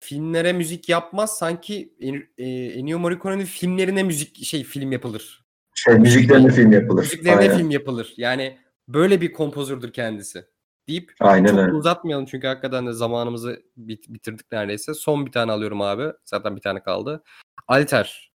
[0.01, 1.39] filmlere müzik yapmaz.
[1.39, 1.94] Sanki
[2.39, 5.44] e, Ennio Morricone'nin filmlerine müzik şey film yapılır.
[5.74, 7.02] Şey, müziklerine film yapılır.
[7.02, 7.56] Müziklerine Aynen.
[7.56, 8.14] film yapılır.
[8.16, 8.59] Yani
[8.89, 10.44] böyle bir kompozördür kendisi.
[10.89, 11.73] Deyip Aynen çok öyle.
[11.73, 14.94] uzatmayalım çünkü hakikaten de zamanımızı bit- bitirdik neredeyse.
[14.94, 16.12] Son bir tane alıyorum abi.
[16.24, 17.23] Zaten bir tane kaldı.
[17.69, 18.32] Alter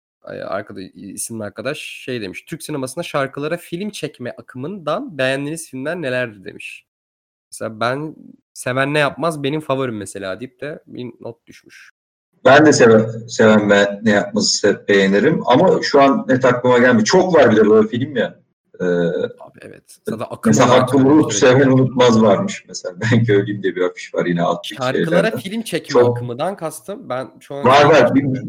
[0.47, 2.45] arkadaş, isimli arkadaş şey demiş.
[2.45, 6.87] Türk sinemasında şarkılara film çekme akımından beğendiğiniz filmler nelerdir demiş.
[7.53, 8.17] Mesela ben
[8.55, 11.91] seven ne yapmaz benim favorim mesela deyip de bir not düşmüş.
[12.45, 15.43] Ben de seven, seven ben ne yapması beğenirim.
[15.47, 17.05] Ama şu an net aklıma gelmiyor.
[17.05, 18.40] Çok var bir de böyle film ya.
[18.81, 19.83] Ee, Abi evet.
[20.09, 21.33] Zaten akım mesela Hakkı Bulut.
[21.35, 22.95] Seven Unutmaz varmış mesela.
[23.01, 25.39] Ben köylüyüm diye bir afiş var yine alt Şarkılara şeylerden.
[25.39, 27.09] film çekme Çok- akımından kastım.
[27.09, 28.15] Ben şu an Var var.
[28.15, 28.43] Bir-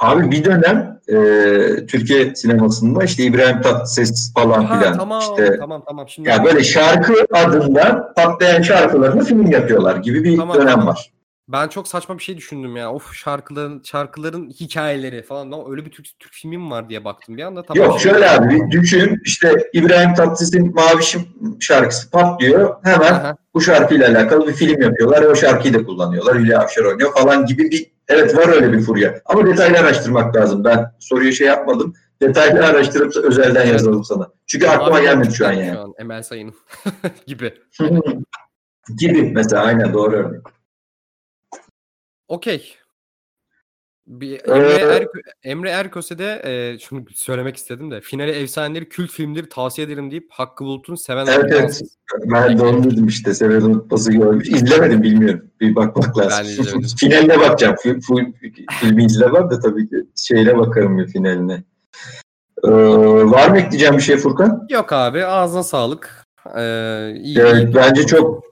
[0.00, 5.82] Abi bir dönem e, Türkiye sinemasında işte İbrahim Tatlıses falan Ha, filan tamam işte tamam
[5.88, 6.08] tamam.
[6.08, 10.86] Şimdi ya böyle şarkı adından patlayan şarkılarını film yapıyorlar gibi bir Tamam, dönem tamam.
[10.86, 11.10] var.
[11.52, 12.92] Ben çok saçma bir şey düşündüm ya.
[12.92, 15.52] Of şarkıların şarkıların hikayeleri falan.
[15.52, 17.62] Lan öyle bir Türk, Türk filmi mi var diye baktım bir anda.
[17.62, 21.22] Tamam, Yok şöyle abi bir düşün işte İbrahim Tatlıses'in Mavişim
[21.60, 22.76] şarkısı patlıyor.
[22.84, 23.36] Hemen Aha.
[23.54, 26.38] bu şarkıyla alakalı bir film yapıyorlar ve o şarkıyı da kullanıyorlar.
[26.38, 29.20] Hülya Avşar oynuyor falan gibi bir evet var öyle bir furya.
[29.24, 30.64] Ama detaylı araştırmak lazım.
[30.64, 31.94] Ben soruyu şey yapmadım.
[32.22, 34.28] Detaylı araştırıp özelden yazalım sana.
[34.46, 35.76] Çünkü aklıma Abi gelmedi şu an geldi yani.
[35.76, 36.54] Şu an Emel Sayın'ın
[37.26, 37.54] gibi.
[38.98, 40.59] gibi mesela aynen doğru örnek.
[42.30, 42.74] Okey.
[44.06, 45.06] Bir Emre, Ee, er,
[45.42, 50.26] Emre Erköse de e, şunu söylemek istedim de finali efsaneleri kült filmleri tavsiye ederim deyip
[50.30, 51.96] Hakkı Bulut'un seven Evet, Amerikansız.
[52.24, 53.34] Ben de onu dedim işte.
[53.34, 54.48] Seven Unutmaz'ı görmüş.
[54.48, 55.50] İzlemedim bilmiyorum.
[55.60, 56.66] Bir bakmak lazım.
[56.74, 56.82] Ben.
[57.00, 57.76] Finaline bakacağım.
[57.82, 58.32] Full
[58.80, 61.64] filmi izlemem de tabii ki şeyle bakarım bir finaline.
[62.64, 62.70] Ee,
[63.30, 64.66] var mı ekleyeceğim bir şey Furkan?
[64.70, 66.26] Yok abi ağzına sağlık.
[66.56, 68.44] Ee, iyi, Evet, iyi bence çok-.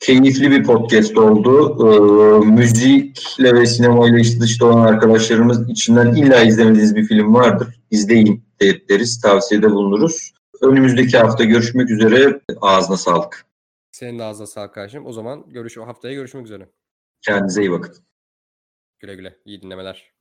[0.00, 1.76] Keyifli bir podcast oldu.
[1.86, 7.80] Ee, müzikle ve sinemayla iç dışta olan arkadaşlarımız içinden illa izlemediğiniz bir film vardır.
[7.90, 9.20] İzleyin de- deriz.
[9.20, 10.32] Tavsiyede bulunuruz.
[10.62, 12.40] Önümüzdeki hafta görüşmek üzere.
[12.60, 13.46] Ağzına sağlık.
[13.92, 15.06] Senin de ağzına sağlık kardeşim.
[15.06, 16.68] O zaman görüş haftaya görüşmek üzere.
[17.22, 17.94] Kendinize iyi bakın.
[18.98, 19.36] Güle güle.
[19.44, 20.15] İyi dinlemeler.